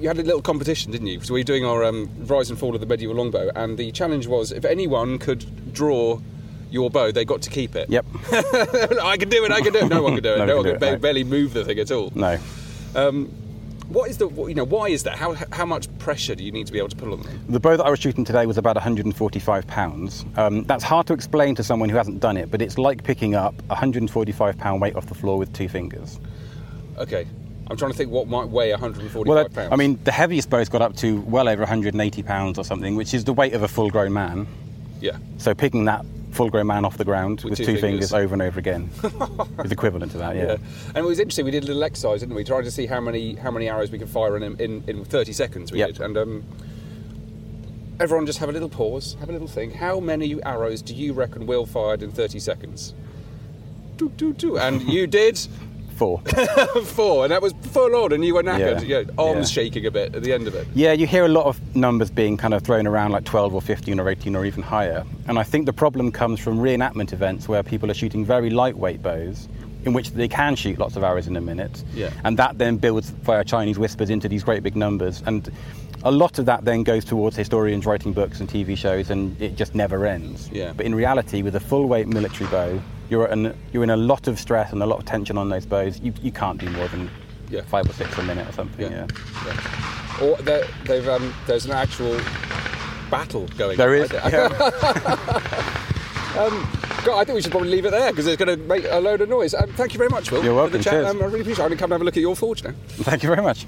you 0.00 0.06
had 0.06 0.18
a 0.18 0.22
little 0.22 0.40
competition, 0.42 0.92
didn't 0.92 1.08
you? 1.08 1.20
So 1.22 1.34
we 1.34 1.40
were 1.40 1.44
doing 1.44 1.64
our 1.64 1.82
um, 1.84 2.08
rise 2.26 2.50
and 2.50 2.58
fall 2.58 2.72
of 2.74 2.80
the 2.80 2.86
medieval 2.86 3.16
longbow, 3.16 3.50
and 3.56 3.76
the 3.76 3.90
challenge 3.90 4.28
was 4.28 4.52
if 4.52 4.64
anyone 4.64 5.18
could 5.18 5.72
draw 5.74 6.20
your 6.70 6.88
bow, 6.88 7.10
they 7.10 7.24
got 7.24 7.42
to 7.42 7.50
keep 7.50 7.74
it. 7.74 7.88
Yep. 7.90 8.06
I 9.02 9.16
can 9.18 9.28
do 9.28 9.44
it. 9.44 9.50
I 9.50 9.60
can 9.60 9.72
do 9.72 9.80
it. 9.80 9.88
No 9.88 10.02
one 10.02 10.14
can 10.14 10.22
do 10.22 10.34
it. 10.34 10.38
No 10.38 10.44
no, 10.46 10.56
one 10.56 10.64
can 10.66 10.74
it, 10.76 10.80
ba- 10.80 10.90
no. 10.92 10.98
barely 10.98 11.24
move 11.24 11.52
the 11.52 11.64
thing 11.64 11.78
at 11.80 11.90
all. 11.90 12.12
No. 12.14 12.38
What 13.88 14.10
is 14.10 14.18
the 14.18 14.28
you 14.28 14.54
know 14.54 14.64
why 14.64 14.88
is 14.88 15.02
that? 15.04 15.16
How 15.16 15.34
how 15.52 15.64
much 15.64 15.88
pressure 15.98 16.34
do 16.34 16.44
you 16.44 16.52
need 16.52 16.66
to 16.66 16.72
be 16.72 16.78
able 16.78 16.90
to 16.90 16.96
put 16.96 17.10
on 17.10 17.22
them? 17.22 17.40
The 17.48 17.58
bow 17.60 17.76
that 17.76 17.86
I 17.86 17.90
was 17.90 17.98
shooting 17.98 18.24
today 18.24 18.44
was 18.44 18.58
about 18.58 18.76
145 18.76 19.66
pounds. 19.66 20.26
Um, 20.36 20.64
that's 20.64 20.84
hard 20.84 21.06
to 21.06 21.14
explain 21.14 21.54
to 21.54 21.64
someone 21.64 21.88
who 21.88 21.96
hasn't 21.96 22.20
done 22.20 22.36
it, 22.36 22.50
but 22.50 22.60
it's 22.60 22.76
like 22.76 23.02
picking 23.02 23.34
up 23.34 23.54
a 23.70 23.74
145 23.74 24.58
pound 24.58 24.80
weight 24.82 24.94
off 24.94 25.06
the 25.06 25.14
floor 25.14 25.38
with 25.38 25.52
two 25.54 25.68
fingers. 25.68 26.20
Okay, 26.98 27.26
I'm 27.70 27.78
trying 27.78 27.92
to 27.92 27.96
think 27.96 28.10
what 28.10 28.28
might 28.28 28.48
weigh 28.48 28.72
145 28.72 29.26
Well, 29.26 29.42
that- 29.44 29.54
pounds. 29.54 29.72
I 29.72 29.76
mean, 29.76 29.98
the 30.04 30.12
heaviest 30.12 30.50
bow's 30.50 30.68
got 30.68 30.82
up 30.82 30.94
to 30.96 31.20
well 31.22 31.48
over 31.48 31.62
180 31.62 32.22
pounds 32.24 32.58
or 32.58 32.64
something, 32.64 32.94
which 32.94 33.14
is 33.14 33.24
the 33.24 33.32
weight 33.32 33.54
of 33.54 33.62
a 33.62 33.68
full-grown 33.68 34.12
man. 34.12 34.46
yeah. 35.00 35.16
So 35.38 35.54
picking 35.54 35.86
that 35.86 36.04
full-grown 36.38 36.66
man 36.66 36.84
off 36.84 36.96
the 36.96 37.04
ground 37.04 37.40
With 37.42 37.50
with, 37.50 37.58
two 37.58 37.64
two, 37.66 37.72
fingers. 37.78 38.10
fingers. 38.10 38.12
over 38.14 38.32
and 38.34 38.42
over 38.42 38.58
again 38.58 38.88
it's 39.58 39.72
equivalent 39.72 40.12
to 40.12 40.18
that. 40.18 40.36
Yeah. 40.36 40.42
Yeah. 40.44 40.56
And 40.94 40.98
it 40.98 41.04
was 41.04 41.18
interesting. 41.18 41.44
We 41.44 41.50
did 41.50 41.64
a 41.64 41.66
little 41.66 41.84
exercise, 41.84 42.20
didn't 42.20 42.34
we? 42.36 42.44
Trying 42.44 42.64
to 42.64 42.70
see 42.70 42.86
how 42.86 43.00
many 43.00 43.34
how 43.34 43.50
many 43.50 43.68
arrows 43.68 43.90
we 43.90 43.98
could 43.98 44.08
fire 44.08 44.36
in 44.36 44.42
in, 44.60 44.84
in 44.86 45.04
30 45.04 45.32
seconds. 45.32 45.72
We 45.72 45.80
Yep. 45.80 45.88
did, 45.94 46.00
and 46.00 46.16
um, 46.16 46.44
everyone 48.00 48.24
just 48.26 48.38
have 48.38 48.48
a 48.48 48.52
little 48.52 48.68
pause, 48.68 49.16
have 49.20 49.28
a 49.28 49.32
little 49.32 49.48
think. 49.48 49.74
How 49.74 49.98
many 50.00 50.40
arrows 50.44 50.80
do 50.82 50.94
you 50.94 51.12
reckon 51.12 51.46
Will 51.46 51.66
fired 51.66 52.02
in 52.02 52.10
30 52.12 52.38
seconds? 52.38 52.94
Doo, 53.96 54.10
doo, 54.16 54.32
doo. 54.32 54.58
And 54.58 54.82
you 54.82 55.06
did 55.08 55.36
Four. 55.98 56.20
four, 56.84 57.24
and 57.24 57.32
that 57.32 57.42
was 57.42 57.52
full 57.72 57.96
on, 57.96 58.12
and 58.12 58.24
you 58.24 58.34
were 58.34 58.42
knackered. 58.44 58.86
Yeah. 58.86 59.00
Yeah, 59.00 59.10
arms 59.18 59.50
Yeah. 59.50 59.62
shaking 59.64 59.84
a 59.84 59.90
bit 59.90 60.14
at 60.14 60.22
the 60.22 60.32
end 60.32 60.46
of 60.46 60.54
it. 60.54 60.68
Yeah, 60.72 60.92
you 60.92 61.08
hear 61.08 61.24
a 61.24 61.28
lot 61.28 61.46
of 61.46 61.60
numbers 61.74 62.08
being 62.08 62.36
kind 62.36 62.54
of 62.54 62.62
thrown 62.62 62.86
around 62.86 63.10
like 63.10 63.24
12 63.24 63.52
or 63.52 63.60
15 63.60 63.98
or 63.98 64.08
18 64.08 64.36
or 64.36 64.44
even 64.44 64.62
higher. 64.62 65.04
And 65.26 65.40
I 65.40 65.42
think 65.42 65.66
the 65.66 65.72
problem 65.72 66.12
comes 66.12 66.38
from 66.38 66.58
reenactment 66.60 67.12
events 67.12 67.48
where 67.48 67.64
people 67.64 67.90
are 67.90 67.94
shooting 67.94 68.24
very 68.24 68.48
lightweight 68.48 69.02
bows 69.02 69.48
in 69.84 69.92
which 69.92 70.10
they 70.12 70.28
can 70.28 70.56
shoot 70.56 70.78
lots 70.78 70.96
of 70.96 71.02
arrows 71.04 71.26
in 71.26 71.36
a 71.36 71.40
minute. 71.40 71.82
Yeah. 71.94 72.10
And 72.24 72.36
that 72.38 72.58
then 72.58 72.76
builds 72.76 73.10
via 73.10 73.44
Chinese 73.44 73.78
whispers 73.78 74.10
into 74.10 74.28
these 74.28 74.42
great 74.44 74.62
big 74.62 74.76
numbers. 74.76 75.22
And 75.26 75.50
a 76.04 76.10
lot 76.10 76.38
of 76.38 76.46
that 76.46 76.64
then 76.64 76.82
goes 76.82 77.04
towards 77.04 77.36
historians 77.36 77.86
writing 77.86 78.12
books 78.12 78.40
and 78.40 78.48
TV 78.48 78.76
shows 78.76 79.10
and 79.10 79.40
it 79.40 79.56
just 79.56 79.74
never 79.74 80.06
ends. 80.06 80.48
Yeah. 80.52 80.72
But 80.76 80.86
in 80.86 80.94
reality, 80.94 81.42
with 81.42 81.54
a 81.56 81.60
full 81.60 81.86
weight 81.86 82.06
military 82.08 82.50
bow, 82.50 82.80
you're, 83.08 83.26
an, 83.26 83.56
you're 83.72 83.82
in 83.84 83.90
a 83.90 83.96
lot 83.96 84.28
of 84.28 84.38
stress 84.38 84.72
and 84.72 84.82
a 84.82 84.86
lot 84.86 84.98
of 84.98 85.04
tension 85.06 85.38
on 85.38 85.48
those 85.48 85.64
bows. 85.66 86.00
You, 86.00 86.12
you 86.22 86.32
can't 86.32 86.58
do 86.60 86.68
more 86.70 86.88
than 86.88 87.10
Yeah. 87.48 87.62
five 87.62 87.88
or 87.88 87.92
six 87.92 88.16
a 88.18 88.22
minute 88.22 88.48
or 88.48 88.52
something. 88.52 88.90
Yeah. 88.92 89.06
yeah. 89.46 90.20
Or 90.20 90.34
um, 91.10 91.34
there's 91.46 91.64
an 91.66 91.72
actual 91.72 92.18
battle 93.10 93.46
going. 93.56 93.76
There 93.78 93.94
on. 93.94 94.02
is. 94.02 94.10
I- 96.38 97.04
God, 97.04 97.18
I 97.20 97.24
think 97.24 97.36
we 97.36 97.42
should 97.42 97.50
probably 97.52 97.70
leave 97.70 97.84
it 97.86 97.90
there 97.92 98.10
because 98.10 98.26
it's 98.26 98.42
going 98.42 98.58
to 98.58 98.64
make 98.66 98.84
a 98.88 98.98
load 99.00 99.20
of 99.20 99.28
noise. 99.28 99.54
Um, 99.54 99.72
thank 99.74 99.92
you 99.94 99.98
very 99.98 100.10
much, 100.10 100.30
Will. 100.32 100.42
You're 100.42 100.52
for 100.52 100.56
welcome, 100.56 100.78
The 100.78 100.84
chat. 100.84 100.92
cheers. 100.92 101.06
Um, 101.06 101.22
I 101.22 101.24
really 101.26 101.40
appreciate 101.40 101.62
it. 101.62 101.64
I'm 101.64 101.68
going 101.68 101.78
to 101.78 101.82
come 101.82 101.92
and 101.92 101.92
have 101.92 102.00
a 102.02 102.04
look 102.04 102.16
at 102.16 102.20
your 102.20 102.36
forge 102.36 102.64
now. 102.64 102.72
Thank 102.88 103.22
you 103.22 103.28
very 103.28 103.42
much. 103.42 103.66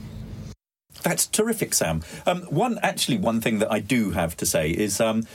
That's 1.03 1.27
terrific, 1.27 1.73
Sam. 1.75 2.03
Um, 2.27 2.43
one 2.43 2.79
actually, 2.83 3.19
one 3.19 3.41
thing 3.41 3.59
that 3.61 3.73
I 3.73 3.79
do 3.81 4.11
have 4.11 4.37
to 4.39 4.47
say 4.47 4.71
is, 4.71 5.01
um, 5.01 5.27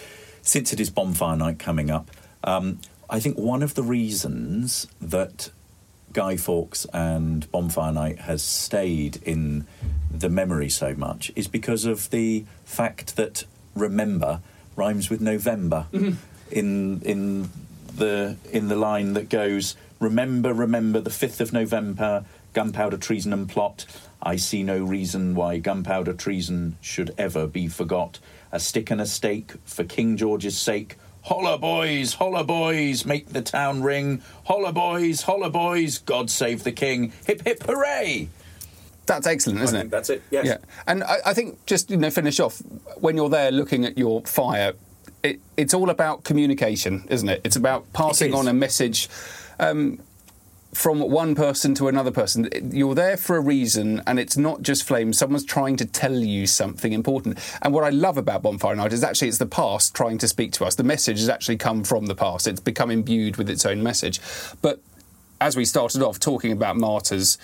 since 0.41 0.71
it 0.73 0.79
is 0.79 0.89
bonfire 0.89 1.35
night 1.37 1.57
coming 1.57 1.89
up, 1.89 2.11
um, 2.43 2.79
I 3.09 3.19
think 3.19 3.37
one 3.37 3.63
of 3.63 3.73
the 3.75 3.81
reasons 3.83 4.87
that 5.01 5.49
Guy 6.13 6.37
Fawkes 6.37 6.85
and 6.93 7.49
Bonfire 7.51 7.91
Night 7.91 8.19
has 8.19 8.41
stayed 8.43 9.17
in 9.23 9.65
the 10.11 10.29
memory 10.29 10.69
so 10.69 10.93
much 10.95 11.31
is 11.35 11.47
because 11.47 11.85
of 11.85 12.09
the 12.11 12.45
fact 12.63 13.15
that 13.15 13.43
remember 13.75 14.41
rhymes 14.75 15.09
with 15.09 15.19
November 15.21 15.87
in 16.51 17.01
in 17.01 17.49
the 17.95 18.37
in 18.51 18.67
the 18.67 18.75
line 18.75 19.13
that 19.13 19.29
goes 19.29 19.75
remember 19.99 20.53
remember 20.53 20.99
the 20.99 21.09
5th 21.09 21.39
of 21.39 21.53
November 21.53 22.25
gunpowder 22.53 22.97
treason 22.97 23.33
and 23.33 23.47
plot 23.49 23.85
I 24.21 24.35
see 24.35 24.63
no 24.63 24.83
reason 24.83 25.35
why 25.35 25.59
gunpowder 25.59 26.13
treason 26.13 26.77
should 26.81 27.13
ever 27.17 27.47
be 27.47 27.67
forgot 27.67 28.19
a 28.51 28.59
stick 28.59 28.91
and 28.91 29.01
a 29.01 29.05
stake 29.05 29.53
for 29.65 29.83
King 29.83 30.17
George's 30.17 30.57
sake 30.57 30.97
Holla 31.25 31.57
boys, 31.57 32.13
holla 32.13 32.43
boys, 32.43 33.03
make 33.03 33.29
the 33.29 33.41
town 33.41 33.81
ring. 33.81 34.21
Holla 34.43 34.71
boys, 34.71 35.23
holla 35.23 35.49
boys, 35.49 35.97
God 35.97 36.29
save 36.29 36.63
the 36.63 36.71
king. 36.71 37.13
Hip 37.25 37.41
hip 37.43 37.63
hooray! 37.63 38.29
That's 39.07 39.25
excellent, 39.25 39.61
isn't 39.61 39.75
I 39.75 39.81
it? 39.81 39.89
that's 39.89 40.11
it, 40.11 40.21
yes. 40.29 40.45
Yeah, 40.45 40.57
and 40.85 41.03
I, 41.03 41.17
I 41.25 41.33
think 41.33 41.65
just 41.65 41.89
you 41.89 41.97
know 41.97 42.11
finish 42.11 42.39
off 42.39 42.61
when 42.97 43.15
you're 43.15 43.29
there 43.29 43.51
looking 43.51 43.85
at 43.85 43.97
your 43.97 44.21
fire. 44.21 44.73
It, 45.25 45.39
it's 45.57 45.73
all 45.73 45.89
about 45.89 46.23
communication, 46.23 47.05
isn't 47.09 47.27
it? 47.27 47.41
It's 47.43 47.55
about 47.55 47.91
passing 47.93 48.29
is. 48.29 48.35
on 48.35 48.47
a 48.47 48.53
message. 48.53 49.09
Um, 49.59 49.99
from 50.75 50.99
one 50.99 51.35
person 51.35 51.73
to 51.73 51.87
another 51.87 52.11
person. 52.11 52.49
You're 52.71 52.95
there 52.95 53.15
for 53.15 53.37
a 53.37 53.39
reason, 53.39 54.03
and 54.05 54.19
it's 54.19 54.35
not 54.35 54.61
just 54.61 54.83
flames. 54.83 55.17
Someone's 55.17 55.45
trying 55.45 55.77
to 55.77 55.85
tell 55.85 56.13
you 56.13 56.45
something 56.45 56.91
important. 56.91 57.39
And 57.61 57.73
what 57.73 57.85
I 57.85 57.91
love 57.91 58.17
about 58.17 58.43
Bonfire 58.43 58.75
Night 58.75 58.91
is 58.91 59.01
actually 59.01 59.29
it's 59.29 59.37
the 59.37 59.45
past 59.45 59.95
trying 59.95 60.17
to 60.17 60.27
speak 60.27 60.51
to 60.53 60.65
us. 60.65 60.75
The 60.75 60.83
message 60.83 61.19
has 61.19 61.29
actually 61.29 61.55
come 61.55 61.85
from 61.85 62.07
the 62.07 62.15
past. 62.15 62.45
It's 62.45 62.59
become 62.59 62.91
imbued 62.91 63.37
with 63.37 63.49
its 63.49 63.65
own 63.65 63.83
message. 63.83 64.19
But 64.61 64.81
as 65.39 65.55
we 65.55 65.63
started 65.63 66.01
off 66.01 66.19
talking 66.19 66.51
about 66.51 66.75
martyrs, 66.75 67.37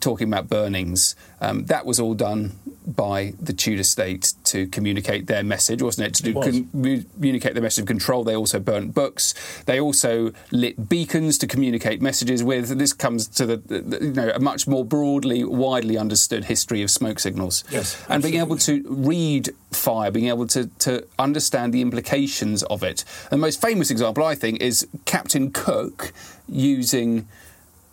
talking 0.00 0.28
about 0.28 0.48
burnings, 0.48 1.16
um, 1.40 1.66
that 1.66 1.86
was 1.86 2.00
all 2.00 2.14
done 2.14 2.52
by 2.86 3.34
the 3.40 3.52
Tudor 3.52 3.82
state 3.82 4.32
to 4.44 4.66
communicate 4.68 5.26
their 5.26 5.42
message, 5.42 5.82
wasn't 5.82 6.08
it? 6.08 6.14
To 6.14 6.22
do, 6.22 6.32
com- 6.32 7.04
communicate 7.14 7.54
the 7.54 7.60
message 7.60 7.82
of 7.82 7.86
control. 7.86 8.24
They 8.24 8.34
also 8.34 8.58
burnt 8.58 8.94
books. 8.94 9.34
They 9.66 9.78
also 9.78 10.32
lit 10.50 10.88
beacons 10.88 11.36
to 11.38 11.46
communicate 11.46 12.00
messages 12.00 12.42
with. 12.42 12.78
This 12.78 12.94
comes 12.94 13.28
to 13.28 13.46
the, 13.46 13.56
the 13.58 13.98
you 14.00 14.12
know 14.12 14.30
a 14.34 14.38
much 14.38 14.66
more 14.66 14.84
broadly, 14.84 15.44
widely 15.44 15.98
understood 15.98 16.46
history 16.46 16.82
of 16.82 16.90
smoke 16.90 17.18
signals. 17.18 17.62
Yes, 17.70 18.02
and 18.08 18.22
being 18.22 18.40
able 18.40 18.56
to 18.58 18.82
read 18.88 19.50
fire, 19.70 20.10
being 20.10 20.28
able 20.28 20.46
to 20.48 20.66
to 20.66 21.06
understand 21.18 21.74
the 21.74 21.82
implications 21.82 22.62
of 22.64 22.82
it. 22.82 23.04
The 23.30 23.36
most 23.36 23.60
famous 23.60 23.90
example, 23.90 24.24
I 24.24 24.34
think, 24.34 24.62
is 24.62 24.86
Captain 25.04 25.50
Cook 25.50 26.12
using 26.48 27.28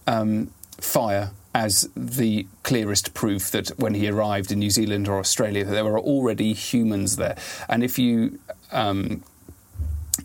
um, 0.07 0.51
fire 0.79 1.31
as 1.55 1.89
the 1.95 2.45
clearest 2.63 3.13
proof 3.13 3.49
that 3.49 3.69
when 3.79 3.93
he 3.93 4.09
arrived 4.09 4.51
in 4.51 4.59
New 4.59 4.69
Zealand 4.69 5.07
or 5.07 5.19
Australia, 5.19 5.63
that 5.63 5.71
there 5.71 5.85
were 5.85 5.97
already 5.97 6.51
humans 6.51 7.15
there. 7.15 7.37
And 7.69 7.81
if 7.81 7.97
you 7.97 8.39
um, 8.73 9.23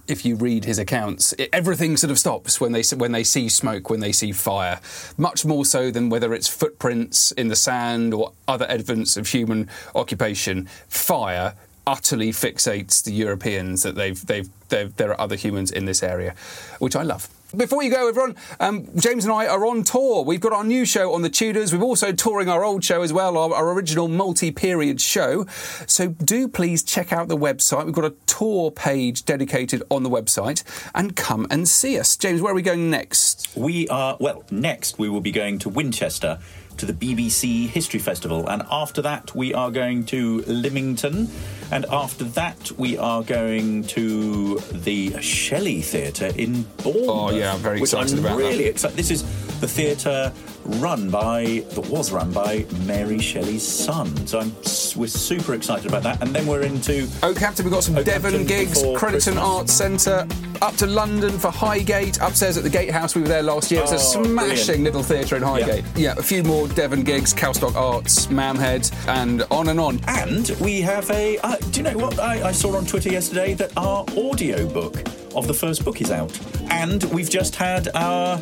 if 0.09 0.24
you 0.24 0.35
read 0.35 0.64
his 0.64 0.81
accounts, 0.81 1.33
it, 1.35 1.49
everything 1.53 1.97
sort 1.97 2.11
of 2.11 2.18
stops 2.18 2.61
when 2.61 2.72
they 2.72 2.83
when 2.97 3.12
they 3.12 3.22
see 3.22 3.49
smoke, 3.49 3.89
when 3.89 4.01
they 4.01 4.11
see 4.11 4.33
fire. 4.33 4.81
Much 5.16 5.45
more 5.45 5.64
so 5.64 5.93
than 5.93 6.11
whether 6.11 6.35
it's 6.35 6.49
footprints 6.49 7.31
in 7.33 7.47
the 7.47 7.57
sand 7.57 8.12
or 8.12 8.33
other 8.49 8.66
evidence 8.66 9.16
of 9.16 9.28
human 9.28 9.70
occupation. 9.95 10.66
Fire 10.89 11.55
utterly 11.87 12.33
fixates 12.33 13.05
the 13.05 13.12
Europeans 13.12 13.85
that 13.85 13.95
they've, 13.95 14.26
they've, 14.26 14.49
they've 14.68 14.95
there 14.97 15.11
are 15.11 15.20
other 15.20 15.37
humans 15.37 15.70
in 15.70 15.85
this 15.85 16.03
area, 16.03 16.35
which 16.81 16.97
I 16.97 17.03
love. 17.03 17.28
Before 17.57 17.82
you 17.82 17.90
go, 17.90 18.09
everyone, 18.09 18.36
um, 18.61 18.86
James 18.96 19.24
and 19.24 19.34
I 19.34 19.48
are 19.48 19.66
on 19.66 19.82
tour. 19.82 20.24
We've 20.24 20.40
got 20.40 20.53
our 20.53 20.62
new 20.62 20.84
show 20.84 21.12
on 21.12 21.22
the 21.22 21.28
Tudors. 21.28 21.74
We're 21.74 21.82
also 21.82 22.12
touring 22.12 22.48
our 22.48 22.62
old 22.62 22.84
show 22.84 23.03
as 23.03 23.12
well, 23.12 23.36
our, 23.36 23.53
our 23.53 23.72
original 23.72 24.07
multi 24.07 24.53
period 24.53 25.01
show. 25.01 25.46
So 25.86 26.09
do 26.09 26.46
please 26.46 26.84
check 26.84 27.12
out 27.12 27.26
the 27.26 27.36
website. 27.36 27.86
We've 27.86 27.94
got 27.94 28.05
a 28.05 28.14
tour 28.26 28.70
page 28.70 29.24
dedicated 29.24 29.82
on 29.90 30.05
the 30.05 30.11
website 30.11 30.62
and 30.94 31.16
come 31.16 31.48
and 31.51 31.68
see 31.68 31.98
us. 31.98 32.16
James, 32.16 32.40
where 32.40 32.53
are 32.53 32.55
we 32.55 32.62
going 32.62 32.88
next? 32.88 33.48
We 33.57 33.88
are, 33.88 34.16
well, 34.20 34.44
next 34.53 35.01
we 35.01 35.09
will 35.09 35.20
be 35.20 35.32
going 35.32 35.59
to 35.61 35.68
Winchester 35.68 36.38
to 36.79 36.87
the 36.87 36.93
BBC 36.93 37.68
History 37.68 38.01
Festival. 38.01 38.49
And 38.49 38.62
after 38.71 39.03
that, 39.03 39.35
we 39.35 39.53
are 39.55 39.71
going 39.71 40.05
to 40.07 40.43
Lymington. 40.47 41.29
And 41.71 41.87
after 41.87 42.25
that, 42.25 42.73
we 42.73 42.97
are 42.99 43.23
going 43.23 43.85
to 43.85 44.59
the 44.73 45.21
Shelley 45.21 45.83
Theatre 45.83 46.33
in 46.37 46.62
Bournemouth. 46.83 47.09
Oh, 47.09 47.31
yeah, 47.31 47.55
I'm 47.55 47.61
very 47.61 47.81
excited 47.81 48.18
I'm 48.18 48.25
about 48.25 48.39
really 48.39 48.64
that. 48.64 48.71
excited. 48.71 48.97
This 48.97 49.11
is 49.11 49.23
the 49.61 49.68
theatre 49.68 50.33
run 50.65 51.11
by, 51.11 51.65
that 51.71 51.87
was 51.89 52.11
run 52.13 52.33
by 52.33 52.65
Mary 52.87 53.19
Shelley's 53.19 53.67
son. 53.67 54.15
So 54.27 54.41
I'm, 54.41 54.53
we're 54.97 55.07
super 55.09 55.55
excited 55.55 55.87
about 55.87 56.03
that. 56.05 56.23
And 56.23 56.35
then 56.35 56.47
we're 56.47 56.63
into 56.63 57.09
Okehampton, 57.23 57.65
we've 57.65 57.73
got 57.73 57.85
some 57.85 57.97
Okehampton 57.99 58.33
Devon 58.33 58.47
gigs, 58.47 58.83
Crediton 58.83 59.37
Arts 59.41 59.73
Centre, 59.73 60.27
up 60.63 60.75
to 60.77 60.87
London 60.87 61.39
for 61.39 61.51
Highgate, 61.51 62.21
upstairs 62.21 62.57
at 62.57 62.63
the 62.65 62.71
Gatehouse. 62.71 63.15
We 63.15 63.23
were 63.23 63.29
there 63.29 63.43
last 63.43 63.71
year. 63.71 63.83
It's 63.83 63.93
a 63.93 63.95
Oh, 63.97 63.99
smashing 64.25 64.37
brilliant. 64.37 64.85
little 64.85 65.03
theatre 65.03 65.37
in 65.37 65.43
Highgate. 65.43 65.85
Yeah. 65.97 66.15
a 66.19 66.23
few 66.23 66.43
more 66.43 66.69
Devon 66.69 67.03
gigs, 67.03 67.33
Cowstock 67.33 67.75
Arts, 67.75 68.27
Mamhead, 68.27 68.93
and 69.09 69.43
on 69.51 69.69
and 69.69 69.81
on. 69.81 70.01
And 70.07 70.51
we 70.61 70.81
have 70.83 71.11
a. 71.11 71.39
Uh, 71.39 71.57
do 71.71 71.81
you 71.81 71.85
know 71.91 71.97
what? 71.97 72.19
I, 72.19 72.49
I 72.49 72.53
saw 72.53 72.77
on 72.77 72.85
Twitter 72.85 73.11
yesterday 73.11 73.55
that 73.55 73.73
our 73.77 74.05
audio 74.19 74.67
book 74.69 75.03
of 75.35 75.47
the 75.47 75.55
first 75.55 75.85
book 75.85 76.01
is 76.03 76.11
out. 76.11 76.39
And 76.71 77.03
we've 77.05 77.31
just 77.31 77.55
had 77.57 77.89
our 77.95 78.39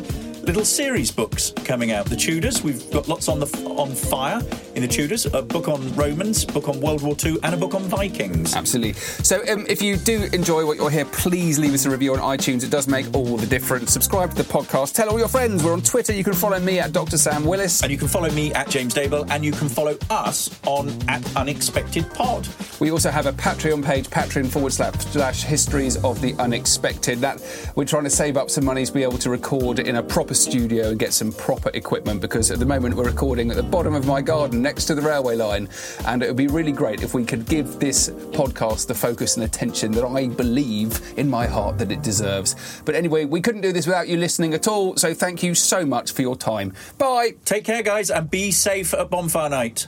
little 0.49 0.65
series 0.65 1.11
books 1.11 1.53
coming 1.63 1.91
out. 1.91 2.07
The 2.07 2.15
Tudors, 2.15 2.63
we've 2.63 2.89
got 2.89 3.07
lots 3.07 3.27
on 3.27 3.39
the 3.39 3.45
on 3.77 3.93
fire 3.93 4.41
in 4.73 4.81
the 4.81 4.87
Tudors, 4.87 5.27
a 5.27 5.43
book 5.43 5.67
on 5.67 5.93
Romans, 5.93 6.43
book 6.43 6.67
on 6.67 6.81
World 6.81 7.03
War 7.03 7.15
II, 7.23 7.37
and 7.43 7.53
a 7.53 7.57
book 7.57 7.75
on 7.75 7.83
Vikings. 7.83 8.55
Absolutely. 8.55 8.93
So, 8.93 9.43
um, 9.47 9.67
if 9.69 9.79
you 9.79 9.95
do 9.95 10.27
enjoy 10.33 10.65
what 10.65 10.77
you're 10.77 10.89
here, 10.89 11.05
please 11.05 11.59
leave 11.59 11.75
us 11.75 11.85
a 11.85 11.91
review 11.91 12.15
on 12.15 12.19
iTunes. 12.35 12.63
It 12.63 12.71
does 12.71 12.87
make 12.87 13.13
all 13.13 13.37
the 13.37 13.45
difference. 13.45 13.93
Subscribe 13.93 14.31
to 14.31 14.37
the 14.37 14.51
podcast. 14.51 14.95
Tell 14.95 15.09
all 15.09 15.19
your 15.19 15.27
friends. 15.27 15.63
We're 15.63 15.73
on 15.73 15.83
Twitter. 15.83 16.13
You 16.13 16.23
can 16.23 16.33
follow 16.33 16.59
me 16.59 16.79
at 16.79 16.93
Dr. 16.93 17.19
Sam 17.19 17.45
Willis. 17.45 17.83
And 17.83 17.91
you 17.91 17.99
can 17.99 18.07
follow 18.07 18.31
me 18.31 18.51
at 18.53 18.69
James 18.69 18.95
Daybell, 18.95 19.29
and 19.29 19.45
you 19.45 19.51
can 19.51 19.69
follow 19.69 19.99
us 20.09 20.49
on 20.65 20.89
at 21.07 21.35
Unexpected 21.35 22.11
Pod. 22.11 22.47
We 22.79 22.89
also 22.89 23.11
have 23.11 23.27
a 23.27 23.33
Patreon 23.33 23.85
page, 23.85 24.07
Patreon 24.07 24.47
forward 24.47 24.73
slash, 24.73 24.95
slash 24.95 25.43
histories 25.43 26.03
of 26.03 26.21
the 26.21 26.33
unexpected. 26.39 27.19
That 27.19 27.39
we're 27.75 27.85
trying 27.85 28.05
to 28.05 28.09
save 28.09 28.35
up 28.35 28.49
some 28.49 28.65
money 28.65 28.83
to 28.83 28.91
be 28.91 29.03
able 29.03 29.19
to 29.19 29.29
record 29.29 29.77
in 29.77 29.97
a 29.97 30.01
proper 30.03 30.33
studio 30.39 30.89
and 30.89 30.99
get 30.99 31.13
some 31.13 31.31
proper 31.31 31.69
equipment 31.73 32.21
because 32.21 32.49
at 32.51 32.59
the 32.59 32.65
moment 32.65 32.95
we're 32.95 33.05
recording 33.05 33.51
at 33.51 33.57
the 33.57 33.63
bottom 33.63 33.93
of 33.93 34.07
my 34.07 34.21
garden 34.21 34.61
next 34.61 34.85
to 34.85 34.95
the 34.95 35.01
railway 35.01 35.35
line. 35.35 35.69
And 36.05 36.23
it 36.23 36.27
would 36.27 36.37
be 36.37 36.47
really 36.47 36.71
great 36.71 37.03
if 37.03 37.13
we 37.13 37.25
could 37.25 37.45
give 37.45 37.79
this 37.79 38.09
podcast 38.09 38.87
the 38.87 38.95
focus 38.95 39.35
and 39.35 39.45
attention 39.45 39.91
that 39.91 40.05
I 40.05 40.27
believe 40.27 41.13
in 41.17 41.29
my 41.29 41.45
heart 41.45 41.77
that 41.79 41.91
it 41.91 42.01
deserves. 42.01 42.81
But 42.85 42.95
anyway, 42.95 43.25
we 43.25 43.41
couldn't 43.41 43.61
do 43.61 43.71
this 43.71 43.85
without 43.85 44.07
you 44.07 44.17
listening 44.17 44.53
at 44.53 44.67
all. 44.67 44.95
So 44.97 45.13
thank 45.13 45.43
you 45.43 45.53
so 45.53 45.85
much 45.85 46.11
for 46.11 46.21
your 46.21 46.35
time. 46.35 46.73
Bye. 46.97 47.35
Take 47.45 47.65
care, 47.65 47.83
guys, 47.83 48.09
and 48.09 48.29
be 48.31 48.51
safe 48.51 48.93
at 48.93 49.09
Bonfire 49.09 49.49
Night. 49.49 49.87